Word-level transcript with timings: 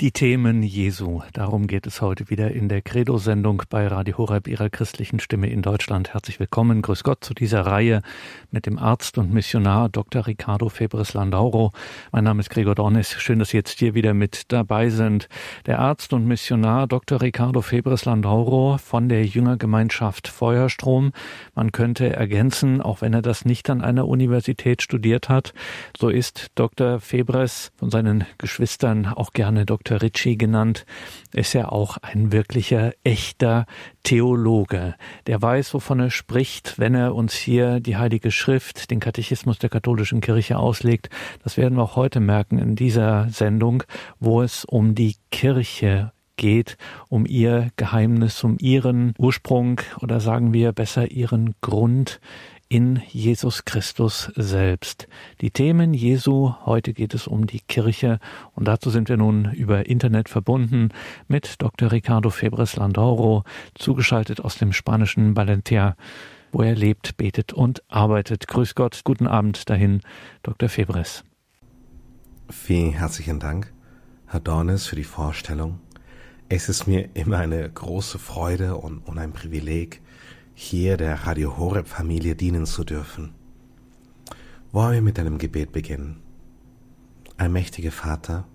Die 0.00 0.12
Themen 0.12 0.62
Jesu, 0.62 1.20
darum 1.34 1.66
geht 1.66 1.86
es 1.86 2.00
heute 2.00 2.30
wieder 2.30 2.52
in 2.52 2.70
der 2.70 2.80
Credo-Sendung 2.80 3.64
bei 3.68 3.86
Radio 3.86 4.16
Horeb, 4.16 4.48
Ihrer 4.48 4.70
christlichen 4.70 5.20
Stimme 5.20 5.50
in 5.50 5.60
Deutschland. 5.60 6.14
Herzlich 6.14 6.40
willkommen, 6.40 6.80
grüß 6.80 7.04
Gott 7.04 7.22
zu 7.22 7.34
dieser 7.34 7.66
Reihe 7.66 8.00
mit 8.50 8.64
dem 8.64 8.78
Arzt 8.78 9.18
und 9.18 9.30
Missionar 9.30 9.90
Dr. 9.90 10.26
Ricardo 10.26 10.70
Febres 10.70 11.12
Landauro. 11.12 11.72
Mein 12.12 12.24
Name 12.24 12.40
ist 12.40 12.48
Gregor 12.48 12.74
Dornis, 12.74 13.12
schön, 13.12 13.40
dass 13.40 13.50
Sie 13.50 13.58
jetzt 13.58 13.78
hier 13.78 13.92
wieder 13.92 14.14
mit 14.14 14.44
dabei 14.48 14.88
sind. 14.88 15.28
Der 15.66 15.80
Arzt 15.80 16.14
und 16.14 16.26
Missionar 16.26 16.86
Dr. 16.86 17.20
Ricardo 17.20 17.60
Febres 17.60 18.06
Landauro 18.06 18.78
von 18.78 19.10
der 19.10 19.26
Jüngergemeinschaft 19.26 20.28
Feuerstrom. 20.28 21.12
Man 21.54 21.72
könnte 21.72 22.16
ergänzen, 22.16 22.80
auch 22.80 23.02
wenn 23.02 23.12
er 23.12 23.20
das 23.20 23.44
nicht 23.44 23.68
an 23.68 23.82
einer 23.82 24.08
Universität 24.08 24.80
studiert 24.80 25.28
hat, 25.28 25.52
so 25.94 26.08
ist 26.08 26.46
Dr. 26.54 27.00
Febres 27.00 27.70
von 27.76 27.90
seinen 27.90 28.24
Geschwistern 28.38 29.04
auch 29.04 29.34
gerne 29.34 29.66
Dr. 29.66 29.89
Dr. 29.90 30.02
Ritchie 30.02 30.38
genannt, 30.38 30.86
ist 31.32 31.52
ja 31.52 31.68
auch 31.68 31.96
ein 31.98 32.30
wirklicher, 32.30 32.92
echter 33.02 33.66
Theologe. 34.04 34.94
Der 35.26 35.42
weiß, 35.42 35.74
wovon 35.74 35.98
er 35.98 36.10
spricht, 36.10 36.78
wenn 36.78 36.94
er 36.94 37.14
uns 37.16 37.34
hier 37.34 37.80
die 37.80 37.96
Heilige 37.96 38.30
Schrift, 38.30 38.92
den 38.92 39.00
Katechismus 39.00 39.58
der 39.58 39.68
katholischen 39.68 40.20
Kirche 40.20 40.58
auslegt. 40.58 41.10
Das 41.42 41.56
werden 41.56 41.76
wir 41.76 41.82
auch 41.82 41.96
heute 41.96 42.20
merken 42.20 42.58
in 42.58 42.76
dieser 42.76 43.28
Sendung, 43.30 43.82
wo 44.20 44.42
es 44.42 44.64
um 44.64 44.94
die 44.94 45.16
Kirche 45.32 46.12
geht, 46.36 46.76
um 47.08 47.26
ihr 47.26 47.70
Geheimnis, 47.76 48.44
um 48.44 48.58
ihren 48.60 49.14
Ursprung 49.18 49.80
oder 50.00 50.20
sagen 50.20 50.52
wir 50.52 50.72
besser 50.72 51.10
ihren 51.10 51.54
Grund 51.62 52.20
in 52.70 53.02
Jesus 53.08 53.64
Christus 53.64 54.30
selbst. 54.36 55.08
Die 55.40 55.50
Themen 55.50 55.92
Jesu, 55.92 56.54
heute 56.64 56.94
geht 56.94 57.14
es 57.14 57.26
um 57.26 57.48
die 57.48 57.58
Kirche 57.58 58.20
und 58.54 58.68
dazu 58.68 58.90
sind 58.90 59.08
wir 59.08 59.16
nun 59.16 59.52
über 59.52 59.86
Internet 59.86 60.28
verbunden 60.28 60.90
mit 61.26 61.60
Dr. 61.60 61.90
Ricardo 61.90 62.30
Febres 62.30 62.76
Landoro, 62.76 63.42
zugeschaltet 63.74 64.40
aus 64.40 64.56
dem 64.56 64.72
spanischen 64.72 65.34
Valencia, 65.34 65.96
wo 66.52 66.62
er 66.62 66.76
lebt, 66.76 67.16
betet 67.16 67.52
und 67.52 67.82
arbeitet. 67.88 68.46
Grüß 68.46 68.76
Gott, 68.76 69.00
guten 69.02 69.26
Abend 69.26 69.68
dahin, 69.68 70.00
Dr. 70.44 70.68
Febres. 70.68 71.24
Vielen 72.48 72.92
herzlichen 72.92 73.40
Dank, 73.40 73.72
Herr 74.26 74.40
Dornes, 74.40 74.86
für 74.86 74.96
die 74.96 75.02
Vorstellung. 75.02 75.80
Es 76.48 76.68
ist 76.68 76.86
mir 76.86 77.08
immer 77.14 77.38
eine 77.38 77.68
große 77.68 78.20
Freude 78.20 78.76
und, 78.76 79.00
und 79.00 79.18
ein 79.18 79.32
Privileg, 79.32 80.02
hier 80.62 80.98
der 80.98 81.26
Radio 81.26 81.56
Horeb 81.56 81.88
Familie 81.88 82.36
dienen 82.36 82.66
zu 82.66 82.84
dürfen. 82.84 83.32
Wollen 84.72 84.92
wir 84.92 85.00
mit 85.00 85.18
einem 85.18 85.38
Gebet 85.38 85.72
beginnen? 85.72 86.20
Allmächtiger 87.38 87.90
Vater, 87.90 88.46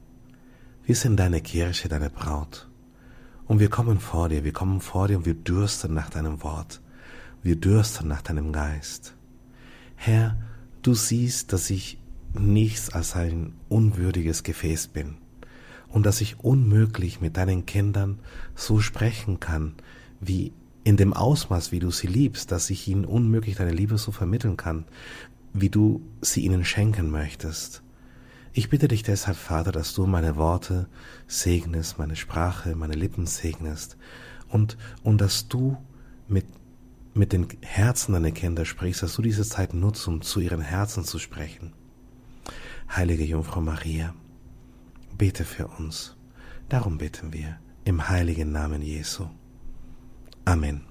wir 0.85 0.95
sind 0.95 1.17
deine 1.17 1.41
Kirche, 1.41 1.89
deine 1.89 2.11
Braut. 2.11 2.69
Und 3.47 3.59
wir 3.59 3.69
kommen 3.69 3.99
vor 3.99 4.29
dir, 4.29 4.43
wir 4.43 4.53
kommen 4.53 4.81
vor 4.81 5.07
dir 5.07 5.17
und 5.17 5.25
wir 5.25 5.33
dürsten 5.33 5.95
nach 5.95 6.11
deinem 6.11 6.43
Wort. 6.43 6.79
Wir 7.41 7.55
dürsten 7.55 8.07
nach 8.07 8.21
deinem 8.21 8.53
Geist. 8.53 9.15
Herr, 9.95 10.37
du 10.83 10.93
siehst, 10.93 11.53
dass 11.53 11.71
ich 11.71 11.99
nichts 12.33 12.93
als 12.93 13.15
ein 13.15 13.55
unwürdiges 13.67 14.43
Gefäß 14.43 14.89
bin 14.89 15.17
und 15.89 16.05
dass 16.05 16.21
ich 16.21 16.39
unmöglich 16.39 17.19
mit 17.19 17.35
deinen 17.35 17.65
Kindern 17.65 18.19
so 18.53 18.79
sprechen 18.79 19.39
kann, 19.39 19.73
wie 20.21 20.53
in 20.85 20.97
dem 20.97 21.13
Ausmaß, 21.13 21.71
wie 21.71 21.79
du 21.79 21.89
sie 21.89 22.05
liebst, 22.07 22.51
dass 22.51 22.69
ich 22.69 22.87
ihnen 22.87 23.05
unmöglich 23.05 23.55
deine 23.55 23.71
Liebe 23.71 23.97
so 23.97 24.11
vermitteln 24.11 24.55
kann, 24.55 24.85
wie 25.51 25.69
du 25.69 26.01
sie 26.21 26.45
ihnen 26.45 26.63
schenken 26.63 27.09
möchtest. 27.09 27.81
Ich 28.53 28.69
bitte 28.69 28.87
dich 28.87 29.01
deshalb, 29.01 29.35
Vater, 29.35 29.71
dass 29.71 29.95
du 29.95 30.05
meine 30.05 30.35
Worte 30.35 30.87
segnest, 31.27 31.97
meine 31.97 32.15
Sprache, 32.15 32.75
meine 32.75 32.93
Lippen 32.93 33.25
segnest 33.25 33.97
und, 34.47 34.77
und 35.01 35.19
dass 35.19 35.47
du 35.47 35.75
mit, 36.27 36.45
mit 37.15 37.33
den 37.33 37.47
Herzen 37.61 38.13
deiner 38.13 38.31
Kinder 38.31 38.63
sprichst, 38.63 39.01
dass 39.01 39.15
du 39.15 39.23
diese 39.23 39.43
Zeit 39.43 39.73
nutzt, 39.73 40.07
um 40.07 40.21
zu 40.21 40.39
ihren 40.39 40.61
Herzen 40.61 41.03
zu 41.03 41.17
sprechen. 41.17 41.73
Heilige 42.95 43.25
Jungfrau 43.25 43.59
Maria, 43.59 44.13
bete 45.17 45.45
für 45.45 45.67
uns. 45.67 46.15
Darum 46.69 46.99
bitten 46.99 47.33
wir 47.33 47.57
im 47.85 48.07
heiligen 48.07 48.51
Namen 48.51 48.83
Jesu. 48.83 49.27
Amen. 50.47 50.81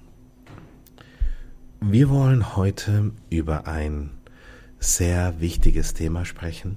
Wir 1.79 2.09
wollen 2.09 2.57
heute 2.57 3.13
über 3.29 3.67
ein 3.67 4.09
sehr 4.79 5.39
wichtiges 5.39 5.93
Thema 5.93 6.25
sprechen. 6.25 6.75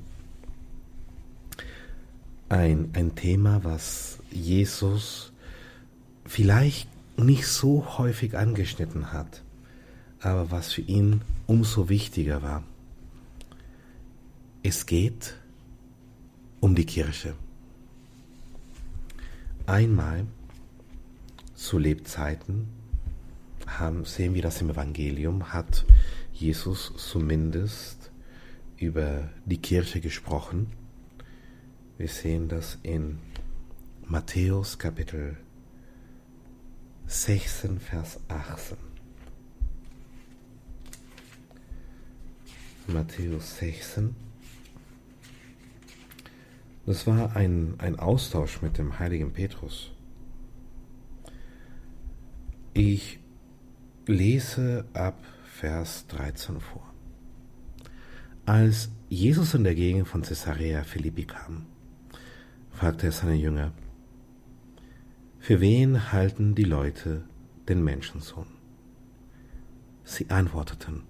Ein, 2.49 2.91
ein 2.93 3.17
Thema, 3.17 3.65
was 3.65 4.21
Jesus 4.31 5.33
vielleicht 6.25 6.88
nicht 7.19 7.49
so 7.49 7.99
häufig 7.99 8.37
angeschnitten 8.37 9.12
hat, 9.12 9.43
aber 10.21 10.53
was 10.53 10.72
für 10.72 10.83
ihn 10.83 11.22
umso 11.49 11.88
wichtiger 11.88 12.43
war. 12.43 12.62
Es 14.62 14.87
geht 14.87 15.34
um 16.61 16.77
die 16.77 16.87
Kirche. 16.87 17.34
Einmal 19.67 20.27
zu 21.58 21.76
Lebzeiten 21.76 22.69
haben, 23.66 24.04
sehen 24.04 24.34
wir 24.34 24.42
das 24.42 24.60
im 24.60 24.70
Evangelium, 24.70 25.52
hat 25.52 25.84
Jesus 26.32 26.92
zumindest 26.96 28.12
über 28.76 29.28
die 29.44 29.60
Kirche 29.60 30.00
gesprochen. 30.00 30.69
Wir 31.98 32.06
sehen 32.06 32.48
das 32.48 32.78
in 32.84 33.19
Matthäus 34.06 34.78
Kapitel 34.78 35.36
16, 37.08 37.80
Vers 37.80 38.20
18. 38.28 38.76
Matthäus 42.86 43.58
16. 43.58 44.14
Das 46.86 47.06
war 47.08 47.34
ein, 47.34 47.75
ein 47.78 47.98
Austausch 47.98 48.62
mit 48.62 48.78
dem 48.78 49.00
heiligen 49.00 49.32
Petrus. 49.32 49.90
Ich 52.81 53.19
lese 54.06 54.84
ab 54.93 55.19
Vers 55.43 56.06
13 56.06 56.61
vor. 56.61 56.84
Als 58.47 58.93
Jesus 59.09 59.55
in 59.55 59.65
der 59.65 59.75
Gegend 59.75 60.06
von 60.06 60.22
Caesarea 60.22 60.84
Philippi 60.84 61.25
kam, 61.25 61.67
fragte 62.71 63.06
er 63.06 63.12
seine 63.12 63.34
Jünger, 63.34 63.72
für 65.41 65.61
wen 65.61 66.12
halten 66.12 66.55
die 66.55 66.62
Leute 66.62 67.25
den 67.69 67.83
Menschensohn? 67.83 68.47
Sie 70.05 70.31
antworteten, 70.31 71.03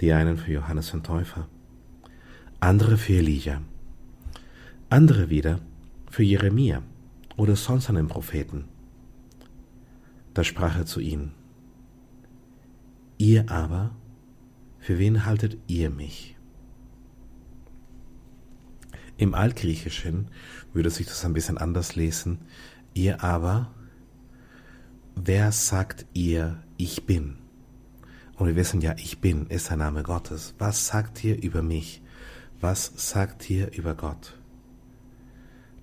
die 0.00 0.14
einen 0.14 0.38
für 0.38 0.52
Johannes 0.52 0.92
den 0.92 1.02
Täufer, 1.02 1.48
andere 2.60 2.96
für 2.96 3.18
Elia, 3.18 3.60
andere 4.88 5.28
wieder 5.28 5.60
für 6.10 6.22
Jeremia 6.22 6.80
oder 7.36 7.56
sonst 7.56 7.90
einen 7.90 8.08
Propheten. 8.08 8.73
Da 10.34 10.44
sprach 10.44 10.76
er 10.76 10.86
zu 10.86 11.00
ihnen, 11.00 11.32
Ihr 13.18 13.50
aber, 13.50 13.94
für 14.78 14.98
wen 14.98 15.24
haltet 15.24 15.56
ihr 15.68 15.88
mich? 15.88 16.36
Im 19.16 19.34
Altgriechischen 19.34 20.28
würde 20.72 20.90
sich 20.90 21.06
das 21.06 21.24
ein 21.24 21.32
bisschen 21.32 21.56
anders 21.56 21.94
lesen. 21.94 22.40
Ihr 22.94 23.22
aber, 23.22 23.72
wer 25.14 25.52
sagt 25.52 26.06
ihr, 26.12 26.62
ich 26.76 27.06
bin? 27.06 27.36
Und 28.36 28.48
wir 28.48 28.56
wissen 28.56 28.80
ja, 28.80 28.96
ich 28.98 29.20
bin 29.20 29.46
ist 29.46 29.70
der 29.70 29.76
Name 29.76 30.02
Gottes. 30.02 30.54
Was 30.58 30.88
sagt 30.88 31.22
ihr 31.22 31.40
über 31.40 31.62
mich? 31.62 32.02
Was 32.60 32.92
sagt 32.96 33.48
ihr 33.48 33.72
über 33.72 33.94
Gott? 33.94 34.36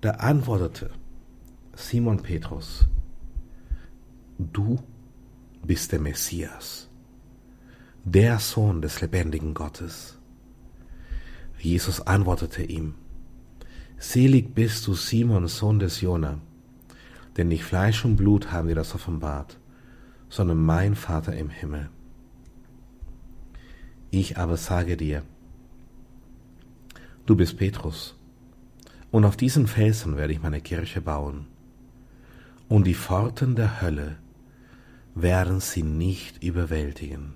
Da 0.02 0.10
antwortete 0.12 0.90
Simon 1.74 2.20
Petrus, 2.20 2.86
du 4.52 4.78
bist 5.64 5.92
der 5.92 6.00
Messias, 6.00 6.88
der 8.04 8.38
Sohn 8.38 8.82
des 8.82 9.00
lebendigen 9.00 9.54
Gottes. 9.54 10.18
Jesus 11.58 12.00
antwortete 12.00 12.62
ihm, 12.64 12.94
Selig 13.98 14.52
bist 14.54 14.86
du, 14.88 14.94
Simon, 14.94 15.46
Sohn 15.46 15.78
des 15.78 16.00
Jona, 16.00 16.38
denn 17.36 17.48
nicht 17.48 17.62
Fleisch 17.62 18.04
und 18.04 18.16
Blut 18.16 18.50
haben 18.50 18.66
dir 18.66 18.74
das 18.74 18.94
offenbart, 18.94 19.58
sondern 20.28 20.58
mein 20.58 20.96
Vater 20.96 21.36
im 21.36 21.50
Himmel. 21.50 21.88
Ich 24.10 24.38
aber 24.38 24.56
sage 24.56 24.96
dir, 24.96 25.22
du 27.26 27.36
bist 27.36 27.56
Petrus, 27.56 28.16
und 29.12 29.24
auf 29.24 29.36
diesen 29.36 29.66
Felsen 29.66 30.16
werde 30.16 30.32
ich 30.32 30.42
meine 30.42 30.60
Kirche 30.60 31.00
bauen, 31.00 31.46
und 32.68 32.86
die 32.86 32.94
Pforten 32.94 33.54
der 33.54 33.80
Hölle 33.82 34.16
werden 35.14 35.60
sie 35.60 35.82
nicht 35.82 36.42
überwältigen. 36.42 37.34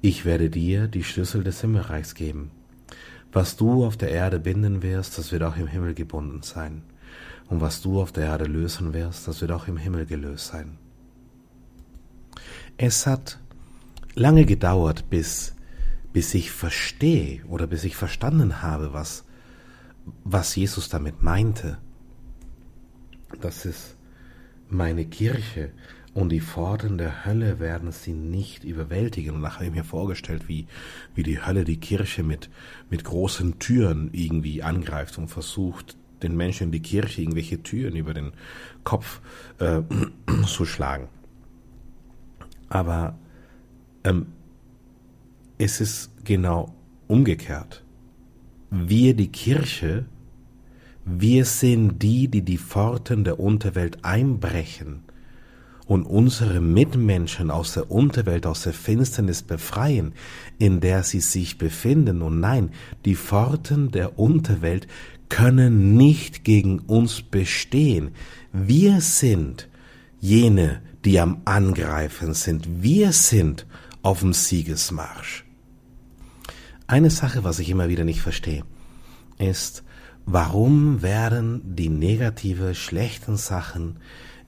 Ich 0.00 0.24
werde 0.24 0.50
dir 0.50 0.88
die 0.88 1.04
Schlüssel 1.04 1.44
des 1.44 1.60
Himmelreichs 1.60 2.14
geben. 2.14 2.50
Was 3.32 3.56
du 3.56 3.84
auf 3.84 3.96
der 3.96 4.10
Erde 4.10 4.38
binden 4.38 4.82
wirst, 4.82 5.18
das 5.18 5.32
wird 5.32 5.42
auch 5.42 5.56
im 5.56 5.66
Himmel 5.66 5.94
gebunden 5.94 6.42
sein. 6.42 6.82
Und 7.48 7.60
was 7.60 7.82
du 7.82 8.00
auf 8.00 8.12
der 8.12 8.24
Erde 8.24 8.44
lösen 8.44 8.92
wirst, 8.92 9.26
das 9.28 9.40
wird 9.40 9.52
auch 9.52 9.68
im 9.68 9.76
Himmel 9.76 10.06
gelöst 10.06 10.48
sein. 10.48 10.78
Es 12.76 13.06
hat 13.06 13.38
lange 14.14 14.44
gedauert, 14.44 15.08
bis, 15.10 15.54
bis 16.12 16.34
ich 16.34 16.50
verstehe 16.50 17.44
oder 17.46 17.66
bis 17.66 17.84
ich 17.84 17.96
verstanden 17.96 18.62
habe, 18.62 18.92
was, 18.92 19.24
was 20.22 20.54
Jesus 20.56 20.88
damit 20.88 21.22
meinte. 21.22 21.78
Das 23.40 23.64
ist 23.64 23.96
meine 24.74 25.04
Kirche 25.04 25.70
und 26.14 26.28
die 26.28 26.40
Pforten 26.40 26.96
der 26.96 27.24
Hölle 27.24 27.58
werden 27.58 27.90
sie 27.90 28.12
nicht 28.12 28.62
überwältigen. 28.62 29.34
Und 29.34 29.40
nachher 29.40 29.70
mir 29.70 29.84
vorgestellt, 29.84 30.48
wie, 30.48 30.66
wie 31.14 31.24
die 31.24 31.44
Hölle 31.44 31.64
die 31.64 31.78
Kirche 31.78 32.22
mit, 32.22 32.50
mit 32.88 33.02
großen 33.02 33.58
Türen 33.58 34.10
irgendwie 34.12 34.62
angreift 34.62 35.18
und 35.18 35.28
versucht, 35.28 35.96
den 36.22 36.36
Menschen 36.36 36.64
in 36.64 36.72
die 36.72 36.82
Kirche 36.82 37.20
irgendwelche 37.20 37.62
Türen 37.62 37.96
über 37.96 38.14
den 38.14 38.32
Kopf 38.84 39.20
äh, 39.58 39.82
zu 40.46 40.64
schlagen. 40.64 41.08
Aber 42.68 43.18
ähm, 44.04 44.26
es 45.58 45.80
ist 45.80 46.12
genau 46.24 46.74
umgekehrt. 47.08 47.84
Wir, 48.70 49.14
die 49.14 49.28
Kirche, 49.28 50.06
wir 51.04 51.44
sind 51.44 52.02
die, 52.02 52.28
die 52.28 52.42
die 52.42 52.58
Pforten 52.58 53.24
der 53.24 53.38
Unterwelt 53.38 54.04
einbrechen 54.04 55.02
und 55.86 56.04
unsere 56.04 56.60
Mitmenschen 56.60 57.50
aus 57.50 57.74
der 57.74 57.90
Unterwelt, 57.90 58.46
aus 58.46 58.62
der 58.62 58.72
Finsternis 58.72 59.42
befreien, 59.42 60.14
in 60.58 60.80
der 60.80 61.02
sie 61.02 61.20
sich 61.20 61.58
befinden. 61.58 62.22
Und 62.22 62.40
nein, 62.40 62.70
die 63.04 63.16
Pforten 63.16 63.90
der 63.90 64.18
Unterwelt 64.18 64.88
können 65.28 65.96
nicht 65.96 66.44
gegen 66.44 66.78
uns 66.78 67.20
bestehen. 67.20 68.12
Wir 68.52 69.00
sind 69.00 69.68
jene, 70.20 70.80
die 71.04 71.20
am 71.20 71.42
Angreifen 71.44 72.32
sind. 72.32 72.82
Wir 72.82 73.12
sind 73.12 73.66
auf 74.02 74.20
dem 74.20 74.32
Siegesmarsch. 74.32 75.44
Eine 76.86 77.10
Sache, 77.10 77.44
was 77.44 77.58
ich 77.58 77.68
immer 77.68 77.88
wieder 77.88 78.04
nicht 78.04 78.20
verstehe, 78.20 78.64
ist, 79.38 79.83
warum 80.26 81.02
werden 81.02 81.76
die 81.76 81.88
negative, 81.88 82.74
schlechten 82.74 83.36
Sachen 83.36 83.98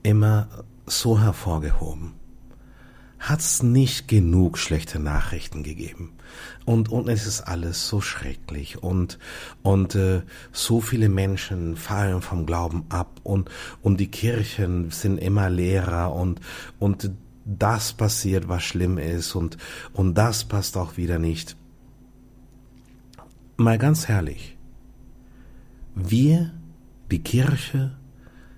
immer 0.03 0.49
so 0.87 1.21
hervorgehoben? 1.21 2.15
Hat 3.19 3.41
es 3.41 3.63
nicht 3.63 4.09
genug 4.09 4.59
schlechte 4.59 4.99
Nachrichten 4.99 5.63
gegeben? 5.63 6.13
Und, 6.65 6.91
und 6.91 7.09
es 7.09 7.27
ist 7.27 7.41
alles 7.43 7.89
so 7.89 8.01
schrecklich 8.01 8.83
und, 8.83 9.19
und 9.63 9.95
äh, 9.95 10.23
so 10.53 10.81
viele 10.81 11.09
Menschen 11.09 11.77
fallen 11.77 12.21
vom 12.21 12.47
Glauben 12.47 12.85
ab 12.89 13.21
und, 13.23 13.51
und 13.83 13.99
die 14.01 14.11
Kirchen 14.11 14.91
sind 14.91 15.19
immer 15.19 15.49
leerer 15.49 16.13
und, 16.13 16.41
und 16.79 17.11
das 17.45 17.93
passiert, 17.93 18.49
was 18.49 18.65
schlimm 18.65 18.99
ist 18.99 19.35
und, 19.35 19.57
und 19.93 20.15
das 20.15 20.45
passt 20.45 20.77
auch 20.77 20.97
wieder 20.97 21.19
nicht. 21.19 21.57
Mal 23.57 23.79
ganz 23.79 24.09
herrlich. 24.09 24.56
Wir, 25.99 26.53
die 27.11 27.23
Kirche, 27.23 27.97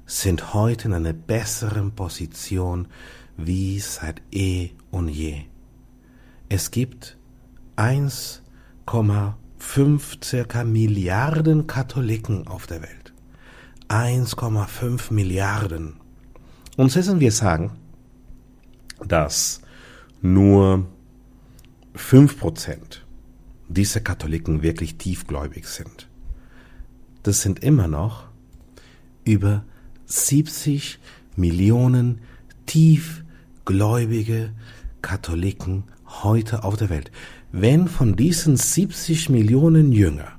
sind 0.07 0.55
heute 0.55 0.89
in 0.89 0.95
einer 0.95 1.13
besseren 1.13 1.93
Position 1.93 2.89
wie 3.37 3.79
seit 3.79 4.21
eh 4.33 4.71
und 4.91 5.09
je. 5.09 5.45
Es 6.49 6.73
gibt 6.73 7.17
1,5 7.77 10.25
circa 10.25 10.65
Milliarden 10.65 11.69
Katholiken 11.69 12.49
auf 12.49 12.67
der 12.67 12.83
Welt. 12.83 13.15
1,5 13.87 15.13
Milliarden. 15.13 15.95
Und 16.77 16.97
müssen 16.97 17.21
wir 17.21 17.31
sagen, 17.31 17.71
dass 19.07 19.61
nur 20.21 20.89
5% 21.95 23.03
dieser 23.69 24.01
Katholiken 24.01 24.63
wirklich 24.63 24.99
tiefgläubig 24.99 25.69
sind. 25.69 26.08
Das 27.29 27.43
sind 27.43 27.63
immer 27.63 27.89
noch 27.89 28.25
über 29.23 29.63
70 30.07 30.99
Millionen 31.37 32.23
tiefgläubige 32.65 34.55
Katholiken 35.03 35.85
heute 36.07 36.65
auf 36.65 36.79
der 36.79 36.89
Welt. 36.89 37.11
Wenn 37.53 37.87
von 37.87 38.17
diesen 38.17 38.57
70 38.57 39.29
Millionen 39.29 39.93
Jünger 39.93 40.39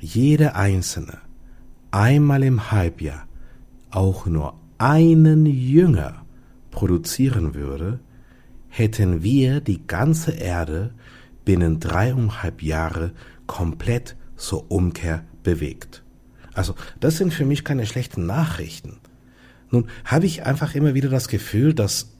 jeder 0.00 0.56
einzelne 0.56 1.18
einmal 1.90 2.42
im 2.42 2.70
Halbjahr 2.70 3.28
auch 3.90 4.24
nur 4.24 4.54
einen 4.78 5.44
Jünger 5.44 6.24
produzieren 6.70 7.54
würde, 7.54 8.00
hätten 8.68 9.22
wir 9.22 9.60
die 9.60 9.86
ganze 9.86 10.30
Erde 10.30 10.94
binnen 11.44 11.80
dreieinhalb 11.80 12.62
Jahre 12.62 13.12
komplett 13.46 14.16
zur 14.36 14.70
Umkehr 14.70 15.26
bewegt. 15.42 16.02
Also 16.54 16.74
das 17.00 17.16
sind 17.16 17.32
für 17.32 17.44
mich 17.44 17.64
keine 17.64 17.86
schlechten 17.86 18.26
Nachrichten. 18.26 19.00
Nun 19.70 19.88
habe 20.04 20.26
ich 20.26 20.44
einfach 20.44 20.74
immer 20.74 20.94
wieder 20.94 21.08
das 21.08 21.28
Gefühl, 21.28 21.74
dass 21.74 22.14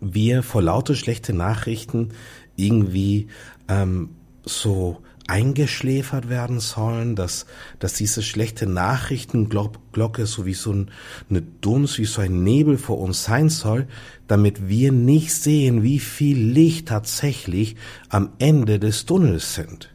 wir 0.00 0.42
vor 0.42 0.62
lauter 0.62 0.94
schlechte 0.94 1.32
Nachrichten 1.32 2.10
irgendwie 2.56 3.28
ähm, 3.68 4.10
so 4.44 5.02
eingeschläfert 5.30 6.28
werden 6.28 6.58
sollen, 6.58 7.14
dass, 7.14 7.46
dass 7.78 7.94
diese 7.94 8.20
schlechte 8.20 8.66
Nachrichtenglocke 8.66 10.26
so 10.26 10.44
wie 10.44 10.54
so 10.54 10.72
ein, 10.72 10.90
eine 11.28 11.42
Dunst, 11.42 11.98
wie 11.98 12.04
so 12.04 12.20
ein 12.20 12.42
Nebel 12.42 12.78
vor 12.78 12.98
uns 12.98 13.24
sein 13.24 13.48
soll, 13.48 13.86
damit 14.26 14.68
wir 14.68 14.90
nicht 14.90 15.32
sehen, 15.32 15.84
wie 15.84 16.00
viel 16.00 16.36
Licht 16.36 16.88
tatsächlich 16.88 17.76
am 18.08 18.30
Ende 18.38 18.80
des 18.80 19.06
Tunnels 19.06 19.54
sind. 19.54 19.90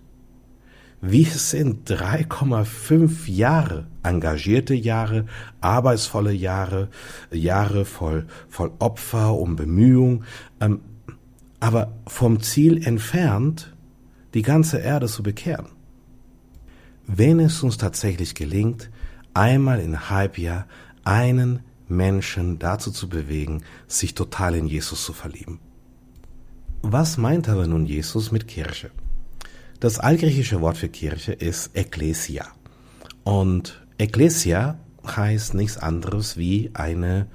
Wir 1.07 1.27
sind 1.27 1.87
3,5 1.87 3.29
Jahre, 3.29 3.85
engagierte 4.01 4.73
Jahre, 4.73 5.27
arbeitsvolle 5.61 6.31
Jahre, 6.31 6.89
Jahre 7.31 7.85
voll, 7.85 8.25
voll 8.49 8.71
Opfer 8.79 9.35
und 9.35 9.55
Bemühung, 9.55 10.23
ähm, 10.59 10.81
aber 11.59 11.93
vom 12.07 12.41
Ziel 12.41 12.87
entfernt, 12.87 13.71
die 14.33 14.41
ganze 14.41 14.79
Erde 14.79 15.05
zu 15.05 15.21
bekehren. 15.21 15.67
Wenn 17.05 17.39
es 17.39 17.61
uns 17.61 17.77
tatsächlich 17.77 18.33
gelingt, 18.33 18.89
einmal 19.35 19.81
in 19.81 20.09
Halbjahr 20.09 20.65
einen 21.03 21.59
Menschen 21.87 22.57
dazu 22.57 22.89
zu 22.89 23.09
bewegen, 23.09 23.61
sich 23.85 24.15
total 24.15 24.55
in 24.55 24.65
Jesus 24.65 25.05
zu 25.05 25.13
verlieben. 25.13 25.59
Was 26.81 27.17
meint 27.17 27.47
aber 27.47 27.67
nun 27.67 27.85
Jesus 27.85 28.31
mit 28.31 28.47
Kirche? 28.47 28.89
Das 29.85 29.99
altgriechische 29.99 30.61
Wort 30.61 30.77
für 30.77 30.89
Kirche 30.89 31.31
ist 31.31 31.77
Ekklesia. 31.77 32.47
Und 33.23 33.85
Ekklesia 33.99 34.79
heißt 35.05 35.53
nichts 35.53 35.77
anderes 35.77 36.37
wie 36.37 36.71
eine 36.73 37.27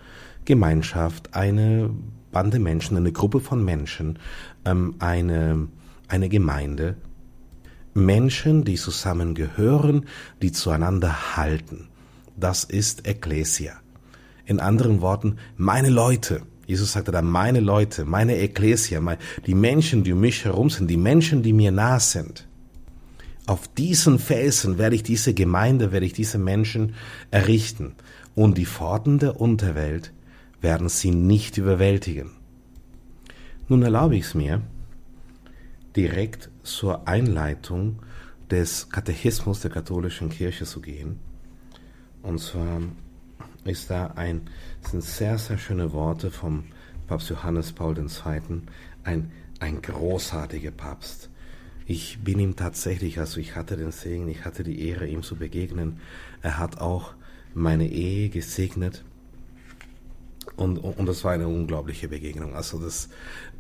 Gemeinschaft, 0.47 1.33
eine 1.33 1.91
Bande 2.33 2.59
Menschen, 2.59 2.97
eine 2.97 3.13
Gruppe 3.13 3.39
von 3.39 3.65
Menschen, 3.65 4.19
ähm, 4.65 4.97
eine 4.99 5.69
eine 6.09 6.29
Gemeinde, 6.29 6.97
Menschen, 7.95 8.65
die 8.65 8.75
zusammengehören, 8.75 10.07
die 10.43 10.51
zueinander 10.51 11.37
halten. 11.37 11.87
Das 12.37 12.65
ist 12.65 13.07
Ekklesia. 13.07 13.75
In 14.45 14.59
anderen 14.59 15.01
Worten, 15.01 15.37
meine 15.57 15.89
Leute. 15.89 16.43
Jesus 16.71 16.93
sagte 16.93 17.11
da, 17.11 17.21
meine 17.21 17.59
Leute, 17.59 18.05
meine 18.05 18.37
Ekklesia, 18.37 19.03
die 19.45 19.57
Menschen, 19.57 20.05
die 20.05 20.13
um 20.13 20.21
mich 20.21 20.45
herum 20.45 20.71
sind, 20.71 20.89
die 20.89 20.97
Menschen, 20.97 21.43
die 21.43 21.53
mir 21.53 21.73
nah 21.73 21.99
sind. 21.99 22.47
Auf 23.49 23.67
diesen 23.67 24.21
Felsen 24.21 24.79
werde 24.79 24.95
ich 24.95 25.03
diese 25.03 25.35
Gemeinde, 25.35 25.91
werde 25.91 26.07
ich 26.07 26.13
diese 26.13 26.39
Menschen 26.39 26.95
errichten. 27.33 27.97
Und 28.37 28.57
die 28.57 28.67
Pforten 28.67 29.19
der 29.19 29.41
Unterwelt 29.41 30.13
werden 30.61 30.89
sie 30.89 31.11
nicht 31.11 31.59
überwältigen. 31.59 32.31
Nun 33.67 33.83
erlaube 33.83 34.15
ich 34.15 34.27
es 34.27 34.35
mir, 34.35 34.63
direkt 35.97 36.51
zur 36.63 37.09
Einleitung 37.09 37.99
des 38.49 38.91
Katechismus 38.91 39.59
der 39.59 39.73
katholischen 39.73 40.29
Kirche 40.31 40.67
zu 40.67 40.81
gehen. 40.81 41.19
Und 42.23 42.39
zwar 42.39 42.81
ist 43.65 43.91
da 43.91 44.09
ein, 44.17 44.43
sind 44.81 45.03
sehr, 45.03 45.39
sehr 45.39 45.59
schöne 45.59 45.93
Worte 45.93 46.31
vom 46.31 46.65
Papst 47.07 47.31
Johannes 47.31 47.73
Paul 47.73 47.99
II., 47.99 48.63
ein, 49.05 49.33
ein 49.59 49.83
großartiger 49.83 50.71
Papst. 50.71 51.31
Ich 51.87 52.21
bin 52.23 52.39
ihm 52.39 52.57
tatsächlich, 52.57 53.19
also 53.19 53.41
ich 53.41 53.57
hatte 53.57 53.77
den 53.77 53.91
Segen, 53.91 54.29
ich 54.29 54.45
hatte 54.45 54.63
die 54.63 54.87
Ehre, 54.89 55.09
ihm 55.09 55.23
zu 55.23 55.37
begegnen. 55.37 55.99
Er 56.41 56.59
hat 56.59 56.81
auch 56.81 57.15
meine 57.53 57.89
Ehe 57.89 58.29
gesegnet. 58.29 59.05
Und, 60.57 60.79
und 60.79 61.07
das 61.07 61.25
war 61.25 61.33
eine 61.33 61.49
unglaubliche 61.49 62.09
Begegnung. 62.09 62.55
Also 62.55 62.79
das, 62.79 63.09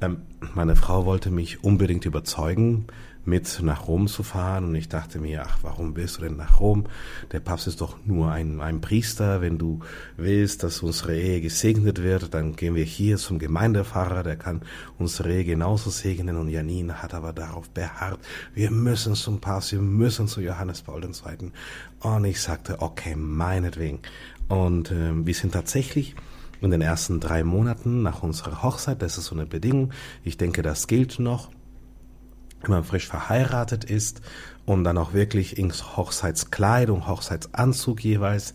ähm, 0.00 0.22
meine 0.54 0.76
Frau 0.76 1.06
wollte 1.06 1.30
mich 1.30 1.64
unbedingt 1.64 2.04
überzeugen, 2.04 2.86
mit 3.30 3.60
nach 3.62 3.86
Rom 3.86 4.08
zu 4.08 4.22
fahren. 4.22 4.64
Und 4.64 4.74
ich 4.74 4.88
dachte 4.88 5.18
mir, 5.18 5.44
ach, 5.46 5.58
warum 5.62 5.96
willst 5.96 6.18
du 6.18 6.22
denn 6.22 6.36
nach 6.36 6.60
Rom? 6.60 6.86
Der 7.30 7.40
Papst 7.40 7.68
ist 7.68 7.80
doch 7.80 7.96
nur 8.04 8.30
ein, 8.30 8.60
ein 8.60 8.80
Priester. 8.80 9.40
Wenn 9.40 9.56
du 9.56 9.80
willst, 10.16 10.64
dass 10.64 10.82
unsere 10.82 11.16
Ehe 11.16 11.40
gesegnet 11.40 12.02
wird, 12.02 12.34
dann 12.34 12.56
gehen 12.56 12.74
wir 12.74 12.84
hier 12.84 13.16
zum 13.16 13.38
Gemeindepfarrer, 13.38 14.24
der 14.24 14.36
kann 14.36 14.62
unsere 14.98 15.32
Ehe 15.32 15.44
genauso 15.44 15.90
segnen. 15.90 16.36
Und 16.36 16.48
Janine 16.48 17.02
hat 17.02 17.14
aber 17.14 17.32
darauf 17.32 17.70
beharrt, 17.70 18.18
wir 18.52 18.70
müssen 18.70 19.14
zum 19.14 19.40
Papst, 19.40 19.72
wir 19.72 19.80
müssen 19.80 20.26
zu 20.26 20.40
Johannes 20.40 20.82
Paul 20.82 21.04
II. 21.04 21.52
Und 22.00 22.24
ich 22.24 22.40
sagte, 22.40 22.82
okay, 22.82 23.14
meinetwegen. 23.16 24.00
Und 24.48 24.90
äh, 24.90 25.12
wir 25.24 25.34
sind 25.34 25.52
tatsächlich 25.52 26.16
in 26.60 26.72
den 26.72 26.82
ersten 26.82 27.20
drei 27.20 27.44
Monaten 27.44 28.02
nach 28.02 28.22
unserer 28.22 28.62
Hochzeit, 28.62 29.00
das 29.00 29.16
ist 29.16 29.26
so 29.26 29.34
eine 29.34 29.46
Bedingung, 29.46 29.92
ich 30.24 30.36
denke, 30.36 30.62
das 30.62 30.88
gilt 30.88 31.18
noch, 31.18 31.50
wenn 32.62 32.70
man 32.70 32.84
frisch 32.84 33.06
verheiratet 33.06 33.84
ist 33.84 34.20
und 34.66 34.84
dann 34.84 34.98
auch 34.98 35.12
wirklich 35.12 35.58
in 35.58 35.72
Hochzeitskleidung, 35.72 37.06
Hochzeitsanzug 37.06 38.04
jeweils 38.04 38.54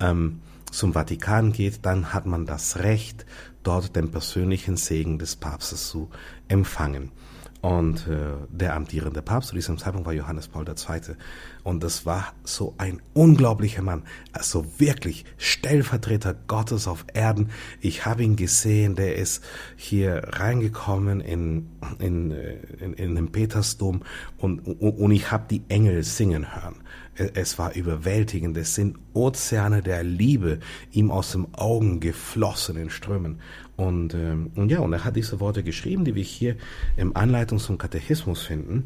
ähm, 0.00 0.40
zum 0.70 0.94
Vatikan 0.94 1.52
geht, 1.52 1.84
dann 1.84 2.12
hat 2.12 2.26
man 2.26 2.46
das 2.46 2.78
Recht, 2.78 3.26
dort 3.62 3.94
den 3.94 4.10
persönlichen 4.10 4.76
Segen 4.76 5.18
des 5.18 5.36
Papstes 5.36 5.88
zu 5.88 6.10
empfangen. 6.48 7.12
Und 7.62 8.08
äh, 8.08 8.34
der 8.50 8.74
amtierende 8.74 9.22
Papst 9.22 9.50
zu 9.50 9.54
diesem 9.54 9.78
Zeitpunkt 9.78 10.04
war 10.04 10.12
Johannes 10.12 10.48
Paul 10.48 10.66
II. 10.68 11.14
Und 11.62 11.84
das 11.84 12.04
war 12.04 12.34
so 12.42 12.74
ein 12.76 13.00
unglaublicher 13.14 13.82
Mann, 13.82 14.02
also 14.32 14.66
wirklich 14.78 15.24
Stellvertreter 15.36 16.34
Gottes 16.48 16.88
auf 16.88 17.06
Erden. 17.14 17.50
Ich 17.80 18.04
habe 18.04 18.24
ihn 18.24 18.34
gesehen, 18.34 18.96
der 18.96 19.14
ist 19.14 19.44
hier 19.76 20.22
reingekommen 20.32 21.20
in, 21.20 21.70
in, 22.00 22.32
in, 22.32 22.94
in 22.94 23.14
den 23.14 23.30
Petersdom 23.30 24.02
und, 24.38 24.58
und 24.66 25.12
ich 25.12 25.30
habe 25.30 25.44
die 25.48 25.62
Engel 25.68 26.02
singen 26.02 26.56
hören. 26.56 26.82
Es 27.14 27.58
war 27.58 27.74
überwältigend. 27.74 28.56
Es 28.56 28.74
sind 28.74 28.98
Ozeane 29.12 29.82
der 29.82 30.02
Liebe 30.02 30.60
ihm 30.92 31.10
aus 31.10 31.32
den 31.32 31.54
Augen 31.54 32.00
geflossen 32.00 32.76
in 32.76 32.88
Strömen. 32.90 33.38
Und, 33.82 34.14
ähm, 34.14 34.50
und 34.54 34.70
ja, 34.70 34.78
und 34.80 34.92
er 34.92 35.04
hat 35.04 35.16
diese 35.16 35.40
Worte 35.40 35.62
geschrieben, 35.64 36.04
die 36.04 36.14
wir 36.14 36.22
hier 36.22 36.56
im 36.96 37.16
Anleitung 37.16 37.58
zum 37.58 37.78
Katechismus 37.78 38.42
finden. 38.42 38.84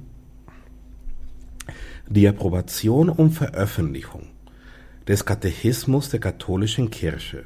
Die 2.08 2.26
Approbation 2.26 3.08
und 3.08 3.32
Veröffentlichung 3.32 4.22
des 5.06 5.24
Katechismus 5.24 6.08
der 6.08 6.20
katholischen 6.20 6.88
Kirche 6.90 7.44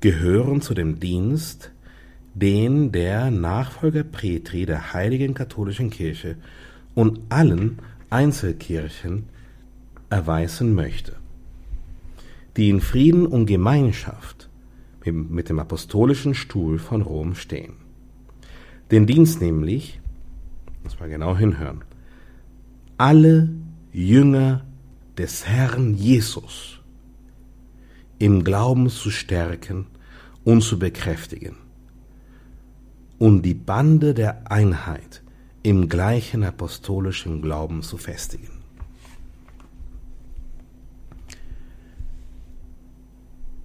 gehören 0.00 0.60
zu 0.60 0.74
dem 0.74 1.00
Dienst, 1.00 1.72
den 2.34 2.92
der 2.92 3.30
Nachfolger 3.30 4.02
Petri 4.02 4.66
der 4.66 4.92
heiligen 4.92 5.32
katholischen 5.32 5.88
Kirche 5.88 6.36
und 6.94 7.20
allen 7.30 7.78
Einzelkirchen 8.10 9.24
erweisen 10.10 10.74
möchte, 10.74 11.16
die 12.56 12.68
in 12.68 12.80
Frieden 12.80 13.26
und 13.26 13.46
Gemeinschaft 13.46 14.35
mit 15.12 15.48
dem 15.48 15.58
apostolischen 15.58 16.34
Stuhl 16.34 16.78
von 16.78 17.02
Rom 17.02 17.34
stehen. 17.34 17.74
Den 18.90 19.06
Dienst 19.06 19.40
nämlich, 19.40 20.00
muss 20.84 20.98
man 21.00 21.10
genau 21.10 21.36
hinhören, 21.36 21.84
alle 22.98 23.50
Jünger 23.92 24.64
des 25.18 25.46
Herrn 25.46 25.94
Jesus 25.94 26.80
im 28.18 28.44
Glauben 28.44 28.88
zu 28.88 29.10
stärken 29.10 29.86
und 30.44 30.62
zu 30.62 30.78
bekräftigen 30.78 31.56
und 33.18 33.42
die 33.42 33.54
Bande 33.54 34.14
der 34.14 34.50
Einheit 34.50 35.22
im 35.62 35.88
gleichen 35.88 36.44
apostolischen 36.44 37.42
Glauben 37.42 37.82
zu 37.82 37.96
festigen. 37.96 38.50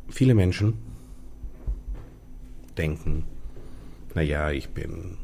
Viele 0.09 0.33
Menschen 0.33 0.73
denken, 2.77 3.25
naja, 4.13 4.51
ich 4.51 4.69
bin 4.69 5.17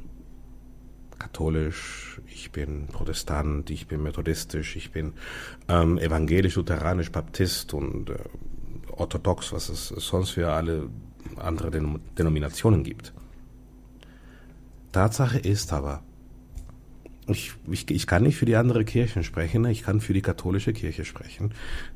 katholisch, 1.19 2.21
ich 2.27 2.51
bin 2.51 2.87
Protestant, 2.87 3.69
ich 3.69 3.87
bin 3.87 4.03
methodistisch, 4.03 4.75
ich 4.75 4.91
bin 4.91 5.13
ähm, 5.67 5.97
evangelisch, 5.97 6.55
lutheranisch, 6.55 7.11
Baptist 7.11 7.73
und 7.73 8.09
äh, 8.09 8.17
orthodox, 8.91 9.51
was 9.51 9.69
es 9.69 9.87
sonst 9.87 10.31
für 10.31 10.51
alle 10.51 10.89
andere 11.37 11.71
Denom 11.71 11.99
Denominationen 12.17 12.83
gibt. 12.83 13.13
Tatsache 14.91 15.37
ist 15.37 15.73
aber, 15.73 16.03
ich, 17.27 17.53
ich, 17.69 17.89
ich 17.91 18.07
kann 18.07 18.23
nicht 18.23 18.37
für 18.37 18.45
die 18.45 18.55
anderen 18.55 18.85
Kirchen 18.85 19.23
sprechen, 19.23 19.65
ich 19.65 19.83
kann 19.83 20.01
für 20.01 20.13
die 20.13 20.21
katholische 20.21 20.73
Kirche 20.73 21.05
sprechen, 21.05 21.51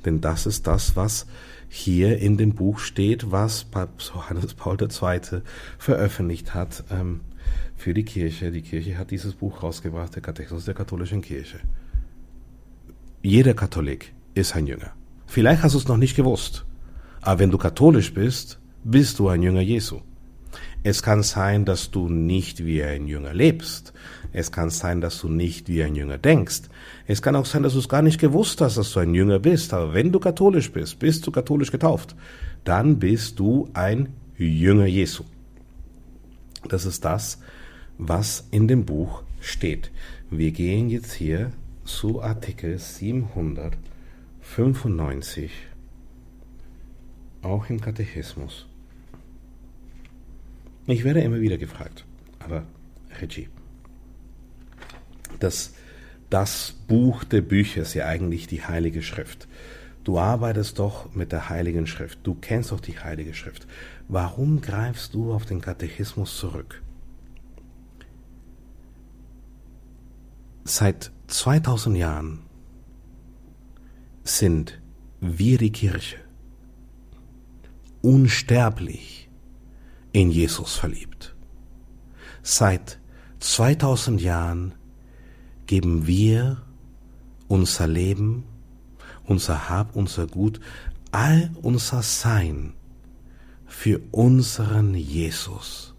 denn 0.06 0.22
das 0.22 0.46
ist 0.46 0.68
das, 0.68 0.96
was 0.96 1.26
hier 1.70 2.18
in 2.18 2.38
dem 2.38 2.54
Buch 2.54 2.80
steht, 2.80 3.32
was 3.32 3.64
Papst 3.64 4.12
Johannes 4.14 4.54
Paul 4.54 4.78
II. 4.82 5.42
veröffentlicht 5.78 6.54
hat. 6.54 6.84
Ähm, 6.92 7.22
für 7.82 7.94
die 7.94 8.04
Kirche. 8.04 8.52
Die 8.52 8.62
Kirche 8.62 8.98
hat 8.98 9.12
dieses 9.12 9.34
Buch 9.34 9.64
rausgebracht, 9.64 10.16
der 10.16 10.22
Katechismus 10.22 10.66
der 10.66 10.76
katholischen 10.76 11.22
Kirche. 11.22 11.60
Jeder 13.24 13.54
Katholik 13.54 14.14
ist 14.34 14.56
ein 14.56 14.68
Jünger. 14.68 14.94
Vielleicht 15.26 15.64
hast 15.64 15.74
du 15.74 15.80
es 15.80 15.88
noch 15.88 15.98
nicht 15.98 16.16
gewusst, 16.16 16.66
aber 17.22 17.40
wenn 17.40 17.52
du 17.52 17.58
katholisch 17.58 18.14
bist, 18.14 18.60
bist 18.84 19.20
du 19.20 19.28
ein 19.30 19.42
Jünger 19.42 19.62
Jesu. 19.62 20.02
Es 20.84 21.04
kann 21.04 21.24
sein, 21.24 21.66
dass 21.66 21.92
du 21.92 22.10
nicht 22.10 22.66
wie 22.66 22.84
ein 22.84 23.08
Jünger 23.08 23.34
lebst. 23.34 23.94
Es 24.34 24.52
kann 24.52 24.70
sein, 24.70 25.02
dass 25.02 25.20
du 25.20 25.28
nicht 25.28 25.68
wie 25.68 25.84
ein 25.84 25.96
Jünger 25.96 26.18
denkst. 26.18 26.62
Es 27.06 27.22
kann 27.22 27.36
auch 27.36 27.46
sein, 27.46 27.64
dass 27.64 27.74
du 27.74 27.80
es 27.80 27.90
gar 27.90 28.02
nicht 28.02 28.20
gewusst 28.20 28.62
hast, 28.62 28.78
dass 28.78 28.94
du 28.94 29.00
ein 29.00 29.14
Jünger 29.14 29.40
bist. 29.40 29.74
Aber 29.74 29.94
wenn 29.94 30.12
du 30.12 30.20
katholisch 30.20 30.72
bist, 30.72 31.00
bist 31.00 31.28
du 31.28 31.32
katholisch 31.32 31.72
getauft, 31.72 32.16
dann 32.64 33.00
bist 33.00 33.40
du 33.40 33.70
ein 33.74 34.14
Jünger 34.38 34.86
Jesu. 34.86 35.24
Das 36.68 36.86
ist 36.86 37.04
das, 37.04 37.40
was 37.98 38.48
in 38.52 38.68
dem 38.68 38.86
Buch 38.86 39.24
steht. 39.40 39.92
Wir 40.30 40.52
gehen 40.52 40.90
jetzt 40.90 41.14
hier 41.14 41.52
zu 41.84 42.22
Artikel 42.22 42.78
795, 42.80 45.52
auch 47.42 47.70
im 47.70 47.82
Katechismus. 47.82 48.68
Ich 50.88 51.04
werde 51.04 51.22
immer 51.22 51.42
wieder 51.42 51.58
gefragt, 51.58 52.06
aber 52.40 52.64
Reggie, 53.20 53.50
das, 55.44 55.74
das 56.30 56.76
Buch 56.88 57.24
der 57.24 57.42
Bücher 57.42 57.82
ist 57.82 57.94
ja 57.94 58.06
eigentlich 58.06 58.48
die 58.48 58.64
Heilige 58.64 59.02
Schrift. 59.02 59.48
Du 60.04 60.18
arbeitest 60.18 60.80
doch 60.80 61.14
mit 61.14 61.32
der 61.32 61.50
Heiligen 61.50 61.86
Schrift, 61.86 62.20
du 62.24 62.36
kennst 62.36 62.72
doch 62.72 62.80
die 62.80 62.98
Heilige 62.98 63.34
Schrift. 63.34 63.68
Warum 64.08 64.62
greifst 64.62 65.14
du 65.14 65.34
auf 65.34 65.46
den 65.46 65.62
Katechismus 65.62 66.38
zurück? 66.38 66.82
Seit 70.64 71.12
2000 71.28 71.98
Jahren 71.98 72.40
sind 74.24 74.80
wir 75.20 75.58
die 75.58 75.72
Kirche 75.72 76.18
unsterblich 78.02 79.30
in 80.12 80.32
Jesus 80.32 80.76
verliebt. 80.76 81.36
Seit 82.42 83.00
2000 83.40 84.22
Jahren 84.22 84.74
geben 85.72 86.06
wir 86.06 86.62
unser 87.48 87.88
Leben, 87.88 88.44
unser 89.24 89.70
Hab, 89.70 89.96
unser 89.96 90.28
Gut, 90.28 90.60
all 91.14 91.50
unser 91.62 92.02
Sein 92.02 92.74
für 93.68 94.02
unseren 94.12 94.96
Jesus. 94.96 95.96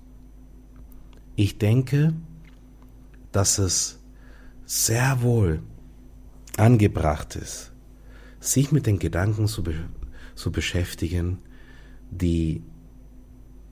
Ich 1.37 1.57
denke, 1.57 2.13
dass 3.33 3.57
es 3.57 3.99
sehr 4.67 5.23
wohl 5.23 5.63
angebracht 6.59 7.35
ist, 7.37 7.73
sich 8.41 8.73
mit 8.73 8.85
den 8.85 8.99
Gedanken 8.99 9.47
zu, 9.47 9.63
be 9.63 9.73
zu 10.35 10.53
beschäftigen, 10.53 11.39
die 12.11 12.63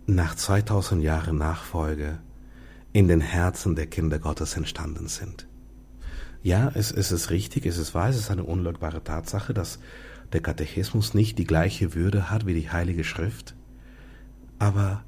nach 0.06 0.34
2000 0.34 1.02
Jahren 1.02 1.36
Nachfolge 1.36 2.20
in 2.94 3.06
den 3.06 3.20
Herzen 3.20 3.76
der 3.76 3.86
Kinder 3.86 4.18
Gottes 4.18 4.56
entstanden 4.56 5.06
sind. 5.06 5.49
Ja, 6.42 6.70
es, 6.74 6.90
es 6.90 7.12
ist 7.12 7.30
richtig, 7.30 7.66
es 7.66 7.76
ist 7.76 7.94
wahr, 7.94 8.08
es 8.08 8.16
ist 8.16 8.30
eine 8.30 8.44
unleugbare 8.44 9.04
Tatsache, 9.04 9.52
dass 9.52 9.78
der 10.32 10.40
Katechismus 10.40 11.14
nicht 11.14 11.38
die 11.38 11.44
gleiche 11.44 11.94
Würde 11.94 12.30
hat 12.30 12.46
wie 12.46 12.54
die 12.54 12.70
Heilige 12.70 13.04
Schrift. 13.04 13.54
Aber 14.58 15.04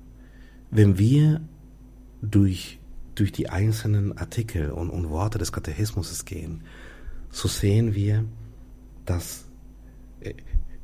wenn 0.70 0.98
wir 0.98 1.40
durch 2.20 2.80
durch 3.14 3.32
die 3.32 3.48
einzelnen 3.48 4.16
Artikel 4.16 4.70
und, 4.70 4.90
und 4.90 5.10
Worte 5.10 5.38
des 5.38 5.52
Katechismus 5.52 6.24
gehen, 6.24 6.62
so 7.30 7.48
sehen 7.48 7.94
wir, 7.94 8.24
dass 9.04 9.44
äh, 10.20 10.34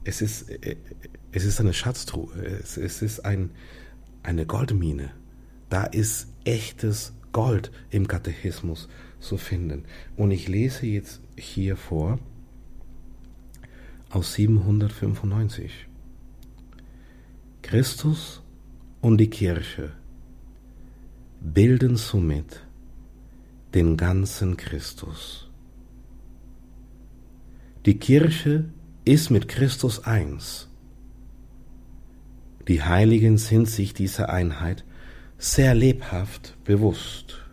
es 0.05 0.21
ist, 0.23 0.51
äh, 0.51 0.77
es 1.33 1.45
ist 1.45 1.61
eine 1.61 1.73
Schatztruhe, 1.73 2.33
es, 2.35 2.77
es 2.77 3.03
ist 3.03 3.25
ein, 3.25 3.51
eine 4.23 4.47
Goldmine. 4.47 5.11
Da 5.69 5.85
ist 5.85 6.29
echtes 6.45 7.13
Gold 7.33 7.71
im 7.91 8.09
Katechismus 8.09 8.89
zu 9.21 9.37
finden. 9.37 9.85
Und 10.17 10.31
ich 10.31 10.49
lese 10.49 10.87
jetzt 10.87 11.21
hier 11.37 11.77
vor 11.77 12.19
aus 14.11 14.35
795. 14.35 15.89
Christus 17.63 18.43
und 19.01 19.19
die 19.19 19.31
Kirche 19.31 19.93
bilden 21.41 21.97
somit 21.97 22.65
den 23.75 23.97
ganzen 23.97 24.57
Christus. 24.57 25.51
Die 27.85 27.99
Kirche 27.99 28.65
ist 29.05 29.31
mit 29.31 29.49
Christus 29.49 30.05
eins. 30.05 30.69
Die 32.67 32.83
Heiligen 32.83 33.39
sind 33.39 33.69
sich 33.69 33.95
dieser 33.95 34.29
Einheit 34.31 34.85
sehr 35.39 35.75
lebhaft 35.75 36.57
bewusst. 36.65 37.48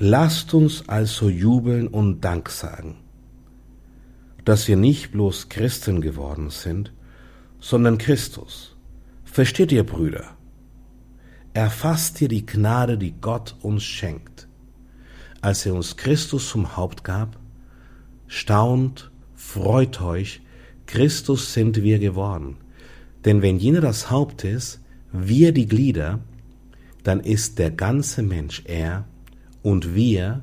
Lasst 0.00 0.54
uns 0.54 0.88
also 0.88 1.28
jubeln 1.28 1.88
und 1.88 2.20
Dank 2.20 2.50
sagen, 2.50 2.98
dass 4.44 4.68
wir 4.68 4.76
nicht 4.76 5.10
bloß 5.10 5.48
Christen 5.48 6.00
geworden 6.00 6.50
sind, 6.50 6.92
sondern 7.58 7.98
Christus. 7.98 8.76
Versteht 9.24 9.72
ihr, 9.72 9.82
Brüder? 9.82 10.36
Erfasst 11.52 12.20
ihr 12.20 12.28
die 12.28 12.46
Gnade, 12.46 12.96
die 12.96 13.12
Gott 13.20 13.56
uns 13.60 13.82
schenkt, 13.82 14.46
als 15.40 15.66
er 15.66 15.74
uns 15.74 15.96
Christus 15.96 16.48
zum 16.48 16.76
Haupt 16.76 17.02
gab? 17.02 17.36
Staunt, 18.28 19.10
freut 19.34 20.00
euch, 20.00 20.42
Christus 20.86 21.52
sind 21.52 21.82
wir 21.82 21.98
geworden. 21.98 22.58
Denn 23.24 23.42
wenn 23.42 23.58
jener 23.58 23.80
das 23.80 24.12
Haupt 24.12 24.44
ist, 24.44 24.80
wir 25.10 25.50
die 25.50 25.66
Glieder, 25.66 26.20
dann 27.02 27.18
ist 27.18 27.58
der 27.58 27.72
ganze 27.72 28.22
Mensch 28.22 28.62
er 28.64 29.04
und 29.68 29.94
wir 29.94 30.42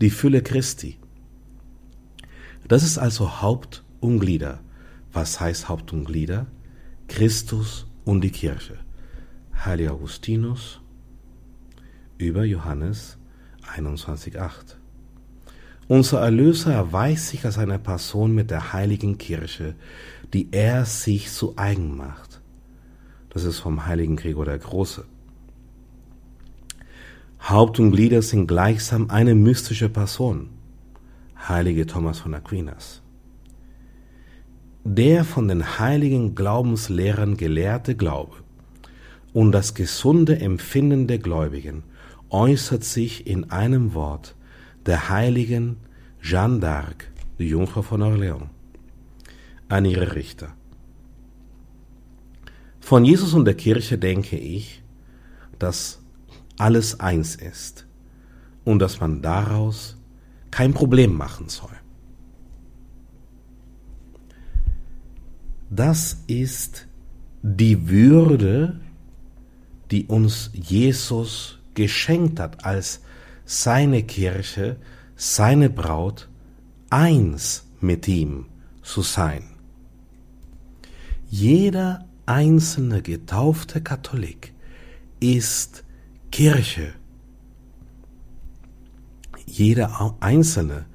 die 0.00 0.10
Fülle 0.10 0.40
Christi. 0.40 0.96
Das 2.68 2.84
ist 2.84 2.96
also 2.96 3.42
Haupt 3.42 3.82
und 3.98 4.20
Glieder. 4.20 4.60
Was 5.12 5.40
heißt 5.40 5.68
Haupt 5.68 5.92
und 5.92 6.04
Glieder? 6.04 6.46
Christus 7.08 7.88
und 8.04 8.20
die 8.20 8.30
Kirche. 8.30 8.78
Heiliger 9.64 9.94
Augustinus 9.94 10.80
über 12.18 12.44
Johannes 12.44 13.18
21,8. 13.76 14.76
Unser 15.88 16.20
Erlöser 16.20 16.72
erweist 16.72 17.30
sich 17.30 17.44
als 17.44 17.58
eine 17.58 17.80
Person 17.80 18.32
mit 18.32 18.52
der 18.52 18.72
heiligen 18.72 19.18
Kirche, 19.18 19.74
die 20.32 20.46
er 20.52 20.84
sich 20.84 21.32
zu 21.32 21.54
eigen 21.56 21.96
macht. 21.96 22.40
Das 23.30 23.42
ist 23.42 23.58
vom 23.58 23.86
heiligen 23.86 24.14
Gregor 24.14 24.44
der 24.44 24.60
Große. 24.60 25.04
Haupt 27.48 27.80
und 27.80 27.90
Glieder 27.90 28.22
sind 28.22 28.46
gleichsam 28.46 29.10
eine 29.10 29.34
mystische 29.34 29.88
Person, 29.88 30.50
heilige 31.48 31.86
Thomas 31.86 32.20
von 32.20 32.34
Aquinas. 32.34 33.02
Der 34.84 35.24
von 35.24 35.48
den 35.48 35.80
heiligen 35.80 36.36
Glaubenslehrern 36.36 37.36
gelehrte 37.36 37.96
Glaube 37.96 38.36
und 39.32 39.50
das 39.50 39.74
gesunde 39.74 40.38
Empfinden 40.38 41.08
der 41.08 41.18
Gläubigen 41.18 41.82
äußert 42.30 42.84
sich 42.84 43.26
in 43.26 43.50
einem 43.50 43.92
Wort 43.92 44.36
der 44.86 45.08
heiligen 45.08 45.78
Jeanne 46.22 46.60
d'Arc, 46.60 47.06
die 47.40 47.48
Jungfrau 47.48 47.82
von 47.82 48.02
Orléans, 48.02 48.46
an 49.68 49.84
ihre 49.84 50.14
Richter. 50.14 50.54
Von 52.78 53.04
Jesus 53.04 53.34
und 53.34 53.46
der 53.46 53.54
Kirche 53.54 53.98
denke 53.98 54.36
ich, 54.36 54.80
dass 55.58 56.01
alles 56.58 57.00
eins 57.00 57.34
ist 57.34 57.86
und 58.64 58.78
dass 58.78 59.00
man 59.00 59.22
daraus 59.22 59.96
kein 60.50 60.74
Problem 60.74 61.14
machen 61.14 61.48
soll. 61.48 61.70
Das 65.70 66.22
ist 66.26 66.86
die 67.42 67.88
Würde, 67.88 68.80
die 69.90 70.06
uns 70.06 70.50
Jesus 70.52 71.58
geschenkt 71.74 72.38
hat 72.38 72.64
als 72.64 73.00
seine 73.44 74.02
Kirche, 74.02 74.76
seine 75.16 75.70
Braut, 75.70 76.28
eins 76.90 77.66
mit 77.80 78.06
ihm 78.06 78.46
zu 78.82 79.02
sein. 79.02 79.44
Jeder 81.28 82.06
einzelne 82.26 83.00
getaufte 83.00 83.80
Katholik 83.80 84.52
ist 85.20 85.81
Kirche. 86.32 86.94
Jeder 89.44 90.16
einzelne 90.20 90.86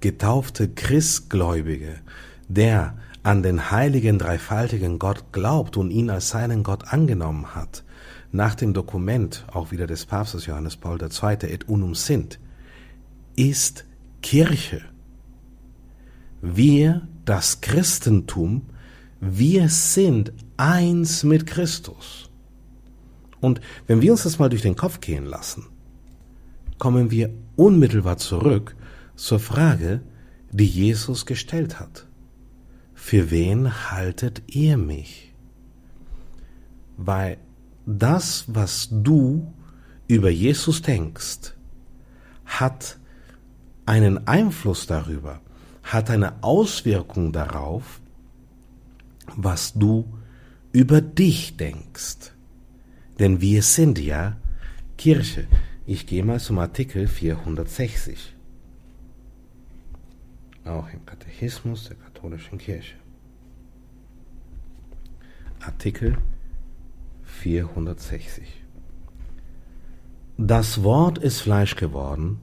getaufte 0.00 0.68
Christgläubige, 0.68 2.00
der 2.48 2.98
an 3.22 3.44
den 3.44 3.70
heiligen 3.70 4.18
dreifaltigen 4.18 4.98
Gott 4.98 5.32
glaubt 5.32 5.76
und 5.76 5.92
ihn 5.92 6.10
als 6.10 6.30
seinen 6.30 6.64
Gott 6.64 6.92
angenommen 6.92 7.54
hat, 7.54 7.84
nach 8.32 8.56
dem 8.56 8.74
Dokument 8.74 9.46
auch 9.52 9.70
wieder 9.70 9.86
des 9.86 10.06
Papstes 10.06 10.46
Johannes 10.46 10.76
Paul 10.76 10.98
II. 11.00 11.48
et 11.48 11.68
unum 11.68 11.94
sint, 11.94 12.40
ist 13.36 13.86
Kirche. 14.22 14.82
Wir, 16.42 17.06
das 17.24 17.60
Christentum, 17.60 18.62
wir 19.20 19.68
sind 19.68 20.32
eins 20.56 21.22
mit 21.22 21.46
Christus. 21.46 22.29
Und 23.40 23.60
wenn 23.86 24.02
wir 24.02 24.12
uns 24.12 24.24
das 24.24 24.38
mal 24.38 24.48
durch 24.48 24.62
den 24.62 24.76
Kopf 24.76 25.00
gehen 25.00 25.24
lassen, 25.24 25.66
kommen 26.78 27.10
wir 27.10 27.30
unmittelbar 27.56 28.16
zurück 28.18 28.76
zur 29.14 29.38
Frage, 29.38 30.00
die 30.50 30.66
Jesus 30.66 31.26
gestellt 31.26 31.78
hat. 31.78 32.06
Für 32.94 33.30
wen 33.30 33.90
haltet 33.90 34.42
ihr 34.46 34.76
mich? 34.76 35.32
Weil 36.96 37.38
das, 37.86 38.44
was 38.48 38.88
du 38.90 39.52
über 40.06 40.30
Jesus 40.30 40.82
denkst, 40.82 41.54
hat 42.44 42.98
einen 43.86 44.26
Einfluss 44.26 44.86
darüber, 44.86 45.40
hat 45.82 46.10
eine 46.10 46.42
Auswirkung 46.42 47.32
darauf, 47.32 48.00
was 49.36 49.72
du 49.74 50.06
über 50.72 51.00
dich 51.00 51.56
denkst. 51.56 52.32
Denn 53.20 53.42
wir 53.42 53.62
sind 53.62 53.98
ja 53.98 54.38
Kirche. 54.96 55.46
Ich 55.86 56.06
gehe 56.06 56.24
mal 56.24 56.40
zum 56.40 56.58
Artikel 56.58 57.06
460. 57.06 58.34
Auch 60.64 60.88
im 60.90 61.04
Katechismus 61.04 61.88
der 61.88 61.98
katholischen 61.98 62.56
Kirche. 62.56 62.94
Artikel 65.60 66.16
460. 67.24 68.64
Das 70.38 70.82
Wort 70.82 71.18
ist 71.18 71.42
Fleisch 71.42 71.76
geworden, 71.76 72.40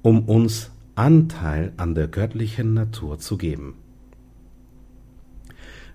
um 0.00 0.26
uns 0.26 0.70
Anteil 0.94 1.74
an 1.76 1.94
der 1.94 2.08
göttlichen 2.08 2.72
Natur 2.72 3.18
zu 3.18 3.36
geben. 3.36 3.74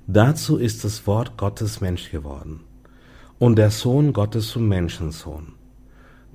Dazu 0.06 0.58
ist 0.58 0.84
das 0.84 1.08
Wort 1.08 1.36
Gottes 1.36 1.82
Mensch 1.82 2.12
geworden 2.12 2.67
und 3.40 3.58
der 3.58 3.70
Sohn 3.70 4.14
Gottes 4.14 4.50
zum 4.50 4.68
Menschensohn, 4.68 5.54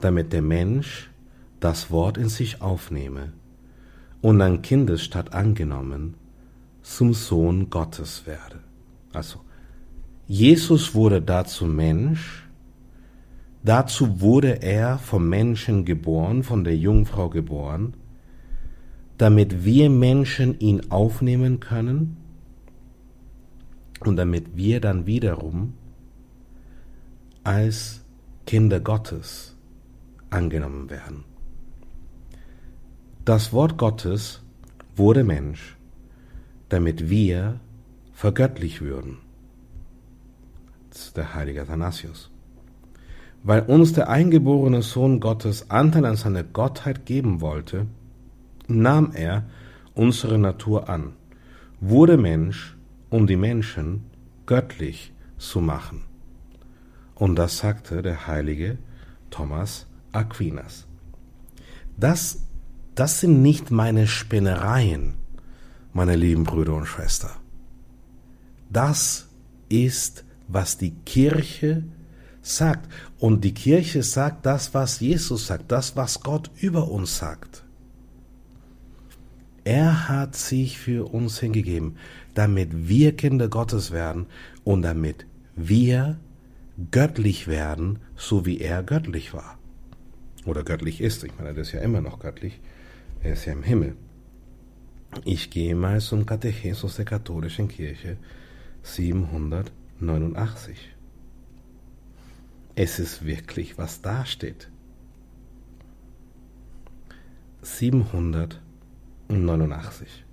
damit 0.01 0.33
der 0.33 0.43
Mensch 0.43 1.11
das 1.61 1.91
Wort 1.91 2.17
in 2.17 2.29
sich 2.29 2.61
aufnehme 2.63 3.33
und 4.21 4.41
an 4.41 4.63
Kindesstatt 4.63 5.33
angenommen 5.33 6.15
zum 6.83 7.15
Sohn 7.15 7.71
Gottes 7.71 8.27
werde. 8.27 8.61
Also 9.13 9.41
Jesus 10.27 10.95
wurde 10.95 11.21
dazu 11.21 11.67
Mensch, 11.67 12.49
dazu 13.63 14.21
wurde 14.21 14.63
er 14.63 14.99
vom 14.99 15.29
Menschen 15.29 15.85
geboren, 15.85 16.43
von 16.43 16.65
der 16.65 16.77
Jungfrau 16.77 17.29
geboren, 17.29 17.95
damit 19.19 19.65
wir 19.65 19.91
Menschen 19.91 20.59
ihn 20.59 20.91
aufnehmen 20.91 21.61
können 21.61 22.17
und 24.01 24.17
damit 24.17 24.57
wir 24.57 24.81
dann 24.81 25.07
wiederum 25.07 25.75
als 27.45 28.05
Kinder 28.47 28.81
Gottes 28.81 29.57
angenommen 30.31 30.91
werden. 30.91 31.25
Das 33.25 33.53
Wort 33.53 33.79
Gottes 33.79 34.41
wurde 34.97 35.25
Mensch, 35.25 35.77
damit 36.69 37.09
wir 37.09 37.61
vergöttlich 38.13 38.81
würden 38.81 39.19
der 41.17 41.35
heilige 41.35 41.63
Athanasius. 41.63 42.31
Weil 43.43 43.63
uns 43.63 43.93
der 43.93 44.09
eingeborene 44.09 44.83
Sohn 44.83 45.21
Gottes 45.21 45.71
Anteil 45.71 46.05
an 46.05 46.17
seiner 46.17 46.45
Gottheit 46.45 47.07
geben 47.07 47.41
wollte, 47.41 47.87
nahm 48.69 49.13
er 49.15 49.45
unsere 49.95 50.39
Natur 50.39 50.89
an, 50.89 51.15
wurde 51.81 52.17
Mensch, 52.17 52.77
um 53.11 53.27
die 53.27 53.37
Menschen 53.37 54.05
göttlich 54.47 55.13
zu 55.39 55.61
machen. 55.61 56.05
Und 57.23 57.37
das 57.37 57.59
sagte 57.59 58.03
der 58.03 58.27
heilige 58.27 58.79
Thomas 59.31 59.87
Aquinas. 60.11 60.89
Das, 61.97 62.41
das 62.97 63.21
sind 63.21 63.43
nicht 63.43 63.71
meine 63.71 64.09
Spinnereien, 64.09 65.15
meine 65.93 66.17
lieben 66.17 66.43
Brüder 66.43 66.75
und 66.75 66.87
Schwestern. 66.87 67.37
Das 68.71 69.29
ist, 69.69 70.25
was 70.49 70.79
die 70.79 70.97
Kirche 71.07 71.85
sagt. 72.41 72.91
Und 73.21 73.45
die 73.45 73.55
Kirche 73.55 74.03
sagt 74.03 74.45
das, 74.45 74.75
was 74.75 74.99
Jesus 74.99 75.47
sagt, 75.47 75.71
das, 75.71 75.95
was 75.95 76.23
Gott 76.25 76.51
über 76.57 76.91
uns 76.91 77.19
sagt. 77.19 77.63
Er 79.63 80.09
hat 80.09 80.35
sich 80.35 80.77
für 80.77 81.07
uns 81.15 81.39
hingegeben, 81.39 81.99
damit 82.35 82.89
wir 82.89 83.15
Kinder 83.17 83.47
Gottes 83.47 83.93
werden 83.93 84.27
und 84.65 84.83
damit 84.83 85.25
wir 85.55 86.19
göttlich 86.91 87.49
werden, 87.49 87.99
so 88.17 88.47
wie 88.47 88.61
er 88.61 88.83
göttlich 88.83 89.35
war. 89.35 89.59
Oder 90.45 90.65
göttlich 90.65 91.01
ist. 91.01 91.23
Ich 91.25 91.35
meine, 91.37 91.51
er 91.51 91.59
ist 91.59 91.73
ja 91.73 91.81
immer 91.81 92.01
noch 92.01 92.19
göttlich. 92.19 92.61
Er 93.23 93.35
ist 93.35 93.45
ja 93.45 93.53
im 93.53 93.63
Himmel. 93.63 93.95
Ich 95.25 95.51
gehe 95.51 95.75
mal 95.75 96.01
zum 96.01 96.25
Katechismus 96.27 96.97
der 96.97 97.05
katholischen 97.05 97.69
Kirche 97.69 98.17
789. 98.83 100.97
Es 102.75 102.99
ist 102.99 103.27
wirklich, 103.27 103.77
was 103.77 104.01
da 104.01 104.25
steht. 104.25 104.71
789. 107.61 110.25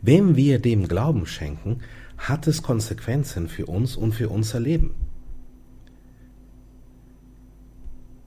Wenn 0.00 0.36
wir 0.36 0.60
dem 0.60 0.86
Glauben 0.88 1.26
schenken, 1.26 1.80
hat 2.18 2.46
es 2.46 2.62
Konsequenzen 2.62 3.48
für 3.48 3.66
uns 3.66 3.96
und 3.96 4.12
für 4.12 4.28
unser 4.28 4.60
Leben. 4.60 4.94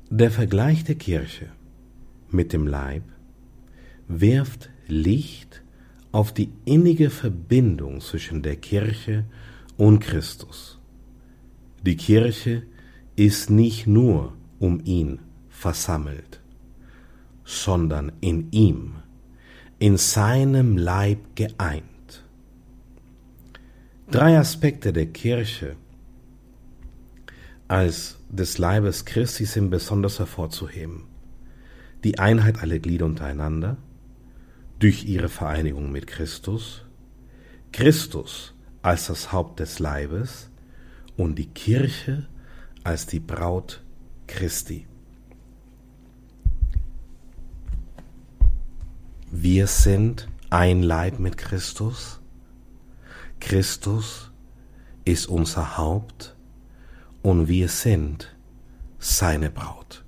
Der 0.10 0.32
Vergleich 0.32 0.84
der 0.84 0.95
Kirche 0.95 1.49
mit 2.30 2.54
dem 2.54 2.67
Leib 2.67 3.04
wirft 4.08 4.69
Licht 4.88 5.62
auf 6.12 6.34
die 6.34 6.49
innige 6.65 7.10
Verbindung 7.10 8.01
zwischen 8.01 8.41
der 8.41 8.58
Kirche 8.58 9.25
und 9.77 9.99
Christus. 9.99 10.80
Die 11.86 11.95
Kirche 11.95 12.63
ist 13.15 13.49
nicht 13.49 13.88
nur 13.88 14.34
um 14.60 14.82
ihn 14.84 15.19
versammelt, 15.49 16.41
sondern 17.45 18.12
in 18.21 18.51
ihm, 18.51 18.95
in 19.80 19.97
seinem 19.97 20.77
Leib 20.77 21.36
geeint. 21.36 21.90
Drei 24.12 24.38
Aspekte 24.38 24.91
der 24.91 25.06
Kirche 25.06 25.78
als 27.69 28.19
des 28.28 28.58
Leibes 28.58 29.06
Christi 29.06 29.45
sind 29.45 29.69
besonders 29.69 30.19
hervorzuheben. 30.19 31.06
Die 32.04 32.19
Einheit 32.19 32.62
aller 32.62 32.80
Glieder 32.80 33.06
untereinander, 33.06 33.78
durch 34.80 35.06
ihre 35.06 35.30
Vereinigung 35.30 35.93
mit 35.93 36.08
Christus, 36.08 36.84
Christus 37.71 38.54
als 38.82 39.08
das 39.08 39.32
Haupt 39.32 39.62
des 39.62 39.80
Leibes 39.80 40.50
und 41.15 41.36
die 41.36 41.47
Kirche 41.47 42.28
als 42.84 43.06
die 43.06 43.21
Braut 43.21 43.82
Christi. 44.28 44.88
Wir 49.32 49.67
sind 49.67 50.28
ein 50.50 50.84
Leib 50.84 51.17
mit 51.17 51.38
Christus 51.38 52.20
Christus 53.41 54.32
ist 55.04 55.27
unser 55.27 55.77
Haupt 55.77 56.36
und 57.21 57.49
wir 57.49 57.67
sind 57.67 58.34
seine 58.99 59.49
Braut. 59.49 60.06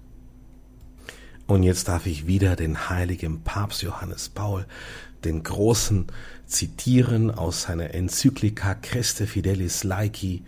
Und 1.45 1.63
jetzt 1.63 1.89
darf 1.89 2.05
ich 2.05 2.25
wieder 2.25 2.55
den 2.55 2.89
heiligen 2.89 3.41
Papst 3.41 3.81
Johannes 3.81 4.29
Paul, 4.29 4.65
den 5.25 5.43
Großen, 5.43 6.07
zitieren 6.45 7.31
aus 7.31 7.63
seiner 7.63 7.93
Enzyklika 7.93 8.75
Christe 8.75 9.27
Fidelis 9.27 9.83
Laiki, 9.83 10.43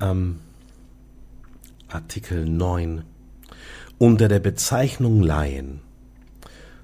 ähm, 0.00 0.38
Artikel 1.88 2.46
9. 2.46 3.02
Unter 3.98 4.28
der 4.28 4.40
Bezeichnung 4.40 5.22
Laien, 5.22 5.80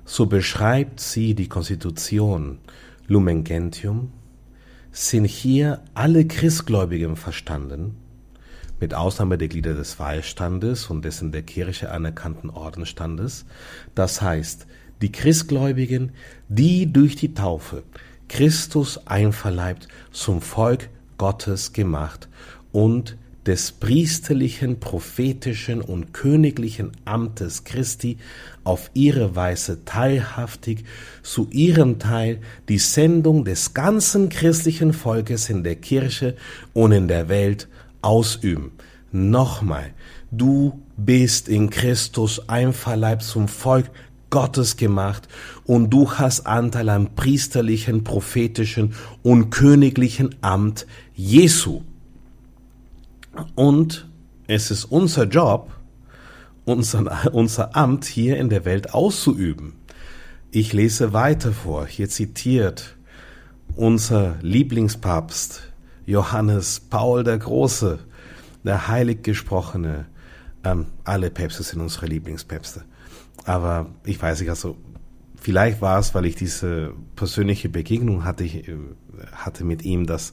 so 0.05 0.27
beschreibt 0.27 1.01
sie 1.01 1.35
die 1.35 1.49
Konstitution 1.49 2.59
Lumen 3.07 3.45
Gentium, 3.45 4.13
sind 4.93 5.25
hier 5.25 5.83
alle 5.95 6.27
Christgläubigen 6.27 7.17
verstanden, 7.17 7.97
mit 8.81 8.95
Ausnahme 8.95 9.39
der 9.39 9.49
Glieder 9.49 9.75
des 9.75 9.99
Weihstandes 9.99 10.87
und 10.87 11.05
des 11.05 11.21
in 11.21 11.33
der 11.33 11.43
Kirche 11.43 11.91
anerkannten 11.93 12.51
Ordensstandes. 12.51 13.45
Das 13.95 14.23
heißt, 14.23 14.67
die 15.03 15.13
Christgläubigen, 15.13 16.13
die 16.49 16.93
durch 16.93 17.17
die 17.17 17.35
Taufe 17.35 17.83
Christus 18.29 19.07
einverleibt, 19.07 19.89
zum 20.13 20.41
Volk 20.41 20.89
Gottes 21.19 21.73
gemacht 21.73 22.29
und 22.73 23.17
des 23.51 23.73
priesterlichen, 23.73 24.79
prophetischen 24.79 25.81
und 25.81 26.15
königlichen 26.15 26.93
Amtes 27.05 27.65
Christi 27.65 28.17
auf 28.63 28.93
ihre 28.95 29.35
Weise 29.35 29.85
teilhaftig 29.85 30.85
zu 31.25 31.49
ihrem 31.51 31.99
Teil 31.99 32.39
die 32.69 32.79
Sendung 32.79 33.45
des 33.45 33.75
ganzen 33.75 34.29
christlichen 34.29 34.93
Volkes 34.93 35.51
in 35.51 35.65
der 35.65 35.75
Kirche 35.75 36.37
und 36.75 36.93
in 36.93 37.09
der 37.09 37.29
Welt 37.29 37.67
ausüben. 38.03 38.71
Nochmal, 39.11 39.95
du 40.31 40.81
bist 40.97 41.49
in 41.49 41.71
Christus 41.71 42.49
einverleibt 42.49 43.25
zum 43.25 43.49
Volk 43.49 43.91
Gottes 44.31 44.77
gemacht 44.77 45.27
und 45.65 45.91
du 45.91 46.09
hast 46.13 46.47
Anteil 46.47 46.89
am 46.89 47.17
priesterlichen, 47.17 48.05
prophetischen 48.05 48.95
und 49.25 49.51
königlichen 49.51 50.37
Amt 50.41 50.87
Jesu. 51.17 51.83
Und 53.55 54.09
es 54.47 54.71
ist 54.71 54.85
unser 54.85 55.25
Job, 55.25 55.71
unser, 56.65 57.33
unser 57.35 57.77
Amt 57.77 58.05
hier 58.05 58.37
in 58.39 58.49
der 58.49 58.65
Welt 58.65 58.95
auszuüben. 58.95 59.75
Ich 60.51 60.73
lese 60.73 61.13
weiter 61.13 61.53
vor. 61.53 61.87
Hier 61.87 62.09
zitiert 62.09 62.97
unser 63.77 64.37
Lieblingspapst 64.43 65.63
Johannes 66.07 66.81
Paul 66.81 67.23
der 67.23 67.39
Große, 67.39 68.01
der 68.65 68.89
heilig 68.89 69.23
gesprochene. 69.23 70.07
Ähm, 70.65 70.87
alle 71.05 71.31
Päpste 71.31 71.63
sind 71.63 71.81
unsere 71.81 72.07
Lieblingspäpste. 72.07 72.85
Aber 73.45 73.87
ich 74.05 74.21
weiß 74.21 74.41
nicht, 74.41 74.51
also 74.51 74.77
vielleicht 75.41 75.81
war 75.81 75.99
es, 75.99 76.15
weil 76.15 76.27
ich 76.27 76.35
diese 76.35 76.93
persönliche 77.17 77.69
Begegnung 77.69 78.25
hatte, 78.25 78.45
äh, 78.45 78.77
hatte 79.33 79.65
mit 79.65 79.85
ihm, 79.85 80.07
dass, 80.07 80.33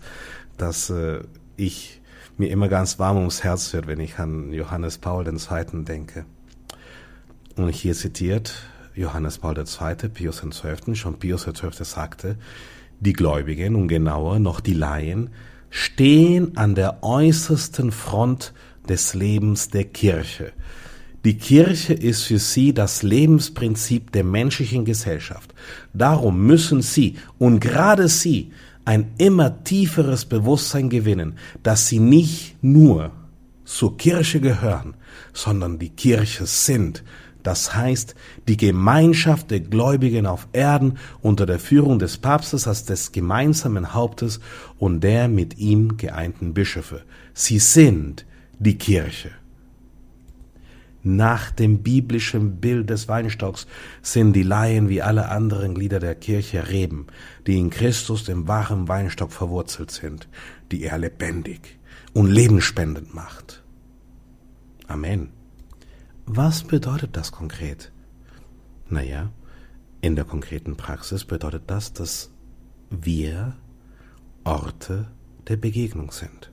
dass 0.57 0.89
äh, 0.89 1.21
ich 1.55 1.96
mir 2.39 2.49
immer 2.49 2.67
ganz 2.67 2.99
warm 2.99 3.17
ums 3.17 3.43
Herz 3.43 3.73
wird, 3.73 3.87
wenn 3.87 3.99
ich 3.99 4.19
an 4.19 4.53
Johannes 4.53 4.97
Paul 4.97 5.27
II. 5.27 5.83
denke. 5.83 6.25
Und 7.55 7.69
hier 7.69 7.95
zitiert 7.95 8.53
Johannes 8.95 9.39
Paul 9.39 9.57
II., 9.57 10.09
Pius 10.09 10.41
XII., 10.41 10.95
schon 10.95 11.19
Pius 11.19 11.45
XII. 11.45 11.71
sagte, 11.83 12.37
die 12.99 13.13
Gläubigen 13.13 13.75
und 13.75 13.87
genauer 13.87 14.39
noch 14.39 14.59
die 14.59 14.73
Laien 14.73 15.29
stehen 15.69 16.57
an 16.57 16.75
der 16.75 17.03
äußersten 17.03 17.91
Front 17.91 18.53
des 18.87 19.13
Lebens 19.13 19.69
der 19.69 19.85
Kirche. 19.85 20.51
Die 21.25 21.37
Kirche 21.37 21.93
ist 21.93 22.23
für 22.23 22.39
sie 22.39 22.73
das 22.73 23.03
Lebensprinzip 23.03 24.11
der 24.11 24.23
menschlichen 24.23 24.85
Gesellschaft. 24.85 25.53
Darum 25.93 26.45
müssen 26.45 26.81
sie 26.81 27.17
und 27.37 27.59
gerade 27.59 28.07
sie 28.07 28.51
ein 28.87 29.11
immer 29.17 29.65
tieferes 29.65 30.23
Bewusstsein 30.23 30.89
gewinnen, 30.89 31.37
dass 31.61 31.87
sie 31.87 31.99
nicht 31.99 32.55
nur 32.63 33.11
zur 33.65 33.97
Kirche 33.97 34.39
gehören, 34.39 34.93
sondern 35.33 35.77
die 35.77 35.89
Kirche 35.89 36.45
sind. 36.45 37.03
Das 37.43 37.75
heißt, 37.75 38.15
die 38.47 38.55
Gemeinschaft 38.55 39.51
der 39.51 39.59
Gläubigen 39.59 40.25
auf 40.25 40.47
Erden 40.53 40.97
unter 41.21 41.45
der 41.45 41.59
Führung 41.59 41.99
des 41.99 42.17
Papstes 42.17 42.65
als 42.65 42.85
des 42.85 43.11
gemeinsamen 43.11 43.93
Hauptes 43.93 44.39
und 44.77 45.01
der 45.01 45.27
mit 45.27 45.57
ihm 45.57 45.97
geeinten 45.97 46.53
Bischöfe. 46.53 47.03
Sie 47.33 47.59
sind 47.59 48.25
die 48.57 48.77
Kirche. 48.77 49.31
Nach 51.07 51.51
dem 51.51 51.83
biblischen 51.83 52.59
Bild 52.59 52.89
des 52.89 53.07
Weinstocks 53.07 53.65
sind 54.01 54.33
die 54.33 54.43
Laien 54.43 54.89
wie 54.89 55.01
alle 55.01 55.29
anderen 55.29 55.73
Glieder 55.73 55.99
der 55.99 56.15
Kirche 56.15 56.67
Reben, 56.67 57.07
die 57.47 57.57
in 57.57 57.69
Christus, 57.69 58.25
dem 58.25 58.49
wahren 58.49 58.89
Weinstock, 58.89 59.31
verwurzelt 59.31 59.89
sind, 59.89 60.27
die 60.69 60.83
er 60.83 60.97
lebendig 60.97 61.79
und 62.13 62.29
lebenspendend 62.29 63.15
macht. 63.15 63.63
Amen. 64.87 65.29
Was 66.25 66.65
bedeutet 66.65 67.15
das 67.15 67.31
konkret? 67.31 67.93
Naja, 68.89 69.31
in 70.01 70.17
der 70.17 70.25
konkreten 70.25 70.75
Praxis 70.75 71.23
bedeutet 71.23 71.63
das, 71.67 71.93
dass 71.93 72.31
wir 72.89 73.55
Orte 74.43 75.07
der 75.47 75.55
Begegnung 75.55 76.11
sind. 76.11 76.51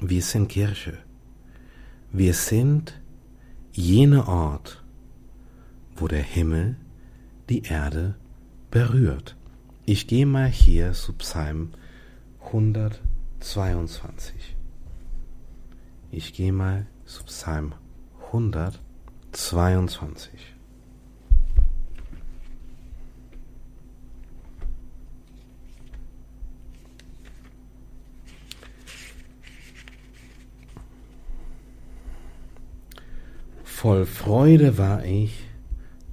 Wir 0.00 0.22
sind 0.22 0.48
Kirche. 0.48 0.96
Wir 2.16 2.32
sind 2.32 3.02
jener 3.72 4.28
Ort, 4.28 4.84
wo 5.96 6.06
der 6.06 6.22
Himmel 6.22 6.76
die 7.48 7.64
Erde 7.64 8.14
berührt. 8.70 9.34
Ich 9.84 10.06
gehe 10.06 10.24
mal 10.24 10.46
hier 10.46 10.92
zu 10.92 11.12
Psalm 11.14 11.72
122. 12.44 14.54
Ich 16.12 16.34
gehe 16.34 16.52
mal 16.52 16.86
zu 17.04 17.24
Psalm 17.24 17.74
122. 18.26 20.53
Voll 33.84 34.06
Freude 34.06 34.78
war 34.78 35.04
ich, 35.04 35.44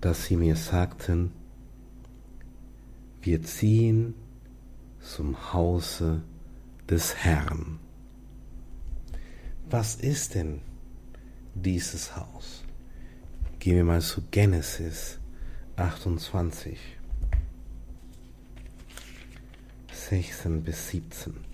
dass 0.02 0.26
sie 0.26 0.36
mir 0.36 0.58
sagten, 0.58 1.32
wir 3.22 3.44
ziehen 3.44 4.14
zum 5.00 5.54
Hause 5.54 6.22
des 6.90 7.16
Herrn. 7.16 7.80
Was 9.70 9.96
ist 9.96 10.36
denn 10.36 10.60
dieses 11.56 12.14
Haus? 12.18 12.66
Gehen 13.60 13.78
wir 13.78 13.86
mal 13.86 14.02
zu 14.02 14.22
Genesis 14.32 15.18
28, 15.78 16.78
16 19.94 20.62
bis 20.62 20.90
17. 20.90 21.51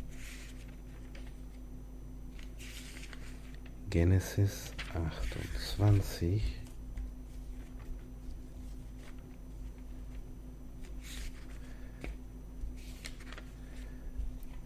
Genesis 3.89 4.73
28. 4.93 6.43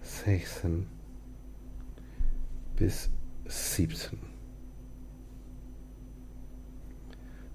Sechzehn 0.01 0.87
bis 2.75 3.11
siebzehn. 3.45 4.19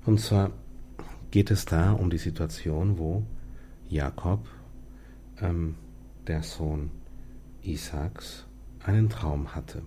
Und 0.05 0.21
zwar 0.21 0.53
geht 1.33 1.51
es 1.51 1.65
da 1.65 1.93
um 1.93 2.11
die 2.11 2.19
Situation, 2.19 2.97
wo 2.99 3.25
Jakob, 3.89 4.47
ähm, 5.41 5.75
der 6.29 6.45
Sohn 6.45 6.93
Isaaks, 7.63 8.47
einen 8.85 9.09
Traum 9.09 9.55
hatte. 9.57 9.83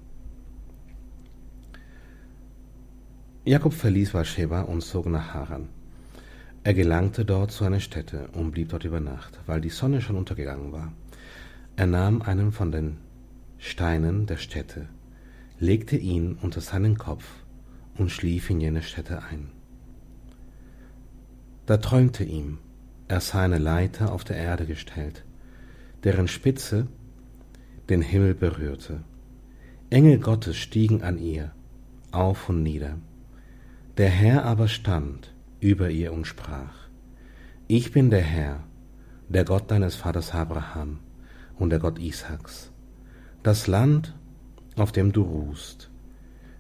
Jakob 3.46 3.74
verließ 3.74 4.12
Beersheba 4.12 4.62
und 4.62 4.82
zog 4.82 5.06
nach 5.06 5.34
Haran. 5.34 5.70
Er 6.64 6.74
gelangte 6.74 7.24
dort 7.24 7.52
zu 7.52 7.64
einer 7.64 7.80
Stätte 7.80 8.28
und 8.34 8.52
blieb 8.52 8.70
dort 8.70 8.84
über 8.84 9.00
Nacht, 9.00 9.40
weil 9.46 9.62
die 9.62 9.70
Sonne 9.70 10.02
schon 10.02 10.18
untergegangen 10.18 10.74
war. 10.74 10.92
Er 11.78 11.88
nahm 11.88 12.22
einen 12.22 12.52
von 12.52 12.72
den 12.72 12.98
Steinen 13.58 14.26
der 14.26 14.36
Stätte, 14.36 14.90
legte 15.58 15.96
ihn 15.96 16.38
unter 16.42 16.60
seinen 16.60 16.98
Kopf 16.98 17.24
und 17.98 18.12
schlief 18.12 18.50
in 18.50 18.60
jene 18.60 18.82
Stätte 18.82 19.24
ein. 19.24 19.52
Da 21.66 21.78
träumte 21.78 22.26
ihm, 22.26 22.58
er 23.08 23.22
sah 23.22 23.44
eine 23.44 23.58
Leiter 23.58 24.12
auf 24.12 24.26
der 24.26 24.36
Erde 24.36 24.66
gestellt, 24.66 25.24
deren 26.04 26.28
Spitze 26.28 26.88
den 27.90 28.02
Himmel 28.02 28.36
berührte. 28.36 29.00
Engel 29.90 30.20
Gottes 30.20 30.58
stiegen 30.58 31.04
an 31.04 31.18
ihr 31.18 31.54
auf 32.12 32.50
und 32.50 32.64
nieder. 32.64 32.98
Der 34.00 34.08
Herr 34.08 34.46
aber 34.46 34.70
stand 34.70 35.34
über 35.60 35.90
ihr 35.90 36.14
und 36.14 36.26
sprach, 36.26 36.88
Ich 37.68 37.92
bin 37.92 38.10
der 38.10 38.22
Herr, 38.22 38.64
der 39.28 39.44
Gott 39.44 39.70
deines 39.70 39.96
Vaters 39.96 40.34
Abraham 40.34 41.00
und 41.58 41.70
der 41.70 41.80
Gott 41.80 42.00
Isaaks. 42.00 42.72
Das 43.44 43.68
Land, 43.68 44.16
auf 44.78 44.94
dem 44.94 45.12
du 45.12 45.24
ruhst, 45.24 45.92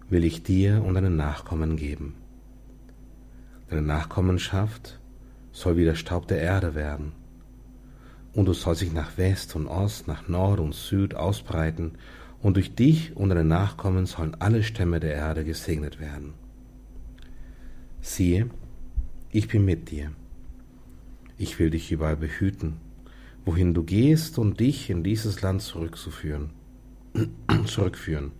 will 0.09 0.25
ich 0.25 0.43
dir 0.43 0.83
und 0.83 0.95
deinen 0.95 1.15
Nachkommen 1.15 1.77
geben. 1.77 2.15
Deine 3.69 3.83
Nachkommenschaft 3.83 4.99
soll 5.53 5.77
wie 5.77 5.85
der 5.85 5.95
Staub 5.95 6.27
der 6.27 6.41
Erde 6.41 6.75
werden, 6.75 7.13
und 8.33 8.47
du 8.47 8.53
sollst 8.53 8.81
dich 8.81 8.91
nach 8.91 9.17
West 9.17 9.55
und 9.55 9.67
Ost, 9.67 10.09
nach 10.09 10.27
Nord 10.27 10.59
und 10.59 10.75
Süd 10.75 11.15
ausbreiten, 11.15 11.93
und 12.41 12.57
durch 12.57 12.75
dich 12.75 13.15
und 13.15 13.29
deine 13.29 13.45
Nachkommen 13.45 14.07
sollen 14.07 14.35
alle 14.39 14.61
Stämme 14.61 14.99
der 14.99 15.13
Erde 15.13 15.45
gesegnet 15.45 16.01
werden 16.01 16.33
siehe, 18.01 18.49
ich 19.31 19.47
bin 19.47 19.65
mit 19.65 19.91
dir. 19.91 20.11
Ich 21.37 21.59
will 21.59 21.69
dich 21.69 21.91
überall 21.91 22.17
behüten, 22.17 22.77
wohin 23.45 23.73
du 23.73 23.83
gehst 23.83 24.37
und 24.37 24.59
dich 24.59 24.89
in 24.89 25.03
dieses 25.03 25.41
Land 25.41 25.61
zurückzuführen, 25.61 26.51
zurückführen, 27.65 28.31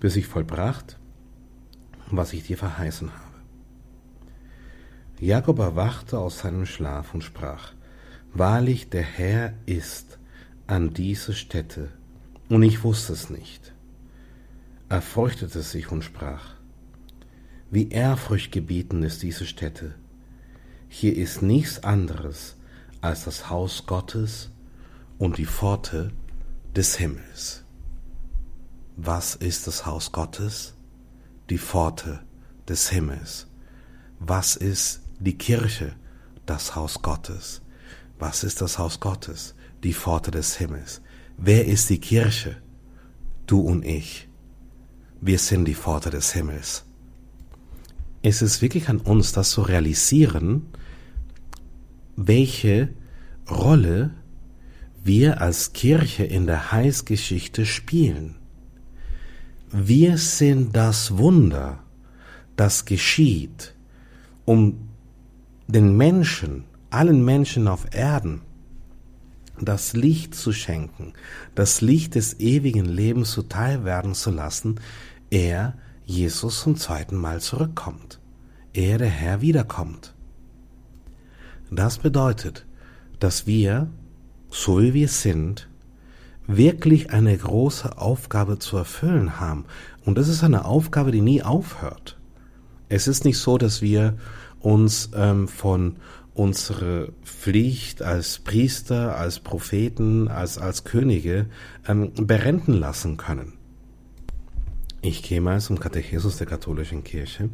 bis 0.00 0.16
ich 0.16 0.26
vollbracht, 0.26 0.98
was 2.10 2.32
ich 2.32 2.46
dir 2.46 2.58
verheißen 2.58 3.10
habe. 3.12 3.34
Jakob 5.20 5.58
erwachte 5.58 6.18
aus 6.18 6.40
seinem 6.40 6.66
Schlaf 6.66 7.14
und 7.14 7.22
sprach, 7.22 7.72
Wahrlich, 8.34 8.90
der 8.90 9.02
Herr 9.02 9.54
ist 9.64 10.18
an 10.66 10.92
diese 10.92 11.34
Stätte, 11.34 11.92
und 12.48 12.62
ich 12.64 12.82
wusste 12.82 13.12
es 13.12 13.30
nicht. 13.30 13.72
Er 14.88 15.02
fürchtete 15.02 15.62
sich 15.62 15.92
und 15.92 16.02
sprach, 16.02 16.54
wie 17.74 17.88
ehrfurchtgebietend 17.88 19.04
ist 19.04 19.24
diese 19.24 19.46
Stätte. 19.46 19.96
Hier 20.88 21.16
ist 21.16 21.42
nichts 21.42 21.82
anderes 21.82 22.54
als 23.00 23.24
das 23.24 23.50
Haus 23.50 23.84
Gottes 23.86 24.50
und 25.18 25.38
die 25.38 25.44
Pforte 25.46 26.12
des 26.76 26.94
Himmels. 26.94 27.64
Was 28.96 29.34
ist 29.34 29.66
das 29.66 29.86
Haus 29.86 30.12
Gottes? 30.12 30.74
Die 31.50 31.58
Pforte 31.58 32.20
des 32.68 32.90
Himmels. 32.90 33.48
Was 34.20 34.54
ist 34.54 35.00
die 35.18 35.36
Kirche? 35.36 35.96
Das 36.46 36.76
Haus 36.76 37.02
Gottes. 37.02 37.60
Was 38.20 38.44
ist 38.44 38.60
das 38.60 38.78
Haus 38.78 39.00
Gottes? 39.00 39.56
Die 39.82 39.94
Pforte 39.94 40.30
des 40.30 40.56
Himmels. 40.58 41.02
Wer 41.36 41.66
ist 41.66 41.90
die 41.90 41.98
Kirche? 41.98 42.56
Du 43.48 43.58
und 43.62 43.84
ich. 43.84 44.28
Wir 45.20 45.40
sind 45.40 45.64
die 45.64 45.74
Pforte 45.74 46.10
des 46.10 46.32
Himmels 46.32 46.84
es 48.24 48.40
ist 48.40 48.62
wirklich 48.62 48.88
an 48.88 49.00
uns, 49.00 49.32
das 49.32 49.50
zu 49.50 49.60
realisieren, 49.60 50.62
welche 52.16 52.88
Rolle 53.50 54.12
wir 55.04 55.42
als 55.42 55.74
Kirche 55.74 56.24
in 56.24 56.46
der 56.46 56.72
Heilsgeschichte 56.72 57.66
spielen. 57.66 58.36
Wir 59.70 60.16
sind 60.16 60.74
das 60.74 61.18
Wunder, 61.18 61.80
das 62.56 62.86
geschieht, 62.86 63.74
um 64.46 64.88
den 65.66 65.94
Menschen, 65.94 66.64
allen 66.88 67.22
Menschen 67.26 67.68
auf 67.68 67.94
Erden, 67.94 68.40
das 69.60 69.92
Licht 69.92 70.34
zu 70.34 70.54
schenken, 70.54 71.12
das 71.54 71.82
Licht 71.82 72.14
des 72.14 72.40
ewigen 72.40 72.86
Lebens 72.86 73.32
zuteil 73.32 73.84
werden 73.84 74.14
zu 74.14 74.30
lassen, 74.30 74.80
er 75.28 75.74
Jesus 76.04 76.60
zum 76.60 76.76
zweiten 76.76 77.16
Mal 77.16 77.40
zurückkommt. 77.40 78.20
Er, 78.72 78.98
der 78.98 79.08
Herr, 79.08 79.40
wiederkommt. 79.40 80.14
Das 81.70 81.98
bedeutet, 81.98 82.66
dass 83.20 83.46
wir, 83.46 83.88
so 84.50 84.80
wie 84.80 84.94
wir 84.94 85.08
sind, 85.08 85.68
wirklich 86.46 87.10
eine 87.10 87.36
große 87.36 87.98
Aufgabe 87.98 88.58
zu 88.58 88.76
erfüllen 88.76 89.40
haben. 89.40 89.64
Und 90.04 90.18
das 90.18 90.28
ist 90.28 90.44
eine 90.44 90.66
Aufgabe, 90.66 91.10
die 91.10 91.22
nie 91.22 91.42
aufhört. 91.42 92.18
Es 92.88 93.08
ist 93.08 93.24
nicht 93.24 93.38
so, 93.38 93.56
dass 93.56 93.80
wir 93.80 94.18
uns 94.60 95.10
ähm, 95.14 95.48
von 95.48 95.96
unserer 96.34 97.08
Pflicht 97.22 98.02
als 98.02 98.40
Priester, 98.40 99.16
als 99.16 99.40
Propheten, 99.40 100.28
als, 100.28 100.58
als 100.58 100.84
Könige 100.84 101.46
ähm, 101.86 102.12
berenten 102.14 102.74
lassen 102.74 103.16
können. 103.16 103.54
Ich 105.06 105.22
gehe 105.22 105.42
mal 105.42 105.60
zum 105.60 105.78
Katechismus 105.78 106.38
der 106.38 106.46
katholischen 106.46 107.04
Kirche, 107.04 107.50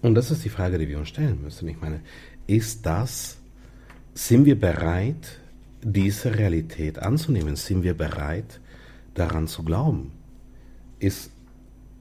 Und 0.00 0.14
das 0.14 0.30
ist 0.30 0.46
die 0.46 0.48
Frage, 0.48 0.78
die 0.78 0.88
wir 0.88 0.98
uns 0.98 1.10
stellen 1.10 1.42
müssen. 1.42 1.68
Ich 1.68 1.78
meine, 1.78 2.00
ist 2.46 2.86
das, 2.86 3.36
sind 4.14 4.46
wir 4.46 4.58
bereit, 4.58 5.38
diese 5.82 6.38
Realität 6.38 7.00
anzunehmen? 7.00 7.54
Sind 7.54 7.82
wir 7.82 7.92
bereit, 7.92 8.60
daran 9.12 9.46
zu 9.46 9.62
glauben? 9.62 10.12
Ist, 11.00 11.32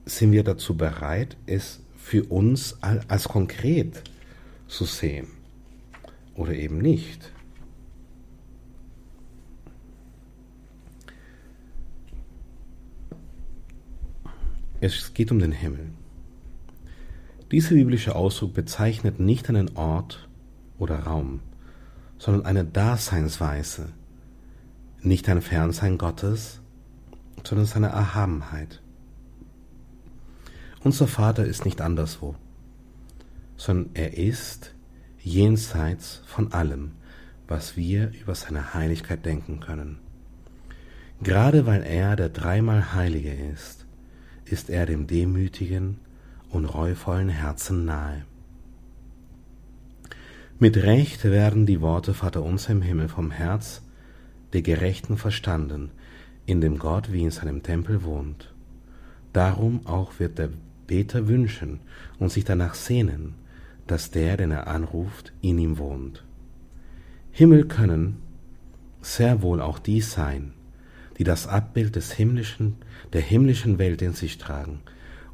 sind 0.06 0.32
wir 0.32 0.46
dazu 0.46 0.78
bereit, 0.78 1.36
es 1.46 1.82
für 1.98 2.24
uns 2.24 2.78
als 2.82 3.28
konkret 3.28 4.02
zu 4.70 4.86
sehen 4.86 5.43
oder 6.36 6.54
eben 6.54 6.80
nicht. 6.80 7.32
Es 14.82 15.14
geht 15.14 15.32
um 15.32 15.40
den 15.40 15.54
Himmel. 15.54 15.92
Dieser 17.52 17.76
biblische 17.76 18.16
Ausdruck 18.16 18.54
bezeichnet 18.54 19.20
nicht 19.20 19.48
einen 19.48 19.78
Ort 19.78 20.28
oder 20.78 21.00
Raum, 21.00 21.40
sondern 22.18 22.46
eine 22.46 22.66
Daseinsweise, 22.66 23.90
nicht 25.02 25.30
ein 25.30 25.42
Fernsein 25.42 25.98
Gottes, 25.98 26.60
sondern 27.44 27.68
seine 27.68 27.88
Erhabenheit. 27.88 28.82
Unser 30.84 31.08
Vater 31.08 31.46
ist 31.46 31.64
nicht 31.64 31.80
anderswo, 31.80 32.36
sondern 33.56 33.92
er 33.94 34.18
ist 34.18 34.74
jenseits 35.24 36.22
von 36.26 36.52
allem, 36.54 36.92
was 37.48 37.78
wir 37.78 38.12
über 38.22 38.36
seine 38.36 38.74
Heiligkeit 38.74 39.26
denken 39.26 39.60
können. 39.60 40.00
Gerade 41.22 41.66
weil 41.66 41.84
er 41.84 42.16
der 42.16 42.30
dreimal 42.30 42.94
Heilige 42.94 43.34
ist, 43.34 43.86
ist 44.46 44.70
er 44.70 44.86
dem 44.86 45.08
demütigen 45.08 46.00
und 46.50 46.66
reuvollen 46.66 47.30
Herzen 47.30 47.86
nahe. 47.86 48.26
Mit 50.60 50.78
Recht 50.78 51.24
werden 51.24 51.66
die 51.66 51.82
Worte 51.82 52.14
Vater 52.14 52.44
uns 52.44 52.70
im 52.70 52.82
Himmel 52.82 53.10
vom 53.10 53.32
Herz 53.32 53.82
der 54.54 54.62
Gerechten 54.62 55.18
verstanden, 55.18 55.92
in 56.46 56.62
dem 56.62 56.78
Gott 56.78 57.12
wie 57.12 57.24
in 57.24 57.32
seinem 57.32 57.64
Tempel 57.64 58.04
wohnt. 58.04 58.54
Darum 59.32 59.86
auch 59.88 60.20
wird 60.20 60.38
der 60.38 60.50
Beter 60.86 61.28
wünschen 61.28 61.80
und 62.20 62.32
sich 62.32 62.44
danach 62.44 62.76
sehnen, 62.76 63.36
dass 63.94 64.10
der, 64.10 64.38
den 64.38 64.50
er 64.50 64.66
anruft, 64.66 65.34
in 65.42 65.60
ihm 65.60 65.78
wohnt. 65.78 66.24
Himmel 67.30 67.66
können 67.68 68.18
sehr 69.04 69.44
wohl 69.44 69.62
auch 69.62 69.78
die 69.78 70.02
sein, 70.02 70.54
die 71.20 71.24
das 71.24 71.46
Abbild 71.46 71.96
des 71.96 72.12
himmlischen, 72.12 72.78
der 73.14 73.22
himmlischen 73.22 73.78
Welt 73.78 74.02
in 74.02 74.14
sich 74.14 74.40
tragen 74.40 74.80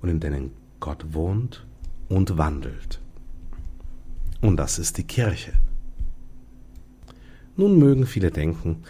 und 0.01 0.09
in 0.09 0.19
denen 0.19 0.51
Gott 0.81 1.13
wohnt 1.13 1.65
und 2.09 2.37
wandelt. 2.37 2.99
Und 4.41 4.57
das 4.57 4.77
ist 4.77 4.97
die 4.97 5.07
Kirche. 5.07 5.53
Nun 7.55 7.79
mögen 7.79 8.05
viele 8.05 8.29
denken, 8.29 8.83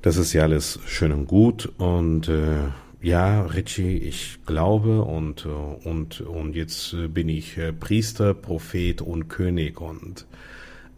das 0.00 0.16
ist 0.16 0.32
ja 0.32 0.44
alles 0.44 0.80
schön 0.86 1.12
und 1.12 1.26
gut 1.26 1.70
und 1.76 2.30
äh, 2.30 2.68
ja, 3.04 3.42
Richie, 3.42 3.98
ich 3.98 4.38
glaube 4.46 5.02
und, 5.02 5.44
äh, 5.44 5.48
und, 5.48 6.22
und 6.22 6.56
jetzt 6.56 6.94
äh, 6.94 7.08
bin 7.08 7.28
ich 7.28 7.58
äh, 7.58 7.72
Priester, 7.72 8.32
Prophet 8.32 9.02
und 9.02 9.28
König 9.28 9.80
und 9.80 10.26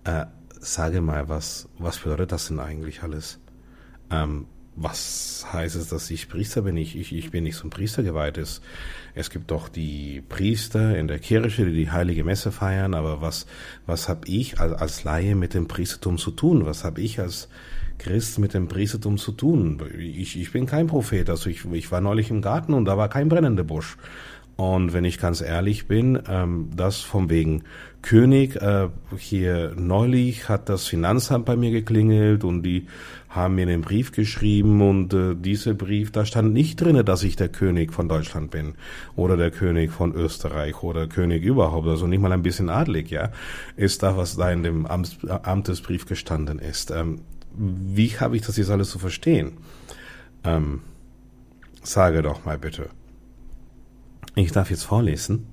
äh, 0.04 0.26
sage 0.60 1.00
mal, 1.00 1.28
was, 1.28 1.68
was 1.78 1.98
bedeutet 1.98 2.30
das 2.30 2.46
denn 2.46 2.60
eigentlich 2.60 3.02
alles? 3.02 3.40
Ähm, 4.10 4.46
was 4.76 5.46
heißt 5.52 5.74
es, 5.74 5.88
dass 5.88 6.10
ich 6.10 6.28
Priester 6.28 6.62
bin? 6.62 6.76
Ich, 6.76 6.96
ich, 6.96 7.12
ich 7.12 7.30
bin 7.30 7.44
nicht 7.44 7.56
so 7.56 7.66
ein 7.66 7.70
Priester 7.70 8.02
geweiht. 8.02 8.38
Es, 8.38 8.60
es 9.14 9.30
gibt 9.30 9.50
doch 9.50 9.68
die 9.68 10.22
Priester 10.28 10.96
in 10.96 11.08
der 11.08 11.18
Kirche, 11.18 11.64
die 11.64 11.72
die 11.72 11.90
heilige 11.90 12.22
Messe 12.22 12.52
feiern, 12.52 12.94
aber 12.94 13.20
was, 13.20 13.46
was 13.86 14.08
habe 14.08 14.28
ich 14.28 14.60
als, 14.60 14.74
als 14.74 15.02
Laie 15.02 15.34
mit 15.34 15.54
dem 15.54 15.66
Priestertum 15.66 16.18
zu 16.18 16.30
tun? 16.30 16.66
Was 16.66 16.84
habe 16.84 17.00
ich 17.00 17.18
als 17.18 17.48
Christ 17.98 18.38
mit 18.38 18.54
dem 18.54 18.68
Priestertum 18.68 19.18
zu 19.18 19.32
tun? 19.32 19.80
Ich, 19.98 20.40
ich 20.40 20.52
bin 20.52 20.66
kein 20.66 20.86
Prophet, 20.86 21.28
also 21.30 21.50
ich, 21.50 21.64
ich 21.72 21.90
war 21.90 22.00
neulich 22.00 22.30
im 22.30 22.42
Garten 22.42 22.74
und 22.74 22.84
da 22.84 22.96
war 22.96 23.08
kein 23.08 23.28
brennender 23.28 23.64
Busch. 23.64 23.96
Und 24.56 24.94
wenn 24.94 25.04
ich 25.04 25.18
ganz 25.18 25.42
ehrlich 25.42 25.86
bin, 25.86 26.18
ähm, 26.28 26.70
das 26.74 27.00
vom 27.00 27.28
wegen 27.28 27.64
König, 28.00 28.56
äh, 28.56 28.88
hier 29.18 29.74
neulich 29.76 30.48
hat 30.48 30.70
das 30.70 30.86
Finanzamt 30.86 31.44
bei 31.44 31.56
mir 31.56 31.70
geklingelt 31.70 32.42
und 32.42 32.62
die 32.62 32.86
haben 33.28 33.56
mir 33.56 33.62
einen 33.62 33.82
Brief 33.82 34.12
geschrieben 34.12 34.80
und 34.80 35.12
äh, 35.12 35.34
dieser 35.34 35.74
Brief, 35.74 36.10
da 36.10 36.24
stand 36.24 36.54
nicht 36.54 36.80
drinne, 36.80 37.04
dass 37.04 37.22
ich 37.22 37.36
der 37.36 37.50
König 37.50 37.92
von 37.92 38.08
Deutschland 38.08 38.50
bin 38.50 38.74
oder 39.14 39.36
der 39.36 39.50
König 39.50 39.90
von 39.90 40.14
Österreich 40.14 40.82
oder 40.82 41.06
König 41.06 41.42
überhaupt, 41.42 41.86
also 41.86 42.06
nicht 42.06 42.20
mal 42.20 42.32
ein 42.32 42.42
bisschen 42.42 42.70
adlig, 42.70 43.10
ja, 43.10 43.30
ist 43.76 44.02
da, 44.02 44.16
was 44.16 44.36
da 44.36 44.50
in 44.50 44.62
dem 44.62 44.86
Amts, 44.86 45.18
Amtesbrief 45.28 46.06
gestanden 46.06 46.58
ist. 46.58 46.90
Ähm, 46.90 47.20
wie 47.58 48.10
habe 48.18 48.36
ich 48.36 48.42
das 48.42 48.56
jetzt 48.56 48.70
alles 48.70 48.90
zu 48.90 48.98
verstehen? 48.98 49.52
Ähm, 50.44 50.82
sage 51.82 52.22
doch 52.22 52.44
mal 52.44 52.58
bitte. 52.58 52.90
Ich 54.34 54.52
darf 54.52 54.70
jetzt 54.70 54.84
vorlesen 54.84 55.46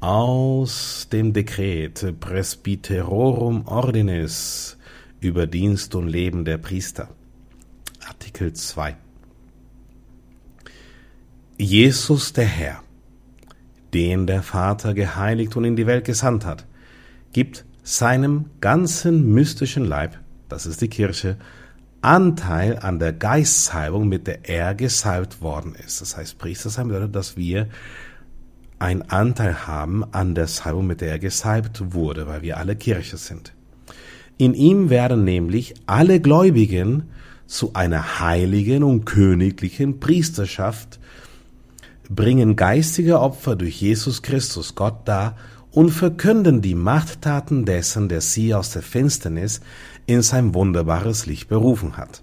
aus 0.00 1.08
dem 1.12 1.34
Dekret 1.34 2.18
Presbyterorum 2.20 3.66
Ordinis 3.66 4.78
über 5.20 5.46
Dienst 5.46 5.94
und 5.94 6.08
Leben 6.08 6.46
der 6.46 6.56
Priester. 6.56 7.10
Artikel 8.06 8.54
2. 8.54 8.96
Jesus 11.58 12.32
der 12.32 12.46
Herr, 12.46 12.82
den 13.92 14.26
der 14.26 14.42
Vater 14.42 14.94
geheiligt 14.94 15.54
und 15.56 15.64
in 15.64 15.76
die 15.76 15.86
Welt 15.86 16.06
gesandt 16.06 16.46
hat, 16.46 16.66
gibt 17.34 17.66
seinem 17.82 18.46
ganzen 18.62 19.34
mystischen 19.34 19.84
Leib 19.84 20.18
das 20.50 20.66
ist 20.66 20.80
die 20.80 20.88
Kirche, 20.88 21.36
Anteil 22.02 22.78
an 22.78 22.98
der 22.98 23.12
Geistsalbung, 23.12 24.08
mit 24.08 24.26
der 24.26 24.48
er 24.48 24.74
gesalbt 24.74 25.42
worden 25.42 25.74
ist. 25.74 26.00
Das 26.00 26.16
heißt, 26.16 26.38
Priester 26.38 26.70
sein 26.70 26.88
bedeutet, 26.88 27.14
dass 27.14 27.36
wir 27.36 27.68
einen 28.78 29.02
Anteil 29.02 29.66
haben 29.66 30.04
an 30.12 30.34
der 30.34 30.46
Salbung, 30.46 30.86
mit 30.86 31.02
der 31.02 31.10
er 31.10 31.18
gesalbt 31.18 31.92
wurde, 31.92 32.26
weil 32.26 32.40
wir 32.42 32.56
alle 32.56 32.76
Kirche 32.76 33.18
sind. 33.18 33.52
In 34.38 34.54
ihm 34.54 34.88
werden 34.88 35.24
nämlich 35.24 35.74
alle 35.84 36.18
Gläubigen 36.20 37.10
zu 37.46 37.74
einer 37.74 38.20
heiligen 38.20 38.82
und 38.82 39.04
königlichen 39.04 40.00
Priesterschaft, 40.00 40.98
bringen 42.08 42.56
geistige 42.56 43.20
Opfer 43.20 43.54
durch 43.54 43.80
Jesus 43.80 44.22
Christus 44.22 44.74
Gott 44.74 45.06
dar 45.06 45.36
und 45.72 45.90
verkünden 45.90 46.62
die 46.62 46.74
Machttaten 46.74 47.64
dessen, 47.64 48.08
der 48.08 48.20
sie 48.20 48.54
aus 48.54 48.70
der 48.70 48.82
Finsternis 48.82 49.60
in 50.06 50.22
sein 50.22 50.54
wunderbares 50.54 51.26
Licht 51.26 51.48
berufen 51.48 51.96
hat. 51.96 52.22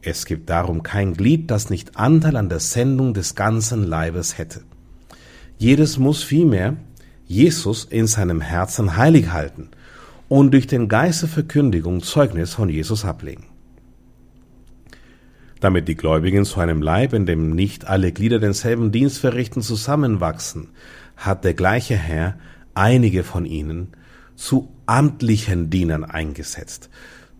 Es 0.00 0.26
gibt 0.26 0.50
darum 0.50 0.82
kein 0.82 1.14
Glied, 1.14 1.50
das 1.50 1.70
nicht 1.70 1.96
Anteil 1.96 2.36
an 2.36 2.48
der 2.48 2.60
Sendung 2.60 3.14
des 3.14 3.34
ganzen 3.34 3.84
Leibes 3.84 4.36
hätte. 4.38 4.62
Jedes 5.58 5.98
muss 5.98 6.24
vielmehr 6.24 6.76
Jesus 7.26 7.84
in 7.84 8.06
seinem 8.06 8.40
Herzen 8.40 8.96
heilig 8.96 9.30
halten 9.30 9.68
und 10.28 10.52
durch 10.52 10.66
den 10.66 10.88
Geist 10.88 11.22
der 11.22 11.28
Verkündigung 11.28 12.02
Zeugnis 12.02 12.54
von 12.54 12.68
Jesus 12.68 13.04
ablegen. 13.04 13.44
Damit 15.60 15.86
die 15.86 15.94
Gläubigen 15.94 16.44
zu 16.44 16.58
einem 16.58 16.82
Leib, 16.82 17.12
in 17.12 17.26
dem 17.26 17.54
nicht 17.54 17.86
alle 17.86 18.10
Glieder 18.10 18.40
denselben 18.40 18.90
Dienst 18.90 19.18
verrichten, 19.18 19.62
zusammenwachsen, 19.62 20.70
hat 21.16 21.44
der 21.44 21.54
gleiche 21.54 21.94
Herr 21.94 22.36
einige 22.74 23.24
von 23.24 23.46
ihnen 23.46 23.88
zu 24.34 24.72
amtlichen 24.86 25.70
Dienern 25.70 26.04
eingesetzt. 26.04 26.90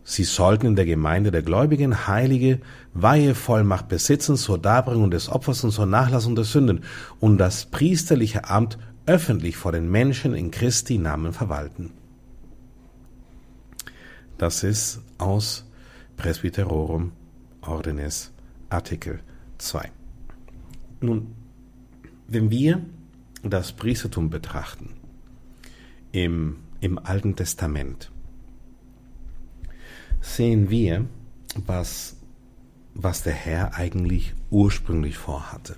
Sie 0.05 0.25
sollten 0.25 0.66
in 0.66 0.77
der 0.77 0.85
Gemeinde 0.85 1.31
der 1.31 1.42
Gläubigen 1.42 2.09
heilige 2.09 2.61
Weihevollmacht 2.92 3.88
besitzen 3.88 4.37
zur 4.37 4.59
Darbringung 4.59 5.11
des 5.11 5.29
Opfers 5.29 5.62
und 5.64 5.71
zur 5.71 5.87
Nachlassung 5.87 6.35
der 6.35 6.45
Sünden 6.45 6.85
und 7.21 7.38
das 7.38 7.66
priesterliche 7.66 8.49
Amt 8.49 8.79
öffentlich 9.07 9.57
vor 9.57 9.73
den 9.73 9.90
Menschen 9.90 10.35
in 10.35 10.51
Christi 10.51 10.99
Namen 10.99 11.33
verwalten. 11.33 11.90
Das 14.38 14.64
ist 14.64 15.01
aus 15.18 15.64
Presbyterorum 16.16 17.12
Ordinis 17.61 18.33
Artikel 18.71 19.21
2. 19.59 19.90
Nun, 21.01 21.29
wenn 22.27 22.51
wir 22.51 22.81
das 23.45 23.73
Priestertum 23.73 24.31
betrachten, 24.31 24.90
im 26.12 26.59
im 26.83 26.98
Alten 26.98 27.37
Testament 27.37 28.10
sehen 30.21 30.69
wir, 30.69 31.06
was, 31.54 32.17
was 32.92 33.23
der 33.23 33.35
Herr 33.35 33.75
eigentlich 33.75 34.35
ursprünglich 34.50 35.17
vorhatte. 35.17 35.77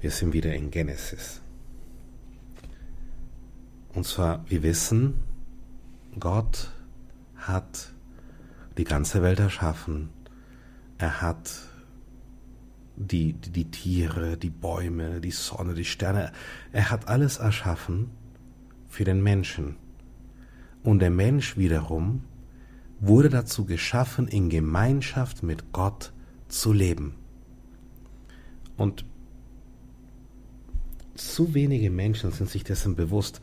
Wir 0.00 0.10
sind 0.10 0.32
wieder 0.32 0.52
in 0.52 0.72
Genesis. 0.72 1.40
Und 3.94 4.04
zwar, 4.04 4.44
wir 4.48 4.64
wissen, 4.64 5.14
Gott 6.18 6.72
hat 7.36 7.92
die 8.76 8.84
ganze 8.84 9.22
Welt 9.22 9.38
erschaffen. 9.38 10.08
Er 10.98 11.20
hat 11.20 11.52
die, 12.96 13.34
die, 13.34 13.50
die 13.50 13.70
Tiere, 13.70 14.36
die 14.36 14.50
Bäume, 14.50 15.20
die 15.20 15.30
Sonne, 15.30 15.74
die 15.74 15.84
Sterne. 15.84 16.32
Er 16.72 16.90
hat 16.90 17.06
alles 17.06 17.36
erschaffen 17.36 18.10
für 18.92 19.04
den 19.04 19.22
Menschen. 19.22 19.76
Und 20.82 20.98
der 20.98 21.10
Mensch 21.10 21.56
wiederum 21.56 22.24
wurde 23.00 23.30
dazu 23.30 23.64
geschaffen, 23.64 24.28
in 24.28 24.50
Gemeinschaft 24.50 25.42
mit 25.42 25.72
Gott 25.72 26.12
zu 26.48 26.74
leben. 26.74 27.14
Und 28.76 29.06
zu 31.14 31.54
wenige 31.54 31.88
Menschen 31.88 32.32
sind 32.32 32.50
sich 32.50 32.64
dessen 32.64 32.94
bewusst. 32.94 33.40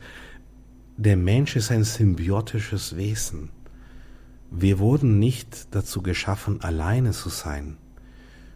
Der 0.96 1.16
Mensch 1.16 1.56
ist 1.56 1.72
ein 1.72 1.82
symbiotisches 1.82 2.96
Wesen. 2.96 3.50
Wir 4.52 4.78
wurden 4.78 5.18
nicht 5.18 5.74
dazu 5.74 6.00
geschaffen, 6.00 6.60
alleine 6.60 7.10
zu 7.10 7.28
sein. 7.28 7.76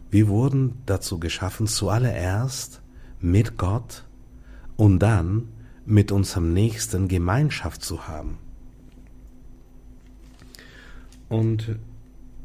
Wir 0.09 0.29
wurden 0.29 0.77
dazu 0.85 1.19
geschaffen, 1.19 1.67
zuallererst 1.67 2.81
mit 3.19 3.57
Gott 3.57 4.05
und 4.77 4.99
dann 4.99 5.49
mit 5.85 6.11
unserem 6.11 6.53
Nächsten 6.53 7.07
Gemeinschaft 7.07 7.83
zu 7.83 8.07
haben. 8.07 8.37
Und 11.29 11.77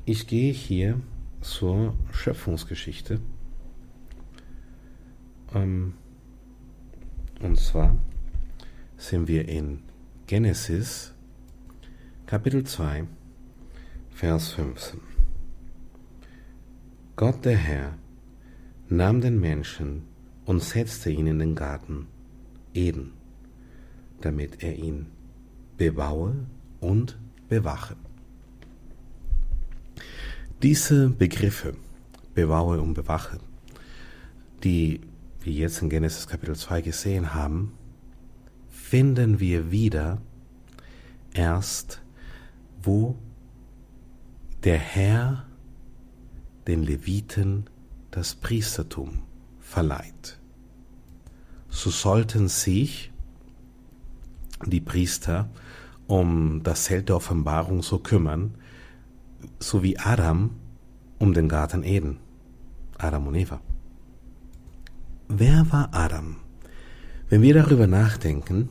ich 0.05 0.27
gehe 0.27 0.53
hier 0.53 1.01
zur 1.41 1.95
Schöpfungsgeschichte. 2.13 3.21
Ähm, 5.55 5.95
und 7.41 7.59
zwar 7.59 7.97
sind 8.97 9.29
wir 9.29 9.49
in 9.49 9.83
Genesis 10.27 11.15
Kapitel 12.27 12.65
2, 12.65 13.07
Vers 14.11 14.53
15. 14.53 15.01
Gott 17.17 17.45
der 17.45 17.57
Herr 17.57 17.99
nahm 18.89 19.21
den 19.21 19.41
Menschen 19.41 20.05
und 20.45 20.63
setzte 20.63 21.11
ihn 21.11 21.27
in 21.27 21.39
den 21.39 21.55
Garten 21.55 22.07
Eden, 22.73 23.13
damit 24.21 24.63
er 24.63 24.77
ihn 24.77 25.07
bebaue 25.77 26.35
und 26.81 27.19
bewache. 27.49 27.97
Diese 30.63 31.09
Begriffe, 31.09 31.75
bewaue 32.35 32.81
und 32.81 32.95
bewache, 32.95 33.39
die 34.63 35.01
wir 35.41 35.53
jetzt 35.53 35.81
in 35.81 35.89
Genesis 35.89 36.27
Kapitel 36.27 36.55
2 36.55 36.83
gesehen 36.83 37.35
haben, 37.35 37.73
finden 38.69 39.41
wir 39.41 39.71
wieder 39.71 40.19
erst, 41.33 42.03
wo 42.83 43.17
der 44.65 44.79
Herr 44.79 45.47
den 46.67 46.83
Leviten 46.83 47.65
das 48.11 48.35
Priestertum 48.35 49.23
verleiht. 49.61 50.39
So 51.69 51.91
sollten 51.91 52.49
sich 52.49 53.11
die 54.67 54.81
Priester 54.81 55.49
um 56.07 56.63
das 56.63 56.85
Zelt 56.85 57.09
der 57.09 57.17
Offenbarung 57.17 57.83
so 57.83 57.99
kümmern, 57.99 58.55
so 59.59 59.83
wie 59.83 59.99
Adam 59.99 60.51
um 61.19 61.33
den 61.35 61.49
Garten 61.49 61.85
Eden, 61.85 62.19
Adam 62.99 63.27
und 63.29 63.35
Eva. 63.37 63.61
Wer 65.29 65.71
war 65.71 65.91
Adam? 65.93 66.37
Wenn 67.29 67.43
wir 67.43 67.55
darüber 67.55 67.87
nachdenken, 67.87 68.71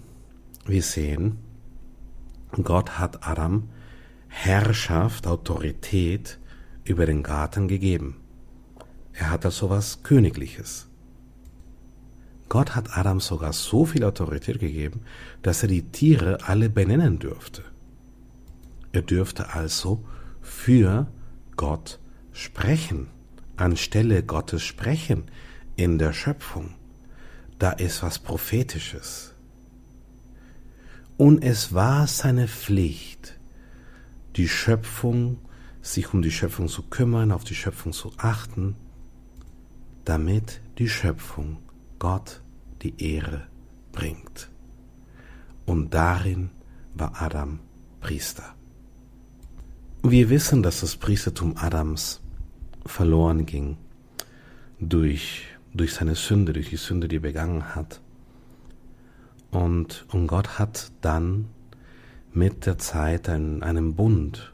wir 0.66 0.84
sehen, 0.84 1.38
Gott 2.52 3.00
hat 3.00 3.26
Adam 3.26 3.70
Herrschaft, 4.28 5.28
Autorität 5.28 6.40
über 6.84 7.06
den 7.06 7.24
Garten 7.24 7.68
gegeben. 7.68 8.18
Er 9.14 9.32
hat 9.32 9.46
also 9.46 9.70
was 9.70 10.04
Königliches. 10.04 10.89
Gott 12.50 12.76
hat 12.76 12.98
Adam 12.98 13.20
sogar 13.20 13.54
so 13.54 13.86
viel 13.86 14.04
Autorität 14.04 14.60
gegeben, 14.60 15.02
dass 15.44 15.62
er 15.62 15.70
die 15.70 15.84
Tiere 15.84 16.40
alle 16.48 16.70
benennen 16.70 17.20
dürfte. 17.20 17.64
Er 18.92 19.04
dürfte 19.04 19.54
also 19.54 20.04
für 20.42 21.08
Gott 21.56 22.00
sprechen, 22.34 23.08
anstelle 23.56 24.24
Gottes 24.24 24.64
sprechen 24.64 25.26
in 25.76 26.00
der 26.00 26.12
Schöpfung. 26.12 26.74
Da 27.60 27.72
ist 27.72 28.02
was 28.02 28.18
Prophetisches. 28.18 29.36
Und 31.18 31.44
es 31.44 31.74
war 31.74 32.08
seine 32.08 32.48
Pflicht, 32.48 33.40
die 34.38 34.48
Schöpfung, 34.48 35.38
sich 35.82 36.14
um 36.14 36.22
die 36.22 36.32
Schöpfung 36.32 36.68
zu 36.68 36.84
kümmern, 36.84 37.32
auf 37.32 37.44
die 37.44 37.56
Schöpfung 37.56 37.94
zu 37.94 38.12
achten, 38.18 38.76
damit 40.06 40.62
die 40.78 40.90
Schöpfung 40.90 41.58
Gott 42.00 42.42
die 42.82 42.94
Ehre 42.98 43.44
bringt. 43.92 44.50
Und 45.66 45.94
darin 45.94 46.50
war 46.96 47.22
Adam 47.22 47.60
Priester. 48.00 48.56
Wir 50.02 50.30
wissen, 50.30 50.64
dass 50.64 50.80
das 50.80 50.96
Priestertum 50.96 51.56
Adams 51.58 52.22
verloren 52.86 53.46
ging 53.46 53.78
durch, 54.80 55.46
durch 55.74 55.94
seine 55.94 56.16
Sünde, 56.16 56.54
durch 56.54 56.70
die 56.70 56.78
Sünde, 56.78 57.10
die 57.10 57.18
er 57.18 57.22
begangen 57.22 57.76
hat. 57.76 58.02
Und, 59.52 60.06
und 60.12 60.28
Gott 60.28 60.58
hat 60.58 60.92
dann 61.02 61.50
mit 62.32 62.66
der 62.66 62.78
Zeit 62.78 63.28
einen, 63.28 63.62
einen 63.64 63.96
Bund 63.96 64.54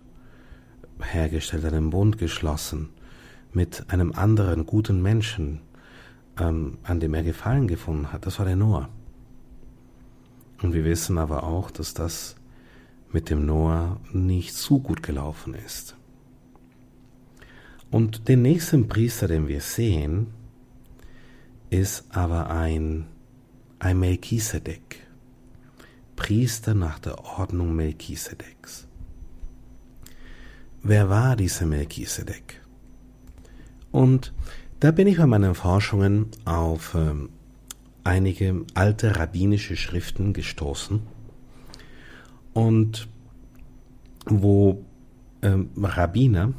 hergestellt, 1.00 1.66
einen 1.66 1.90
Bund 1.92 2.18
geschlossen 2.18 2.90
mit 3.54 3.86
einem 3.90 4.14
anderen 4.14 4.66
guten 4.66 5.02
Menschen, 5.02 5.62
ähm, 6.40 6.78
an 6.84 7.00
dem 7.00 7.14
er 7.14 7.24
Gefallen 7.24 7.68
gefunden 7.68 8.12
hat. 8.12 8.26
Das 8.26 8.40
war 8.40 8.46
der 8.46 8.56
Noah. 8.56 8.90
Und 10.62 10.74
wir 10.74 10.84
wissen 10.84 11.18
aber 11.18 11.44
auch, 11.44 11.72
dass 11.72 11.94
das 11.94 12.36
mit 13.12 13.30
dem 13.30 13.46
Noah 13.46 14.00
nicht 14.12 14.54
so 14.54 14.80
gut 14.80 15.04
gelaufen 15.04 15.54
ist. 15.54 15.96
Und 17.92 18.28
den 18.28 18.42
nächsten 18.42 18.88
Priester, 18.88 19.28
den 19.28 19.48
wir 19.48 19.62
sehen, 19.62 20.28
ist 21.70 22.06
aber 22.10 22.50
ein, 22.50 23.06
ein 23.80 24.00
Melchisedek. 24.00 25.06
Priester 26.16 26.74
nach 26.74 27.00
der 27.00 27.24
Ordnung 27.24 27.76
Melchisedeks. 27.76 28.88
Wer 30.82 31.10
war 31.10 31.36
dieser 31.36 31.66
Melchisedek? 31.66 32.62
Und 33.92 34.34
da 34.80 34.92
bin 34.92 35.08
ich 35.08 35.18
bei 35.18 35.26
meinen 35.26 35.56
Forschungen 35.56 36.28
auf 36.46 36.96
ähm, 36.96 37.30
einige 38.04 38.66
alte 38.74 39.18
rabbinische 39.18 39.76
Schriften 39.76 40.34
gestoßen 40.34 41.02
und 42.54 43.08
wo 44.26 44.84
ähm, 45.42 45.70
Rabbiner 45.78 46.54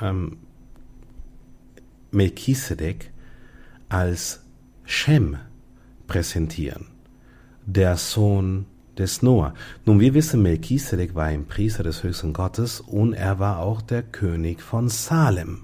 ähm, 0.00 0.38
Melchisedek 2.10 3.10
als 3.88 4.44
Shem 4.84 5.36
präsentieren, 6.06 6.86
der 7.66 7.96
Sohn 7.96 8.66
des 8.98 9.22
Noah. 9.22 9.54
Nun, 9.84 10.00
wir 10.00 10.14
wissen, 10.14 10.42
Melchisedek 10.42 11.14
war 11.14 11.24
ein 11.24 11.46
Priester 11.46 11.82
des 11.82 12.02
höchsten 12.02 12.32
Gottes 12.32 12.80
und 12.80 13.14
er 13.14 13.38
war 13.38 13.58
auch 13.58 13.82
der 13.82 14.02
König 14.02 14.62
von 14.62 14.88
Salem. 14.88 15.62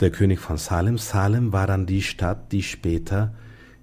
Der 0.00 0.10
König 0.10 0.40
von 0.40 0.58
Salem, 0.58 0.98
Salem 0.98 1.52
war 1.52 1.66
dann 1.66 1.86
die 1.86 2.02
Stadt, 2.02 2.52
die 2.52 2.62
später 2.62 3.32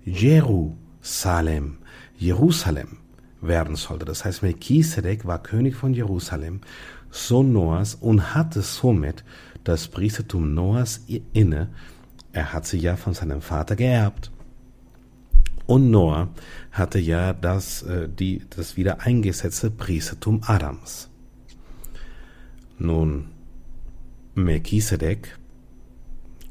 Jerusalem, 0.06 1.78
Jerusalem 2.18 2.98
werden 3.42 3.76
sollte. 3.76 4.06
Das 4.06 4.24
heißt, 4.24 4.44
Melchisedek 4.44 5.26
war 5.26 5.42
König 5.42 5.76
von 5.76 5.94
Jerusalem, 5.94 6.62
Sohn 7.10 7.52
Noahs 7.52 7.96
und 7.96 8.36
hatte 8.36 8.62
somit 8.62 9.24
das 9.64 9.88
Priestertum 9.88 10.54
Noahs 10.54 11.02
inne. 11.34 11.70
Er 12.32 12.54
hat 12.54 12.66
sie 12.66 12.78
ja 12.78 12.96
von 12.96 13.14
seinem 13.14 13.42
Vater 13.42 13.76
geerbt. 13.76 14.32
Und 15.66 15.92
Noah 15.92 16.30
hatte 16.72 17.00
ja 17.00 17.34
das, 17.34 17.84
äh, 17.84 18.10
die, 18.10 18.42
das 18.50 18.76
wieder 18.76 19.02
eingesetzte 19.02 19.72
Priestertum 19.72 20.42
Adams. 20.46 21.10
Nun, 22.78 23.28
Melchisedek, 24.36 25.38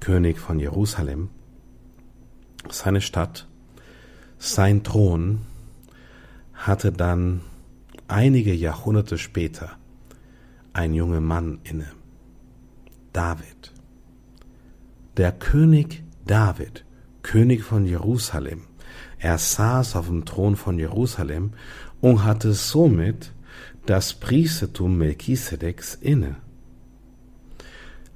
König 0.02 0.40
von 0.40 0.58
Jerusalem, 0.58 1.28
seine 2.68 3.00
Stadt, 3.00 3.46
sein 4.36 4.82
Thron 4.82 5.42
hatte 6.54 6.90
dann 6.90 7.42
einige 8.08 8.52
Jahrhunderte 8.52 9.16
später 9.16 9.70
ein 10.72 10.92
junger 10.92 11.20
Mann 11.20 11.60
inne, 11.62 11.86
David. 13.12 13.72
Der 15.18 15.30
König 15.30 16.02
David, 16.26 16.84
König 17.22 17.62
von 17.62 17.86
Jerusalem, 17.86 18.62
er 19.20 19.38
saß 19.38 19.94
auf 19.94 20.06
dem 20.08 20.24
Thron 20.24 20.56
von 20.56 20.80
Jerusalem 20.80 21.52
und 22.00 22.24
hatte 22.24 22.54
somit 22.54 23.30
das 23.86 24.14
Priestertum 24.14 24.98
Melchisedeks 24.98 25.94
inne. 25.94 26.34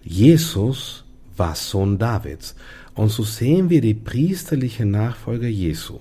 Jesus 0.03 1.06
war 1.37 1.55
Sohn 1.55 1.99
Davids 1.99 2.55
und 2.95 3.11
so 3.11 3.23
sehen 3.23 3.71
wir 3.71 3.81
die 3.81 3.95
priesterliche 3.95 4.87
Nachfolge 4.87 5.49
Jesu 5.49 6.01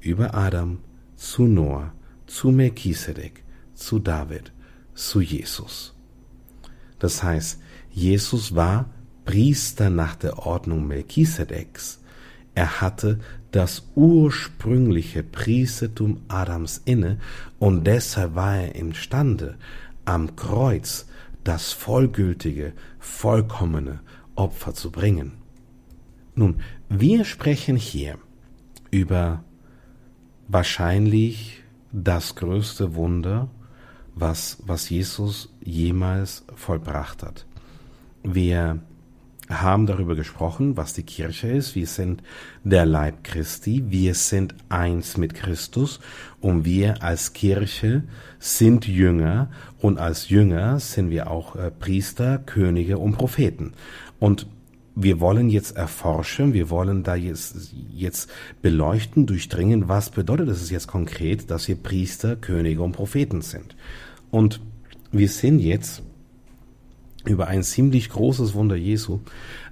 über 0.00 0.34
Adam, 0.34 0.78
zu 1.16 1.44
Noah, 1.44 1.92
zu 2.26 2.50
Melchisedek, 2.50 3.44
zu 3.74 3.98
David, 3.98 4.52
zu 4.94 5.20
Jesus. 5.20 5.94
Das 6.98 7.22
heißt, 7.22 7.60
Jesus 7.90 8.54
war 8.54 8.90
Priester 9.24 9.90
nach 9.90 10.16
der 10.16 10.38
Ordnung 10.38 10.86
Melchisedeks. 10.86 12.00
Er 12.54 12.80
hatte 12.80 13.20
das 13.50 13.88
ursprüngliche 13.94 15.22
Priestertum 15.22 16.22
Adams 16.28 16.82
inne 16.84 17.18
und 17.58 17.86
deshalb 17.86 18.34
war 18.34 18.56
er 18.56 18.74
imstande, 18.74 19.56
am 20.04 20.34
Kreuz 20.36 21.06
das 21.44 21.72
vollgültige, 21.72 22.72
vollkommene 22.98 24.00
Opfer 24.34 24.74
zu 24.74 24.90
bringen. 24.90 25.32
Nun, 26.34 26.60
wir 26.88 27.24
sprechen 27.24 27.76
hier 27.76 28.18
über 28.90 29.44
wahrscheinlich 30.48 31.62
das 31.92 32.34
größte 32.34 32.94
Wunder, 32.94 33.48
was, 34.14 34.58
was 34.66 34.88
Jesus 34.88 35.52
jemals 35.62 36.44
vollbracht 36.54 37.22
hat. 37.22 37.46
Wir 38.22 38.80
haben 39.48 39.86
darüber 39.86 40.14
gesprochen, 40.14 40.76
was 40.76 40.94
die 40.94 41.02
Kirche 41.02 41.48
ist. 41.48 41.74
Wir 41.74 41.86
sind 41.86 42.22
der 42.64 42.86
Leib 42.86 43.24
Christi. 43.24 43.84
Wir 43.88 44.14
sind 44.14 44.54
eins 44.68 45.16
mit 45.16 45.34
Christus. 45.34 46.00
Und 46.40 46.64
wir 46.64 47.02
als 47.02 47.32
Kirche 47.32 48.04
sind 48.38 48.86
Jünger. 48.86 49.50
Und 49.80 49.98
als 49.98 50.28
Jünger 50.28 50.78
sind 50.80 51.10
wir 51.10 51.30
auch 51.30 51.56
äh, 51.56 51.70
Priester, 51.70 52.38
Könige 52.38 52.98
und 52.98 53.12
Propheten. 53.12 53.72
Und 54.22 54.46
wir 54.94 55.18
wollen 55.18 55.50
jetzt 55.50 55.76
erforschen, 55.76 56.52
wir 56.52 56.70
wollen 56.70 57.02
da 57.02 57.16
jetzt, 57.16 57.74
jetzt 57.92 58.30
beleuchten, 58.62 59.26
durchdringen, 59.26 59.88
was 59.88 60.10
bedeutet 60.10 60.48
es 60.48 60.70
jetzt 60.70 60.86
konkret, 60.86 61.50
dass 61.50 61.66
wir 61.66 61.74
Priester, 61.74 62.36
Könige 62.36 62.82
und 62.82 62.92
Propheten 62.92 63.42
sind. 63.42 63.74
Und 64.30 64.60
wir 65.10 65.28
sind 65.28 65.58
jetzt 65.58 66.04
über 67.24 67.48
ein 67.48 67.64
ziemlich 67.64 68.10
großes 68.10 68.54
Wunder 68.54 68.76
Jesu 68.76 69.18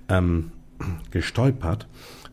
ähm, 0.08 0.50
gestolpert. 1.12 1.86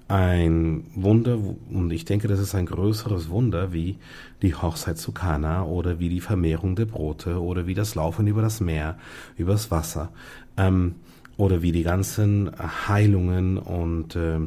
Ein 0.07 0.85
Wunder, 0.95 1.37
und 1.69 1.91
ich 1.91 2.05
denke, 2.05 2.27
das 2.27 2.39
ist 2.39 2.55
ein 2.55 2.65
größeres 2.65 3.29
Wunder 3.29 3.73
wie 3.73 3.99
die 4.41 4.55
Hochzeit 4.55 4.97
zu 4.97 5.11
Kana 5.11 5.65
oder 5.65 5.99
wie 5.99 6.09
die 6.09 6.21
Vermehrung 6.21 6.75
der 6.75 6.85
Brote 6.85 7.39
oder 7.39 7.67
wie 7.67 7.75
das 7.75 7.93
Laufen 7.93 8.25
über 8.25 8.41
das 8.41 8.59
Meer, 8.59 8.97
übers 9.37 9.69
Wasser. 9.69 10.09
Ähm, 10.57 10.95
oder 11.37 11.61
wie 11.61 11.71
die 11.71 11.83
ganzen 11.83 12.51
Heilungen 12.87 13.57
und 13.57 14.15
äh, 14.15 14.39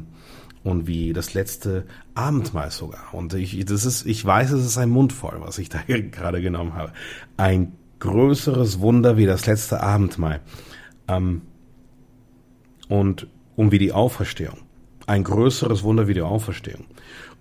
und 0.62 0.86
wie 0.86 1.12
das 1.12 1.34
letzte 1.34 1.86
Abendmahl 2.14 2.70
sogar. 2.70 3.14
Und 3.14 3.32
ich, 3.34 3.64
das 3.64 3.84
ist, 3.84 4.04
ich 4.04 4.24
weiß, 4.24 4.50
es 4.50 4.66
ist 4.66 4.78
ein 4.78 4.90
Mund 4.90 5.12
voll, 5.12 5.36
was 5.38 5.58
ich 5.58 5.68
da 5.70 5.80
gerade 5.86 6.42
genommen 6.42 6.74
habe. 6.74 6.92
Ein 7.36 7.72
größeres 7.98 8.80
Wunder 8.80 9.16
wie 9.16 9.26
das 9.26 9.46
letzte 9.46 9.82
Abendmahl. 9.82 10.40
Ähm, 11.08 11.42
und 12.88 13.28
um 13.56 13.72
wie 13.72 13.78
die 13.78 13.92
Auferstehung. 13.92 14.58
Ein 15.06 15.24
größeres 15.24 15.82
Wunder 15.82 16.08
wie 16.08 16.14
die 16.14 16.22
Auferstehung. 16.22 16.84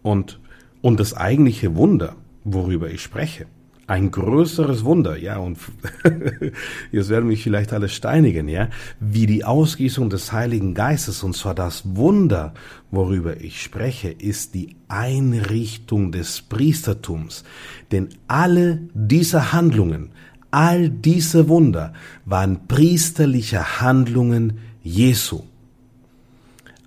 Und, 0.02 0.40
und 0.82 1.00
das 1.00 1.14
eigentliche 1.14 1.76
Wunder, 1.76 2.16
worüber 2.44 2.90
ich 2.90 3.02
spreche, 3.02 3.48
ein 3.90 4.12
größeres 4.12 4.86
Wunder, 4.86 5.18
ja, 5.18 5.38
und 5.38 5.58
jetzt 6.92 7.10
werden 7.10 7.28
mich 7.28 7.42
vielleicht 7.42 7.74
alle 7.74 7.90
steinigen, 7.90 8.48
ja, 8.48 8.70
wie 9.00 9.26
die 9.26 9.44
Ausgießung 9.44 10.12
des 10.12 10.32
Heiligen 10.32 10.76
Geistes, 10.76 11.24
und 11.24 11.36
zwar 11.36 11.56
das 11.56 11.82
Wunder, 11.96 12.54
worüber 12.92 13.42
ich 13.42 13.64
spreche, 13.64 14.10
ist 14.10 14.54
die 14.54 14.76
Einrichtung 14.90 16.12
des 16.12 16.44
Priestertums. 16.44 17.44
Denn 17.92 18.10
alle 18.28 18.80
diese 18.94 19.54
Handlungen, 19.54 20.12
all 20.52 20.90
diese 20.90 21.50
Wunder 21.50 21.94
waren 22.26 22.68
priesterliche 22.68 23.82
Handlungen 23.82 24.60
Jesu. 24.84 25.42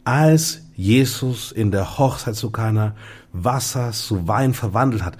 Als 0.05 0.62
Jesus 0.76 1.50
in 1.50 1.72
der 1.72 1.98
Hochzeit 1.98 2.36
zu 2.36 2.50
Kana 2.50 2.94
Wasser 3.32 3.90
zu 3.90 4.28
Wein 4.28 4.55
verwandelt 4.55 5.05
hat, 5.05 5.16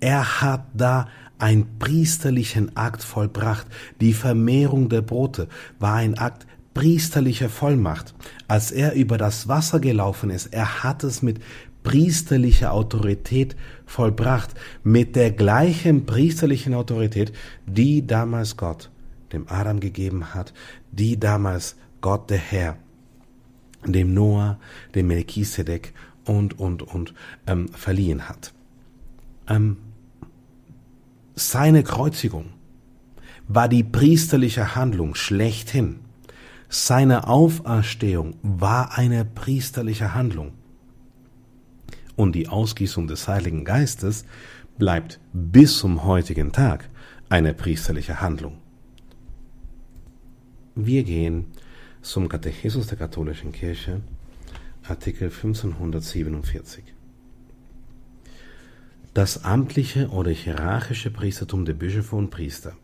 er 0.00 0.40
hat 0.40 0.66
da 0.74 1.08
einen 1.38 1.78
priesterlichen 1.78 2.76
Akt 2.76 3.02
vollbracht. 3.02 3.66
Die 4.00 4.12
Vermehrung 4.12 4.88
der 4.88 5.02
Brote 5.02 5.48
war 5.78 5.94
ein 5.94 6.18
Akt 6.18 6.46
priesterlicher 6.74 7.48
Vollmacht. 7.48 8.14
Als 8.48 8.70
er 8.70 8.94
über 8.94 9.18
das 9.18 9.48
Wasser 9.48 9.80
gelaufen 9.80 10.30
ist, 10.30 10.46
er 10.46 10.82
hat 10.82 11.04
es 11.04 11.22
mit 11.22 11.40
priesterlicher 11.82 12.72
Autorität 12.72 13.56
vollbracht, 13.86 14.54
mit 14.82 15.16
der 15.16 15.30
gleichen 15.30 16.04
priesterlichen 16.04 16.74
Autorität, 16.74 17.32
die 17.66 18.06
damals 18.06 18.56
Gott 18.56 18.90
dem 19.32 19.48
Adam 19.48 19.80
gegeben 19.80 20.34
hat, 20.34 20.52
die 20.92 21.18
damals 21.18 21.76
Gott 22.00 22.30
der 22.30 22.38
Herr 22.38 22.76
dem 23.84 24.14
Noah, 24.14 24.58
dem 24.94 25.08
Melchisedek 25.08 25.92
und, 26.24 26.58
und, 26.58 26.82
und 26.82 27.14
ähm, 27.46 27.68
verliehen 27.68 28.28
hat. 28.28 28.52
Ähm, 29.48 29.76
seine 31.38 31.82
Kreuzigung 31.82 32.46
war 33.46 33.68
die 33.68 33.84
priesterliche 33.84 34.74
Handlung 34.74 35.14
schlechthin. 35.14 36.00
Seine 36.70 37.28
Auferstehung 37.28 38.36
war 38.42 38.96
eine 38.96 39.26
priesterliche 39.26 40.14
Handlung. 40.14 40.54
Und 42.16 42.32
die 42.32 42.48
Ausgießung 42.48 43.06
des 43.06 43.28
Heiligen 43.28 43.66
Geistes 43.66 44.24
bleibt 44.78 45.20
bis 45.34 45.78
zum 45.78 46.04
heutigen 46.04 46.52
Tag 46.52 46.88
eine 47.28 47.52
priesterliche 47.52 48.22
Handlung. 48.22 48.56
Wir 50.74 51.04
gehen 51.04 51.44
zum 52.00 52.28
Katechismus 52.28 52.86
der 52.86 52.96
katholischen 52.96 53.52
Kirche, 53.52 54.00
Artikel 54.88 55.28
1547. 55.28 56.95
Das 59.16 59.44
amtliche 59.44 60.10
oder 60.10 60.30
hierarchische 60.30 61.10
Priestertum 61.10 61.64
der 61.64 61.72
Bischöfe 61.72 62.16
und 62.16 62.28
Priester 62.28 62.74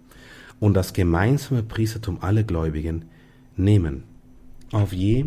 und 0.60 0.72
das 0.72 0.94
gemeinsame 0.94 1.62
Priestertum 1.62 2.22
aller 2.22 2.42
Gläubigen 2.42 3.04
nehmen 3.54 4.04
auf 4.70 4.94
je 4.94 5.26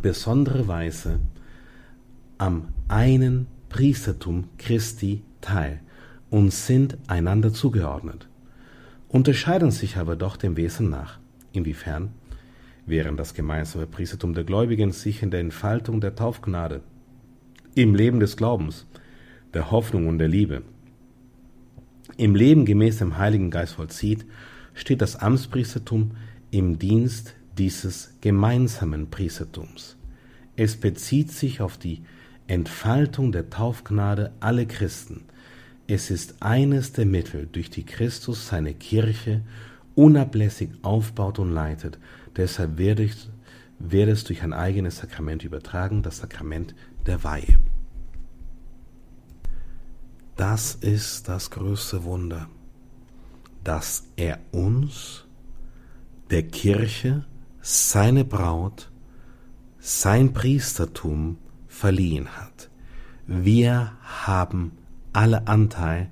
besondere 0.00 0.68
Weise 0.68 1.18
am 2.38 2.68
einen 2.86 3.48
Priestertum 3.68 4.44
Christi 4.58 5.24
teil 5.40 5.80
und 6.30 6.52
sind 6.52 6.96
einander 7.08 7.52
zugeordnet, 7.52 8.28
unterscheiden 9.08 9.72
sich 9.72 9.96
aber 9.96 10.14
doch 10.14 10.36
dem 10.36 10.56
Wesen 10.56 10.88
nach. 10.88 11.18
Inwiefern? 11.50 12.12
Während 12.86 13.18
das 13.18 13.34
gemeinsame 13.34 13.88
Priestertum 13.88 14.34
der 14.34 14.44
Gläubigen 14.44 14.92
sich 14.92 15.20
in 15.20 15.32
der 15.32 15.40
Entfaltung 15.40 16.00
der 16.00 16.14
Taufgnade, 16.14 16.80
im 17.74 17.96
Leben 17.96 18.20
des 18.20 18.36
Glaubens, 18.36 18.86
der 19.54 19.70
Hoffnung 19.70 20.06
und 20.06 20.18
der 20.18 20.28
Liebe 20.28 20.62
im 22.20 22.34
Leben 22.34 22.66
gemäß 22.66 22.98
dem 22.98 23.16
Heiligen 23.16 23.50
Geist 23.50 23.74
vollzieht, 23.74 24.26
steht 24.74 25.00
das 25.00 25.16
Amtspriestertum 25.16 26.12
im 26.50 26.78
Dienst 26.78 27.34
dieses 27.56 28.14
gemeinsamen 28.20 29.08
Priestertums. 29.08 29.96
Es 30.54 30.76
bezieht 30.76 31.30
sich 31.30 31.62
auf 31.62 31.78
die 31.78 32.02
Entfaltung 32.46 33.32
der 33.32 33.48
Taufgnade 33.48 34.32
aller 34.40 34.66
Christen. 34.66 35.22
Es 35.86 36.10
ist 36.10 36.42
eines 36.42 36.92
der 36.92 37.06
Mittel, 37.06 37.48
durch 37.50 37.70
die 37.70 37.84
Christus 37.84 38.48
seine 38.48 38.74
Kirche 38.74 39.40
unablässig 39.94 40.70
aufbaut 40.82 41.38
und 41.38 41.52
leitet. 41.52 41.98
Deshalb 42.36 42.76
wird 42.76 43.00
es 44.08 44.24
durch 44.24 44.42
ein 44.42 44.52
eigenes 44.52 44.98
Sakrament 44.98 45.42
übertragen, 45.42 46.02
das 46.02 46.18
Sakrament 46.18 46.74
der 47.06 47.24
Weihe. 47.24 47.56
Das 50.40 50.74
ist 50.74 51.28
das 51.28 51.50
größte 51.50 52.02
Wunder, 52.04 52.48
dass 53.62 54.04
er 54.16 54.38
uns, 54.52 55.26
der 56.30 56.44
Kirche, 56.44 57.26
seine 57.60 58.24
Braut, 58.24 58.90
sein 59.80 60.32
Priestertum 60.32 61.36
verliehen 61.68 62.26
hat. 62.38 62.70
Wir 63.26 63.92
haben 64.02 64.72
alle 65.12 65.46
Anteil 65.46 66.10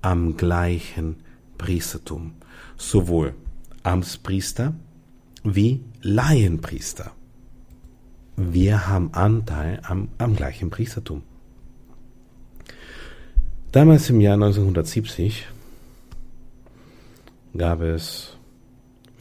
am 0.00 0.36
gleichen 0.36 1.16
Priestertum, 1.58 2.34
sowohl 2.76 3.34
Amtspriester 3.82 4.76
wie 5.42 5.84
Laienpriester. 6.02 7.10
Wir 8.36 8.86
haben 8.86 9.12
Anteil 9.12 9.80
am, 9.82 10.10
am 10.18 10.36
gleichen 10.36 10.70
Priestertum. 10.70 11.24
Damals 13.72 14.08
im 14.08 14.20
Jahr 14.20 14.34
1970 14.34 15.46
gab 17.56 17.80
es 17.80 18.36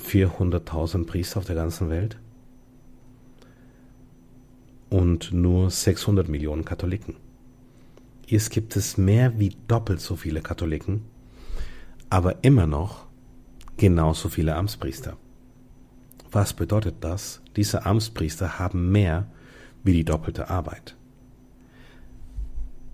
400.000 0.01 1.05
Priester 1.05 1.39
auf 1.39 1.45
der 1.45 1.55
ganzen 1.55 1.89
Welt 1.89 2.17
und 4.89 5.33
nur 5.33 5.69
600 5.69 6.29
Millionen 6.29 6.63
Katholiken. 6.63 7.15
Jetzt 8.27 8.49
gibt 8.49 8.75
es 8.75 8.97
mehr 8.97 9.39
wie 9.39 9.55
doppelt 9.67 9.99
so 9.99 10.15
viele 10.15 10.41
Katholiken, 10.41 11.01
aber 12.09 12.43
immer 12.43 12.65
noch 12.65 13.05
genauso 13.77 14.29
viele 14.29 14.55
Amtspriester. 14.55 15.17
Was 16.31 16.53
bedeutet 16.53 16.95
das? 17.01 17.41
Diese 17.55 17.85
Amtspriester 17.85 18.57
haben 18.57 18.91
mehr 18.91 19.27
wie 19.83 19.93
die 19.93 20.05
doppelte 20.05 20.49
Arbeit. 20.49 20.95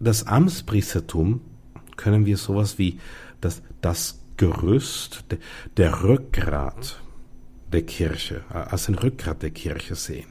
Das 0.01 0.27
Amtspriestertum 0.27 1.41
können 1.95 2.25
wir 2.25 2.37
sowas 2.37 2.77
wie 2.77 2.99
das, 3.39 3.61
das 3.81 4.19
Gerüst, 4.37 5.25
der, 5.29 5.37
der 5.77 6.03
Rückgrat 6.03 6.99
der 7.71 7.83
Kirche, 7.83 8.43
als 8.49 8.89
ein 8.89 8.95
Rückgrat 8.95 9.43
der 9.43 9.51
Kirche 9.51 9.95
sehen. 9.95 10.27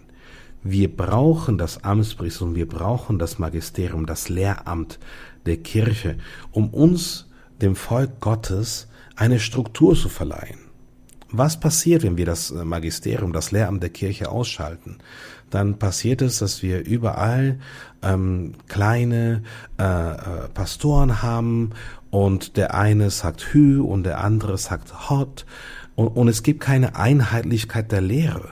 Wir 0.62 0.94
brauchen 0.94 1.56
das 1.56 1.84
Amtspriestertum, 1.84 2.54
wir 2.54 2.68
brauchen 2.68 3.18
das 3.18 3.38
Magisterium, 3.38 4.04
das 4.04 4.28
Lehramt 4.28 4.98
der 5.46 5.56
Kirche, 5.56 6.18
um 6.50 6.70
uns, 6.70 7.28
dem 7.62 7.76
Volk 7.76 8.20
Gottes, 8.20 8.88
eine 9.16 9.38
Struktur 9.38 9.94
zu 9.94 10.08
verleihen. 10.08 10.58
Was 11.30 11.60
passiert, 11.60 12.02
wenn 12.02 12.16
wir 12.16 12.26
das 12.26 12.50
Magisterium, 12.50 13.32
das 13.32 13.52
Lehramt 13.52 13.82
der 13.82 13.90
Kirche 13.90 14.30
ausschalten? 14.30 14.98
Dann 15.50 15.78
passiert 15.78 16.22
es, 16.22 16.38
dass 16.38 16.62
wir 16.62 16.84
überall 16.86 17.58
ähm, 18.02 18.52
kleine 18.68 19.42
äh, 19.78 19.82
äh, 19.82 20.48
Pastoren 20.54 21.22
haben 21.22 21.70
und 22.10 22.56
der 22.56 22.74
eine 22.74 23.10
sagt 23.10 23.52
Hü 23.52 23.80
und 23.80 24.04
der 24.04 24.22
andere 24.22 24.56
sagt 24.58 25.10
Hot 25.10 25.44
und, 25.96 26.08
und 26.08 26.28
es 26.28 26.42
gibt 26.42 26.60
keine 26.60 26.96
Einheitlichkeit 26.96 27.92
der 27.92 28.00
Lehre. 28.00 28.50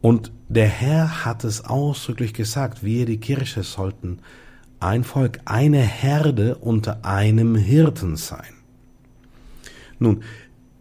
Und 0.00 0.32
der 0.48 0.66
Herr 0.66 1.24
hat 1.24 1.44
es 1.44 1.64
ausdrücklich 1.64 2.34
gesagt, 2.34 2.84
wir 2.84 3.06
die 3.06 3.18
Kirche 3.18 3.62
sollten 3.62 4.18
ein 4.80 5.04
Volk, 5.04 5.40
eine 5.44 5.80
Herde 5.80 6.56
unter 6.56 7.04
einem 7.04 7.54
Hirten 7.54 8.16
sein. 8.16 8.52
Nun, 9.98 10.24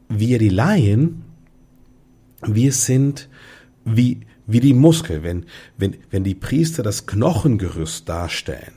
wir 0.10 0.39
die 0.39 0.50
Laien, 0.50 1.24
wir 2.42 2.74
sind 2.74 3.30
wie, 3.86 4.22
wie 4.52 4.60
die 4.60 4.74
Muskel, 4.74 5.24
wenn, 5.24 5.45
wenn, 5.78 5.97
wenn 6.10 6.24
die 6.24 6.36
Priester 6.36 6.84
das 6.84 7.06
Knochengerüst 7.06 8.08
darstellen, 8.08 8.74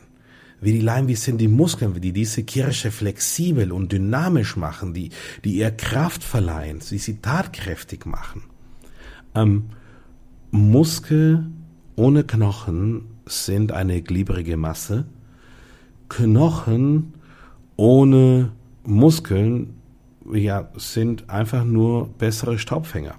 wie 0.61 0.73
die 0.73 0.81
Laien, 0.81 1.09
wie 1.09 1.15
sind 1.15 1.39
die 1.39 1.49
Muskeln, 1.49 2.01
die 2.01 2.13
diese 2.13 2.43
Kirche 2.43 2.91
flexibel 2.91 3.71
und 3.73 3.93
dynamisch 3.93 4.57
machen, 4.57 4.95
die, 4.95 5.11
die 5.45 5.57
ihr 5.57 5.71
Kraft 5.71 6.25
verleihen, 6.25 6.81
die 6.91 6.99
sie 6.99 7.21
tatkräftig 7.21 8.07
machen. 8.07 8.45
Ähm, 9.35 9.65
Muskel 10.51 11.47
ohne 11.97 12.25
Knochen 12.25 13.07
sind 13.27 13.73
eine 13.73 14.03
glibberige 14.03 14.57
Masse. 14.57 15.07
Knochen 16.09 17.15
ohne 17.77 18.53
Muskeln 18.85 19.75
ja, 20.33 20.71
sind 20.77 21.29
einfach 21.29 21.65
nur 21.65 22.09
bessere 22.09 22.59
Staubfänger. 22.59 23.17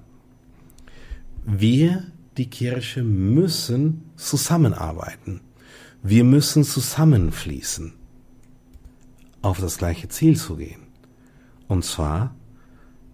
Wir, 1.46 2.04
die 2.38 2.50
Kirche, 2.50 3.04
müssen 3.04 4.12
zusammenarbeiten. 4.16 5.42
Wir 6.04 6.24
müssen 6.24 6.64
zusammenfließen, 6.64 7.94
auf 9.42 9.60
das 9.60 9.78
gleiche 9.78 10.08
Ziel 10.10 10.38
zu 10.38 10.56
gehen. 10.58 10.82
Und 11.68 11.84
zwar 11.84 12.36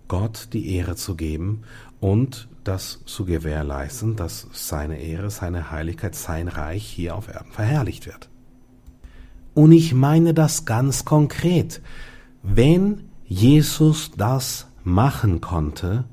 Gott 0.07 0.49
die 0.53 0.75
Ehre 0.75 0.95
zu 0.95 1.15
geben 1.15 1.61
und 1.99 2.49
das 2.63 2.99
zu 3.05 3.25
gewährleisten, 3.25 4.15
dass 4.15 4.47
seine 4.51 4.99
Ehre, 4.99 5.29
seine 5.29 5.71
Heiligkeit, 5.71 6.15
sein 6.15 6.47
Reich 6.47 6.85
hier 6.85 7.15
auf 7.15 7.29
Erden 7.29 7.51
verherrlicht 7.51 8.05
wird. 8.05 8.29
Und 9.53 9.71
ich 9.71 9.93
meine 9.93 10.33
das 10.33 10.65
ganz 10.65 11.05
konkret. 11.05 11.81
Wenn 12.43 13.09
Jesus 13.25 14.11
das 14.17 14.67
machen 14.83 15.41
konnte, 15.41 16.05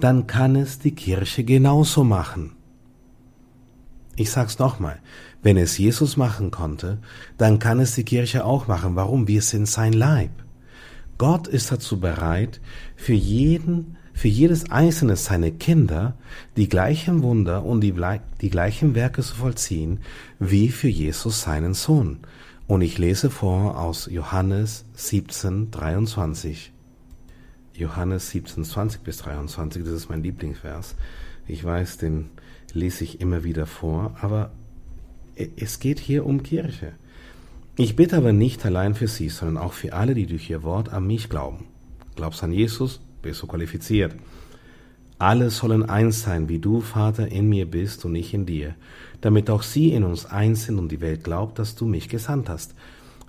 dann 0.00 0.26
kann 0.26 0.56
es 0.56 0.78
die 0.78 0.94
Kirche 0.94 1.44
genauso 1.44 2.04
machen. 2.04 2.52
Ich 4.16 4.30
sag's 4.30 4.58
nochmal, 4.58 5.00
wenn 5.42 5.56
es 5.56 5.78
Jesus 5.78 6.16
machen 6.16 6.50
konnte, 6.50 6.98
dann 7.36 7.58
kann 7.58 7.78
es 7.80 7.94
die 7.94 8.04
Kirche 8.04 8.44
auch 8.44 8.66
machen. 8.66 8.96
Warum? 8.96 9.28
Wir 9.28 9.42
sind 9.42 9.68
sein 9.68 9.92
Leib. 9.92 10.30
Gott 11.18 11.46
ist 11.46 11.70
dazu 11.70 12.00
bereit, 12.00 12.60
für 12.96 13.12
jeden 13.12 13.96
für 14.18 14.26
jedes 14.26 14.72
einzelne 14.72 15.14
seiner 15.14 15.52
Kinder 15.52 16.18
die 16.56 16.68
gleichen 16.68 17.22
Wunder 17.22 17.64
und 17.64 17.82
die, 17.82 17.94
die 18.40 18.50
gleichen 18.50 18.96
Werke 18.96 19.22
zu 19.22 19.36
vollziehen 19.36 20.00
wie 20.40 20.70
für 20.70 20.88
Jesus 20.88 21.42
seinen 21.42 21.72
Sohn. 21.72 22.18
Und 22.66 22.82
ich 22.82 22.98
lese 22.98 23.30
vor 23.30 23.78
aus 23.78 24.08
Johannes 24.10 24.84
17, 24.94 25.70
23. 25.70 26.72
Johannes 27.78 28.30
17, 28.30 28.64
20 28.64 29.02
bis 29.02 29.18
23, 29.18 29.84
das 29.84 29.92
ist 29.92 30.08
mein 30.08 30.22
Lieblingsvers. 30.22 30.96
Ich 31.46 31.64
weiß, 31.64 31.98
den 31.98 32.30
lese 32.72 33.04
ich 33.04 33.20
immer 33.20 33.44
wieder 33.44 33.66
vor, 33.66 34.16
aber 34.20 34.50
es 35.56 35.78
geht 35.78 36.00
hier 36.00 36.26
um 36.26 36.42
Kirche. 36.42 36.92
Ich 37.76 37.94
bitte 37.94 38.16
aber 38.16 38.32
nicht 38.32 38.66
allein 38.66 38.96
für 38.96 39.06
sie, 39.06 39.28
sondern 39.28 39.62
auch 39.62 39.72
für 39.72 39.92
alle, 39.92 40.14
die 40.14 40.26
durch 40.26 40.50
ihr 40.50 40.64
Wort 40.64 40.92
an 40.92 41.06
mich 41.06 41.28
glauben. 41.28 41.66
Glaubst 42.16 42.42
an 42.42 42.52
Jesus? 42.52 43.00
bist 43.22 43.42
du 43.42 43.46
qualifiziert. 43.46 44.14
Alle 45.18 45.50
sollen 45.50 45.88
eins 45.88 46.22
sein, 46.22 46.48
wie 46.48 46.58
du, 46.58 46.80
Vater, 46.80 47.28
in 47.28 47.48
mir 47.48 47.70
bist 47.70 48.04
und 48.04 48.14
ich 48.14 48.34
in 48.34 48.46
dir, 48.46 48.74
damit 49.20 49.50
auch 49.50 49.62
sie 49.62 49.92
in 49.92 50.04
uns 50.04 50.26
eins 50.26 50.64
sind 50.64 50.78
und 50.78 50.90
die 50.90 51.00
Welt 51.00 51.24
glaubt, 51.24 51.58
dass 51.58 51.74
du 51.74 51.86
mich 51.86 52.08
gesandt 52.08 52.48
hast. 52.48 52.74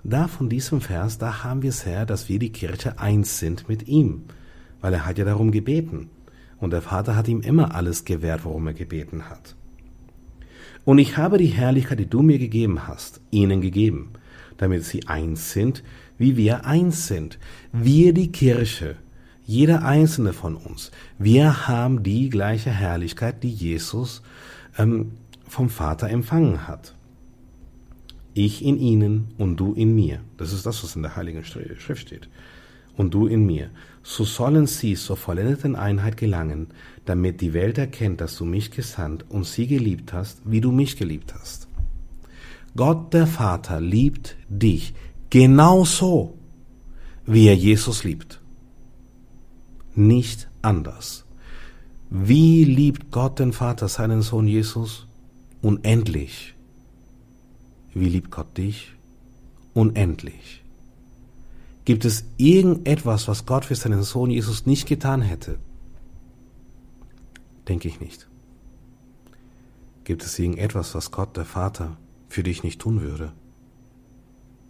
Da 0.02 0.28
von 0.28 0.48
diesem 0.48 0.80
Vers, 0.80 1.18
da 1.18 1.44
haben 1.44 1.62
wir 1.62 1.70
es 1.70 1.84
her, 1.84 2.06
dass 2.06 2.28
wir 2.28 2.38
die 2.38 2.52
Kirche 2.52 2.98
eins 2.98 3.38
sind 3.38 3.68
mit 3.68 3.88
ihm, 3.88 4.22
weil 4.80 4.94
er 4.94 5.06
hat 5.06 5.18
ja 5.18 5.24
darum 5.24 5.50
gebeten. 5.50 6.10
Und 6.58 6.72
der 6.72 6.82
Vater 6.82 7.16
hat 7.16 7.28
ihm 7.28 7.40
immer 7.40 7.74
alles 7.74 8.04
gewährt, 8.04 8.44
worum 8.44 8.66
er 8.66 8.74
gebeten 8.74 9.28
hat. 9.28 9.56
Und 10.84 10.98
ich 10.98 11.16
habe 11.16 11.38
die 11.38 11.46
Herrlichkeit, 11.46 11.98
die 11.98 12.08
du 12.08 12.22
mir 12.22 12.38
gegeben 12.38 12.86
hast, 12.86 13.20
ihnen 13.30 13.60
gegeben, 13.60 14.12
damit 14.56 14.84
sie 14.84 15.06
eins 15.06 15.52
sind, 15.52 15.82
wie 16.18 16.36
wir 16.36 16.64
eins 16.66 17.06
sind. 17.06 17.38
Wir 17.72 18.12
die 18.12 18.32
Kirche, 18.32 18.96
jeder 19.46 19.84
einzelne 19.84 20.32
von 20.32 20.56
uns, 20.56 20.90
wir 21.18 21.66
haben 21.68 22.02
die 22.02 22.28
gleiche 22.28 22.70
Herrlichkeit, 22.70 23.42
die 23.42 23.50
Jesus 23.50 24.22
ähm, 24.78 25.12
vom 25.46 25.68
Vater 25.68 26.08
empfangen 26.08 26.68
hat. 26.68 26.94
Ich 28.32 28.64
in 28.64 28.78
ihnen 28.78 29.34
und 29.38 29.56
du 29.56 29.72
in 29.72 29.94
mir. 29.94 30.20
Das 30.36 30.52
ist 30.52 30.64
das, 30.64 30.82
was 30.84 30.94
in 30.94 31.02
der 31.02 31.16
Heiligen 31.16 31.44
Schrift 31.44 31.98
steht. 31.98 32.28
Und 32.96 33.12
du 33.12 33.26
in 33.26 33.44
mir. 33.44 33.70
So 34.02 34.24
sollen 34.24 34.66
sie 34.66 34.94
zur 34.94 35.16
vollendeten 35.16 35.76
Einheit 35.76 36.16
gelangen, 36.16 36.68
damit 37.04 37.40
die 37.40 37.52
Welt 37.52 37.78
erkennt, 37.78 38.20
dass 38.20 38.36
du 38.36 38.44
mich 38.44 38.70
gesandt 38.70 39.24
und 39.28 39.44
sie 39.46 39.66
geliebt 39.66 40.12
hast, 40.12 40.40
wie 40.44 40.60
du 40.60 40.72
mich 40.72 40.96
geliebt 40.96 41.34
hast. 41.34 41.68
Gott 42.76 43.12
der 43.12 43.26
Vater 43.26 43.80
liebt 43.80 44.36
dich 44.48 44.94
genauso, 45.28 46.38
wie 47.26 47.48
er 47.48 47.56
Jesus 47.56 48.04
liebt 48.04 48.40
nicht 49.94 50.48
anders. 50.62 51.24
Wie 52.08 52.64
liebt 52.64 53.10
Gott 53.10 53.38
den 53.38 53.52
Vater 53.52 53.88
seinen 53.88 54.22
Sohn 54.22 54.48
Jesus? 54.48 55.06
Unendlich. 55.62 56.54
Wie 57.94 58.08
liebt 58.08 58.30
Gott 58.30 58.56
dich? 58.56 58.92
Unendlich. 59.74 60.59
Gibt 61.90 62.04
es 62.04 62.24
irgendetwas, 62.36 63.26
was 63.26 63.46
Gott 63.46 63.64
für 63.64 63.74
seinen 63.74 64.04
Sohn 64.04 64.30
Jesus 64.30 64.64
nicht 64.64 64.86
getan 64.86 65.22
hätte? 65.22 65.58
Denke 67.66 67.88
ich 67.88 67.98
nicht. 67.98 68.28
Gibt 70.04 70.22
es 70.22 70.38
irgendetwas, 70.38 70.94
was 70.94 71.10
Gott 71.10 71.36
der 71.36 71.44
Vater 71.44 71.96
für 72.28 72.44
dich 72.44 72.62
nicht 72.62 72.80
tun 72.80 73.00
würde? 73.00 73.32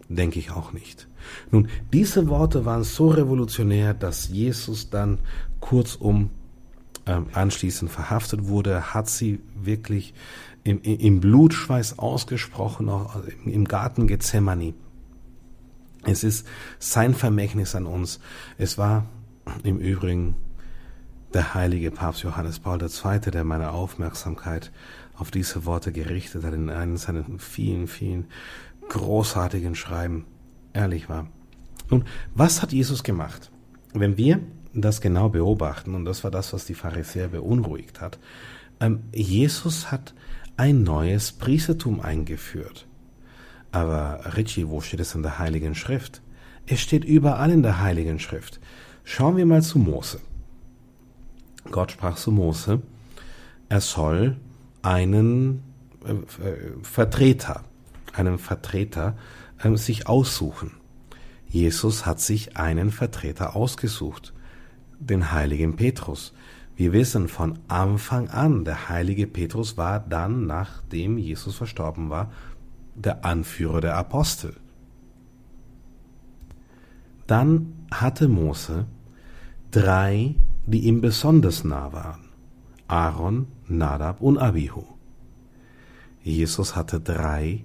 denke 0.08 0.38
ich 0.38 0.50
auch 0.50 0.72
nicht. 0.72 1.08
Nun, 1.50 1.68
diese 1.92 2.28
Worte 2.28 2.64
waren 2.64 2.84
so 2.84 3.08
revolutionär, 3.08 3.92
dass 3.92 4.30
Jesus 4.30 4.88
dann 4.88 5.18
kurzum 5.60 6.30
ähm, 7.04 7.26
anschließend 7.34 7.90
verhaftet 7.90 8.48
wurde, 8.48 8.94
hat 8.94 9.10
sie 9.10 9.40
wirklich 9.54 10.14
im, 10.64 10.80
im 10.80 11.20
Blutschweiß 11.20 11.98
ausgesprochen, 11.98 12.88
auch 12.88 13.16
im 13.44 13.66
Garten 13.66 14.06
Gethsemane. 14.06 14.72
Es 16.04 16.24
ist 16.24 16.46
sein 16.78 17.14
Vermächtnis 17.14 17.74
an 17.74 17.86
uns. 17.86 18.20
Es 18.58 18.78
war 18.78 19.06
im 19.64 19.78
Übrigen 19.78 20.36
der 21.34 21.54
heilige 21.54 21.90
Papst 21.90 22.22
Johannes 22.22 22.58
Paul 22.58 22.80
II., 22.82 23.20
der 23.30 23.44
meine 23.44 23.72
Aufmerksamkeit 23.72 24.72
auf 25.14 25.30
diese 25.30 25.64
Worte 25.64 25.92
gerichtet 25.92 26.44
hat 26.44 26.54
in 26.54 26.70
einem 26.70 26.96
seiner 26.96 27.24
vielen, 27.38 27.86
vielen 27.86 28.26
großartigen 28.88 29.74
Schreiben. 29.74 30.24
Ehrlich 30.72 31.08
war. 31.08 31.28
Nun, 31.90 32.04
was 32.34 32.62
hat 32.62 32.72
Jesus 32.72 33.02
gemacht? 33.02 33.50
Wenn 33.92 34.16
wir 34.16 34.40
das 34.72 35.00
genau 35.00 35.28
beobachten, 35.28 35.94
und 35.94 36.04
das 36.04 36.22
war 36.24 36.30
das, 36.30 36.52
was 36.52 36.64
die 36.64 36.74
Pharisäer 36.74 37.28
beunruhigt 37.28 38.00
hat, 38.00 38.18
ähm, 38.80 39.00
Jesus 39.12 39.90
hat 39.90 40.14
ein 40.56 40.82
neues 40.82 41.32
Priestertum 41.32 42.00
eingeführt. 42.00 42.86
Aber 43.72 44.36
Richie, 44.36 44.68
wo 44.68 44.80
steht 44.80 45.00
es 45.00 45.14
in 45.14 45.22
der 45.22 45.38
Heiligen 45.38 45.74
Schrift? 45.74 46.22
Es 46.66 46.80
steht 46.80 47.04
überall 47.04 47.50
in 47.50 47.62
der 47.62 47.80
Heiligen 47.80 48.18
Schrift. 48.18 48.60
Schauen 49.04 49.36
wir 49.36 49.46
mal 49.46 49.62
zu 49.62 49.78
Mose. 49.78 50.20
Gott 51.70 51.92
sprach 51.92 52.16
zu 52.16 52.32
Mose, 52.32 52.82
er 53.68 53.80
soll 53.80 54.36
einen 54.82 55.62
äh, 56.04 56.14
Vertreter 56.82 57.64
einen 58.12 58.38
Vertreter 58.38 59.16
äh, 59.62 59.76
sich 59.76 60.06
aussuchen. 60.06 60.72
Jesus 61.48 62.06
hat 62.06 62.20
sich 62.20 62.56
einen 62.56 62.90
Vertreter 62.90 63.56
ausgesucht, 63.56 64.32
den 64.98 65.32
heiligen 65.32 65.76
Petrus. 65.76 66.32
Wir 66.76 66.92
wissen 66.92 67.28
von 67.28 67.58
Anfang 67.68 68.28
an, 68.28 68.64
der 68.64 68.88
heilige 68.88 69.26
Petrus 69.26 69.76
war 69.76 70.00
dann, 70.00 70.46
nachdem 70.46 71.18
Jesus 71.18 71.56
verstorben 71.56 72.08
war, 72.08 72.32
der 72.94 73.24
Anführer 73.24 73.80
der 73.80 73.96
Apostel. 73.96 74.56
Dann 77.26 77.72
hatte 77.90 78.28
Mose 78.28 78.86
drei, 79.70 80.34
die 80.66 80.80
ihm 80.80 81.00
besonders 81.00 81.64
nah 81.64 81.92
waren. 81.92 82.28
Aaron, 82.88 83.46
Nadab 83.68 84.20
und 84.20 84.38
Abihu. 84.38 84.84
Jesus 86.22 86.74
hatte 86.74 87.00
drei, 87.00 87.64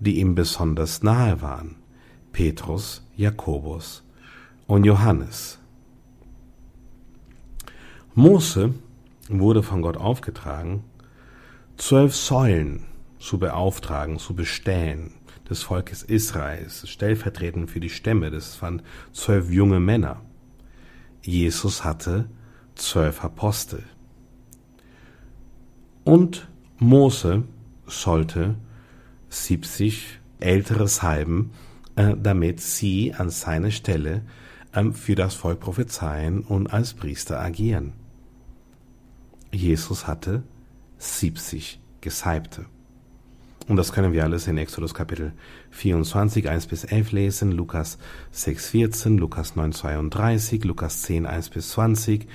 die 0.00 0.18
ihm 0.18 0.34
besonders 0.34 1.02
nahe 1.02 1.40
waren. 1.42 1.76
Petrus, 2.32 3.06
Jakobus 3.16 4.02
und 4.66 4.84
Johannes. 4.84 5.58
Mose 8.14 8.74
wurde 9.28 9.62
von 9.62 9.82
Gott 9.82 9.96
aufgetragen, 9.96 10.84
zwölf 11.76 12.14
Säulen 12.14 12.84
zu 13.24 13.38
beauftragen, 13.38 14.18
zu 14.18 14.34
bestellen 14.34 15.14
des 15.48 15.62
Volkes 15.62 16.02
Israels, 16.02 16.86
stellvertretend 16.88 17.70
für 17.70 17.80
die 17.80 17.88
Stämme. 17.88 18.30
Das 18.30 18.60
waren 18.60 18.82
zwölf 19.12 19.50
junge 19.50 19.80
Männer. 19.80 20.20
Jesus 21.22 21.84
hatte 21.84 22.28
zwölf 22.74 23.24
Apostel. 23.24 23.82
Und 26.04 26.48
Mose 26.78 27.44
sollte 27.86 28.56
70 29.30 30.20
älteres 30.40 31.02
Halben, 31.02 31.52
äh, 31.96 32.14
damit 32.20 32.60
sie 32.60 33.14
an 33.14 33.30
seiner 33.30 33.70
Stelle 33.70 34.20
äh, 34.72 34.90
für 34.90 35.14
das 35.14 35.34
Volk 35.34 35.60
prophezeien 35.60 36.42
und 36.42 36.66
als 36.66 36.92
Priester 36.92 37.40
agieren. 37.40 37.94
Jesus 39.50 40.06
hatte 40.06 40.42
70 40.98 41.80
Gesalbte. 42.02 42.66
Und 43.66 43.76
das 43.76 43.92
können 43.92 44.12
wir 44.12 44.24
alles 44.24 44.46
in 44.46 44.58
Exodus 44.58 44.92
Kapitel 44.92 45.32
24, 45.70 46.48
1 46.48 46.66
bis 46.66 46.84
11 46.84 47.12
lesen, 47.12 47.52
Lukas 47.52 47.98
6, 48.32 48.68
14, 48.68 49.16
Lukas 49.16 49.56
9, 49.56 49.72
32, 49.72 50.64
Lukas 50.64 51.02
10, 51.02 51.24
1 51.24 51.48
bis 51.48 51.70
20 51.70 52.28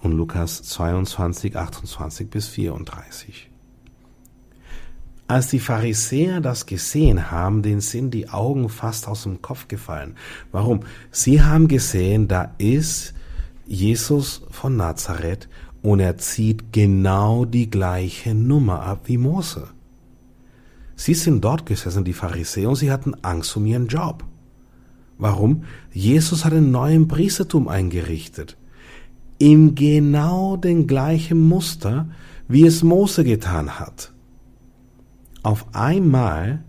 und 0.00 0.12
Lukas 0.12 0.62
22, 0.62 1.56
28 1.56 2.28
bis 2.28 2.48
34. 2.48 3.50
Als 5.26 5.48
die 5.48 5.58
Pharisäer 5.58 6.42
das 6.42 6.66
gesehen 6.66 7.30
haben, 7.30 7.62
denen 7.62 7.80
sind 7.80 8.12
die 8.12 8.28
Augen 8.28 8.68
fast 8.68 9.08
aus 9.08 9.22
dem 9.22 9.40
Kopf 9.40 9.68
gefallen. 9.68 10.16
Warum? 10.52 10.80
Sie 11.10 11.40
haben 11.40 11.66
gesehen, 11.66 12.28
da 12.28 12.54
ist 12.58 13.14
Jesus 13.64 14.42
von 14.50 14.76
Nazareth 14.76 15.48
und 15.80 16.00
er 16.00 16.18
zieht 16.18 16.74
genau 16.74 17.46
die 17.46 17.70
gleiche 17.70 18.34
Nummer 18.34 18.82
ab 18.82 19.04
wie 19.04 19.16
Mose. 19.16 19.68
Sie 20.96 21.14
sind 21.14 21.44
dort 21.44 21.66
gesessen, 21.66 22.04
die 22.04 22.12
Pharisäer, 22.12 22.68
und 22.68 22.76
sie 22.76 22.90
hatten 22.90 23.14
Angst 23.22 23.56
um 23.56 23.66
ihren 23.66 23.88
Job. 23.88 24.24
Warum? 25.18 25.64
Jesus 25.92 26.44
hat 26.44 26.52
einen 26.52 26.70
neuen 26.70 27.08
Priestertum 27.08 27.68
eingerichtet. 27.68 28.56
In 29.38 29.74
genau 29.74 30.56
den 30.56 30.86
gleichen 30.86 31.40
Muster, 31.40 32.08
wie 32.48 32.66
es 32.66 32.82
Mose 32.82 33.24
getan 33.24 33.78
hat. 33.78 34.12
Auf 35.42 35.66
einmal 35.72 36.64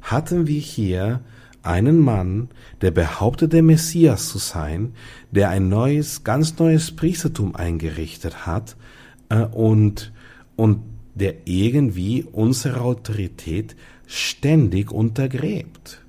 hatten 0.00 0.46
wir 0.46 0.60
hier 0.60 1.20
einen 1.62 1.98
Mann, 1.98 2.48
der 2.80 2.90
behauptet, 2.90 3.52
der 3.52 3.62
Messias 3.62 4.28
zu 4.28 4.38
sein, 4.38 4.94
der 5.30 5.50
ein 5.50 5.68
neues, 5.68 6.24
ganz 6.24 6.58
neues 6.58 6.94
Priestertum 6.94 7.54
eingerichtet 7.54 8.46
hat 8.46 8.76
äh, 9.28 9.44
und, 9.44 10.12
und 10.56 10.80
der 11.14 11.46
irgendwie 11.46 12.24
unsere 12.24 12.80
Autorität 12.80 13.76
ständig 14.06 14.90
untergräbt. 14.90 16.04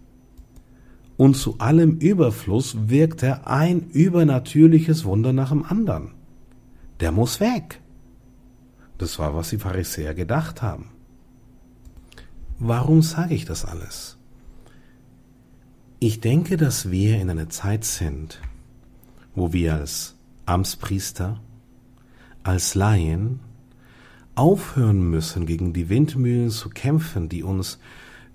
Und 1.18 1.36
zu 1.36 1.60
allem 1.60 1.98
Überfluss 1.98 2.90
wirkt 2.90 3.22
er 3.22 3.48
ein 3.48 3.90
übernatürliches 3.92 5.06
Wunder 5.06 5.34
nach 5.34 5.50
dem 5.50 5.64
anderen. 5.64 6.14
Der 7.00 7.12
muss 7.12 7.40
weg. 7.40 7.80
Das 8.98 9.20
war, 9.20 9.36
was 9.36 9.50
die 9.50 9.58
Pharisäer 9.58 10.14
gedacht 10.14 10.62
haben. 10.62 10.90
Warum 12.58 13.02
sage 13.02 13.34
ich 13.34 13.46
das 13.46 13.66
alles? 13.66 14.18
Ich 16.00 16.20
denke, 16.20 16.58
dass 16.58 16.90
wir 16.90 17.20
in 17.20 17.30
einer 17.30 17.50
Zeit 17.50 17.84
sind, 17.84 18.42
wo 19.36 19.54
wir 19.54 19.76
als 19.76 20.16
Amtspriester, 20.46 21.40
als 22.44 22.74
Laien 22.74 23.40
aufhören 24.36 25.10
müssen, 25.10 25.46
gegen 25.46 25.74
die 25.74 25.90
Windmühlen 25.90 26.50
zu 26.50 26.70
kämpfen, 26.70 27.30
die 27.30 27.44
uns 27.44 27.80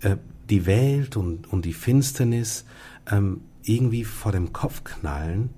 äh, 0.01 0.17
die 0.49 0.67
Welt 0.67 1.17
und, 1.17 1.53
und 1.53 1.65
die 1.65 1.73
Finsternis 1.73 2.65
ähm, 3.11 3.41
irgendwie 3.63 4.05
vor 4.05 4.33
dem 4.33 4.53
Kopf 4.53 4.85
knallen 4.85 5.51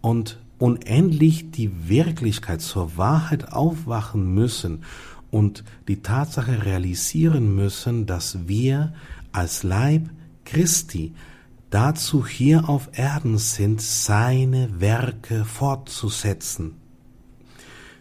und 0.00 0.40
unendlich 0.58 1.50
die 1.50 1.88
Wirklichkeit 1.88 2.60
zur 2.60 2.96
Wahrheit 2.96 3.52
aufwachen 3.52 4.34
müssen 4.34 4.84
und 5.30 5.64
die 5.86 6.02
Tatsache 6.02 6.64
realisieren 6.64 7.54
müssen, 7.54 8.06
dass 8.06 8.48
wir 8.48 8.94
als 9.32 9.62
Leib 9.62 10.08
Christi 10.44 11.14
dazu 11.70 12.26
hier 12.26 12.68
auf 12.68 12.90
Erden 12.92 13.38
sind, 13.38 13.82
seine 13.82 14.80
Werke 14.80 15.44
fortzusetzen. 15.44 16.76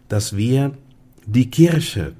Dass 0.07 0.37
wir 0.37 0.77
die 1.25 1.49
Kirche, 1.49 2.13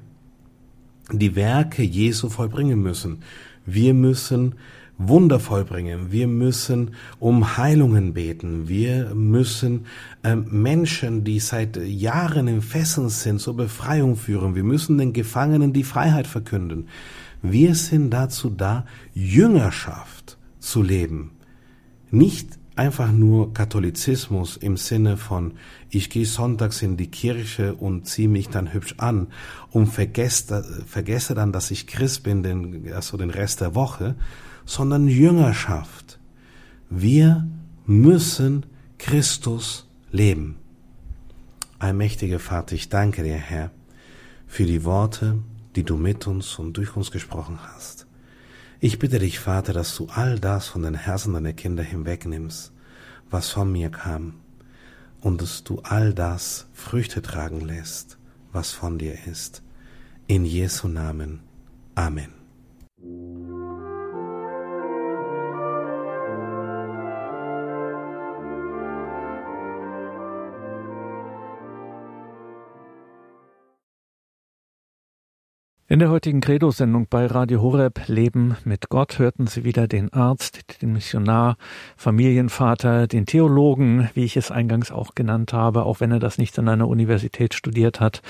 die 1.12 1.36
Werke 1.36 1.82
Jesu 1.82 2.28
vollbringen 2.28 2.82
müssen. 2.82 3.22
Wir 3.64 3.94
müssen 3.94 4.54
Wunder 4.98 5.40
vollbringen. 5.40 6.10
Wir 6.10 6.26
müssen 6.26 6.92
um 7.18 7.56
Heilungen 7.58 8.14
beten. 8.14 8.68
Wir 8.68 9.14
müssen 9.14 9.86
äh, 10.22 10.34
Menschen, 10.34 11.22
die 11.22 11.38
seit 11.38 11.76
Jahren 11.76 12.48
in 12.48 12.62
Fesseln 12.62 13.10
sind, 13.10 13.40
zur 13.40 13.56
Befreiung 13.56 14.16
führen. 14.16 14.54
Wir 14.54 14.64
müssen 14.64 14.96
den 14.96 15.12
Gefangenen 15.12 15.72
die 15.72 15.84
Freiheit 15.84 16.26
verkünden. 16.26 16.88
Wir 17.42 17.74
sind 17.74 18.10
dazu 18.10 18.48
da, 18.48 18.86
Jüngerschaft 19.12 20.38
zu 20.60 20.82
leben. 20.82 21.32
Nicht 22.10 22.58
einfach 22.76 23.10
nur 23.10 23.54
Katholizismus 23.54 24.56
im 24.56 24.76
Sinne 24.76 25.16
von 25.16 25.54
ich 25.88 26.10
gehe 26.10 26.26
sonntags 26.26 26.82
in 26.82 26.96
die 26.96 27.10
Kirche 27.10 27.74
und 27.74 28.06
ziehe 28.06 28.28
mich 28.28 28.48
dann 28.48 28.72
hübsch 28.72 28.94
an 28.98 29.28
und 29.70 29.86
vergesse, 29.86 30.84
vergesse 30.86 31.34
dann, 31.34 31.52
dass 31.52 31.70
ich 31.70 31.86
Christ 31.86 32.22
bin, 32.22 32.42
den, 32.42 32.92
also 32.92 33.16
den 33.16 33.30
Rest 33.30 33.62
der 33.62 33.74
Woche, 33.74 34.14
sondern 34.66 35.08
Jüngerschaft. 35.08 36.18
Wir 36.90 37.46
müssen 37.86 38.66
Christus 38.98 39.88
leben. 40.12 40.56
Allmächtiger 41.78 42.38
Vater, 42.38 42.74
ich 42.74 42.88
danke 42.88 43.22
dir, 43.22 43.36
Herr, 43.36 43.70
für 44.46 44.64
die 44.64 44.84
Worte, 44.84 45.38
die 45.76 45.82
du 45.82 45.96
mit 45.96 46.26
uns 46.26 46.58
und 46.58 46.76
durch 46.76 46.94
uns 46.96 47.10
gesprochen 47.10 47.58
hast. 47.62 47.95
Ich 48.86 49.00
bitte 49.00 49.18
dich, 49.18 49.40
Vater, 49.40 49.72
dass 49.72 49.96
du 49.96 50.06
all 50.14 50.38
das 50.38 50.68
von 50.68 50.82
den 50.82 50.94
Herzen 50.94 51.32
deiner 51.32 51.52
Kinder 51.52 51.82
hinwegnimmst, 51.82 52.70
was 53.28 53.50
von 53.50 53.72
mir 53.72 53.90
kam, 53.90 54.34
und 55.20 55.42
dass 55.42 55.64
du 55.64 55.80
all 55.80 56.14
das 56.14 56.68
Früchte 56.72 57.20
tragen 57.20 57.62
lässt, 57.62 58.16
was 58.52 58.70
von 58.70 58.96
dir 58.96 59.26
ist. 59.26 59.64
In 60.28 60.44
Jesu 60.44 60.86
Namen. 60.86 61.40
Amen. 61.96 62.35
In 75.96 76.00
der 76.00 76.10
heutigen 76.10 76.42
Credo-Sendung 76.42 77.06
bei 77.08 77.24
Radio 77.24 77.62
Horeb 77.62 78.02
Leben 78.06 78.54
mit 78.64 78.90
Gott 78.90 79.18
hörten 79.18 79.46
Sie 79.46 79.64
wieder 79.64 79.88
den 79.88 80.12
Arzt, 80.12 80.82
den 80.82 80.92
Missionar, 80.92 81.56
Familienvater, 81.96 83.06
den 83.06 83.24
Theologen, 83.24 84.10
wie 84.12 84.24
ich 84.24 84.36
es 84.36 84.50
eingangs 84.50 84.92
auch 84.92 85.14
genannt 85.14 85.54
habe, 85.54 85.84
auch 85.84 86.00
wenn 86.00 86.12
er 86.12 86.18
das 86.18 86.36
nicht 86.36 86.58
an 86.58 86.68
einer 86.68 86.86
Universität 86.86 87.54
studiert 87.54 87.98
hat, 87.98 88.20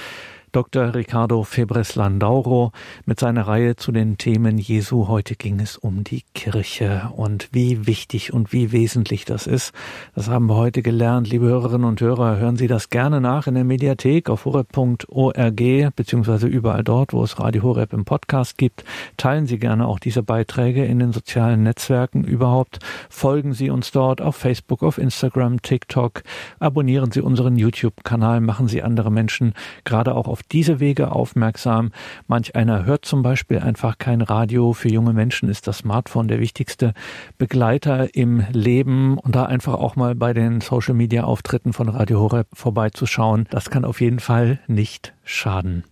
Dr. 0.57 0.94
Ricardo 0.94 1.42
Febres 1.42 1.96
Landauro 1.96 2.72
mit 3.04 3.20
seiner 3.20 3.46
Reihe 3.46 3.76
zu 3.76 3.92
den 3.92 4.16
Themen 4.16 4.57
Jesu. 4.57 5.07
Heute 5.07 5.34
ging 5.34 5.61
es 5.61 5.76
um 5.76 6.02
die 6.02 6.22
Kirche 6.32 7.11
und 7.14 7.50
wie 7.52 7.86
wichtig 7.86 8.32
und 8.32 8.54
wie 8.54 8.72
wesentlich 8.72 9.26
das 9.26 9.46
ist. 9.46 9.74
Das 10.14 10.30
haben 10.30 10.46
wir 10.46 10.57
heute 10.57 10.80
gelernt. 10.80 11.28
Liebe 11.28 11.44
Hörerinnen 11.44 11.86
und 11.86 12.00
Hörer, 12.00 12.38
hören 12.38 12.57
Sie 12.57 12.68
das 12.68 12.88
gerne 12.88 13.20
nach 13.20 13.46
in 13.46 13.54
der 13.54 13.64
Mediathek 13.64 14.30
auf 14.30 14.46
horeb.org 14.46 15.94
beziehungsweise 15.94 16.46
überall 16.46 16.84
dort, 16.84 17.12
wo 17.12 17.22
es 17.22 17.38
Radio 17.38 17.62
Horeb 17.62 17.92
im 17.92 18.07
Podcast 18.07 18.57
gibt. 18.57 18.82
Teilen 19.18 19.44
Sie 19.44 19.59
gerne 19.59 19.86
auch 19.86 19.98
diese 19.98 20.22
Beiträge 20.22 20.86
in 20.86 21.00
den 21.00 21.12
sozialen 21.12 21.64
Netzwerken 21.64 22.24
überhaupt. 22.24 22.78
Folgen 23.11 23.52
Sie 23.52 23.68
uns 23.68 23.90
dort 23.90 24.22
auf 24.22 24.36
Facebook, 24.36 24.82
auf 24.82 24.96
Instagram, 24.96 25.61
TikTok. 25.61 26.22
Abonnieren 26.61 27.11
Sie 27.12 27.20
unseren 27.20 27.57
YouTube-Kanal. 27.57 28.40
Machen 28.40 28.68
Sie 28.68 28.82
andere 28.82 29.12
Menschen 29.12 29.52
gerade 29.84 30.14
auch 30.14 30.28
auf 30.28 30.45
diese 30.53 30.80
Wege 30.80 31.12
aufmerksam. 31.12 31.90
Manch 32.26 32.55
einer 32.55 32.84
hört 32.84 33.05
zum 33.05 33.22
Beispiel 33.22 33.59
einfach 33.59 33.99
kein 33.99 34.20
Radio. 34.20 34.72
Für 34.72 34.88
junge 34.88 35.12
Menschen 35.12 35.49
ist 35.49 35.66
das 35.66 35.78
Smartphone 35.78 36.28
der 36.28 36.40
wichtigste 36.40 36.94
Begleiter 37.38 38.14
im 38.14 38.44
Leben 38.53 39.18
und 39.18 39.34
da 39.34 39.44
einfach 39.44 39.74
auch 39.74 39.97
mal 39.97 40.14
bei 40.14 40.32
den 40.32 40.61
Social 40.61 40.94
Media 40.94 41.24
Auftritten 41.24 41.72
von 41.72 41.88
Radio 41.88 42.20
Horeb 42.20 42.49
vorbeizuschauen. 42.53 43.47
Das 43.51 43.70
kann 43.70 43.84
auf 43.84 44.01
jeden 44.01 44.20
Fall 44.20 44.61
nicht 44.66 45.14
schaden. 45.24 45.84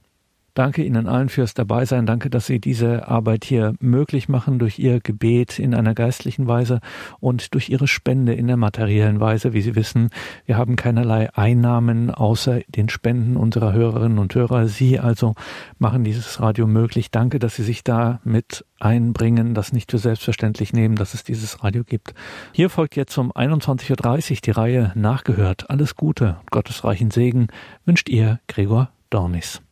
Danke 0.54 0.84
Ihnen 0.84 1.08
allen 1.08 1.28
fürs 1.28 1.52
Dabeisein. 1.52 2.06
Danke, 2.06 2.30
dass 2.30 2.46
Sie 2.46 2.60
diese 2.60 3.08
Arbeit 3.08 3.44
hier 3.44 3.74
möglich 3.80 4.28
machen 4.28 4.60
durch 4.60 4.78
Ihr 4.78 5.00
Gebet 5.00 5.58
in 5.58 5.74
einer 5.74 5.94
geistlichen 5.94 6.46
Weise 6.46 6.80
und 7.18 7.54
durch 7.54 7.68
Ihre 7.68 7.88
Spende 7.88 8.34
in 8.34 8.46
der 8.46 8.56
materiellen 8.56 9.18
Weise. 9.18 9.52
Wie 9.52 9.62
Sie 9.62 9.74
wissen, 9.74 10.10
wir 10.46 10.56
haben 10.56 10.76
keinerlei 10.76 11.34
Einnahmen 11.34 12.12
außer 12.12 12.60
den 12.68 12.88
Spenden 12.88 13.36
unserer 13.36 13.72
Hörerinnen 13.72 14.18
und 14.18 14.32
Hörer. 14.34 14.68
Sie 14.68 15.00
also 15.00 15.34
machen 15.78 16.04
dieses 16.04 16.40
Radio 16.40 16.68
möglich. 16.68 17.10
Danke, 17.10 17.40
dass 17.40 17.56
Sie 17.56 17.64
sich 17.64 17.82
da 17.82 18.20
mit 18.22 18.64
einbringen, 18.78 19.54
das 19.54 19.72
nicht 19.72 19.90
für 19.90 19.98
selbstverständlich 19.98 20.72
nehmen, 20.72 20.94
dass 20.94 21.14
es 21.14 21.24
dieses 21.24 21.64
Radio 21.64 21.82
gibt. 21.82 22.14
Hier 22.52 22.70
folgt 22.70 22.94
jetzt 22.94 23.16
um 23.18 23.32
21.30 23.32 24.30
Uhr 24.30 24.36
die 24.44 24.50
Reihe 24.52 24.92
Nachgehört. 24.94 25.68
Alles 25.68 25.96
Gute, 25.96 26.36
Gottes 26.50 26.84
reichen 26.84 27.10
Segen 27.10 27.48
wünscht 27.84 28.08
Ihr 28.08 28.38
Gregor 28.46 28.90
Dornis. 29.10 29.60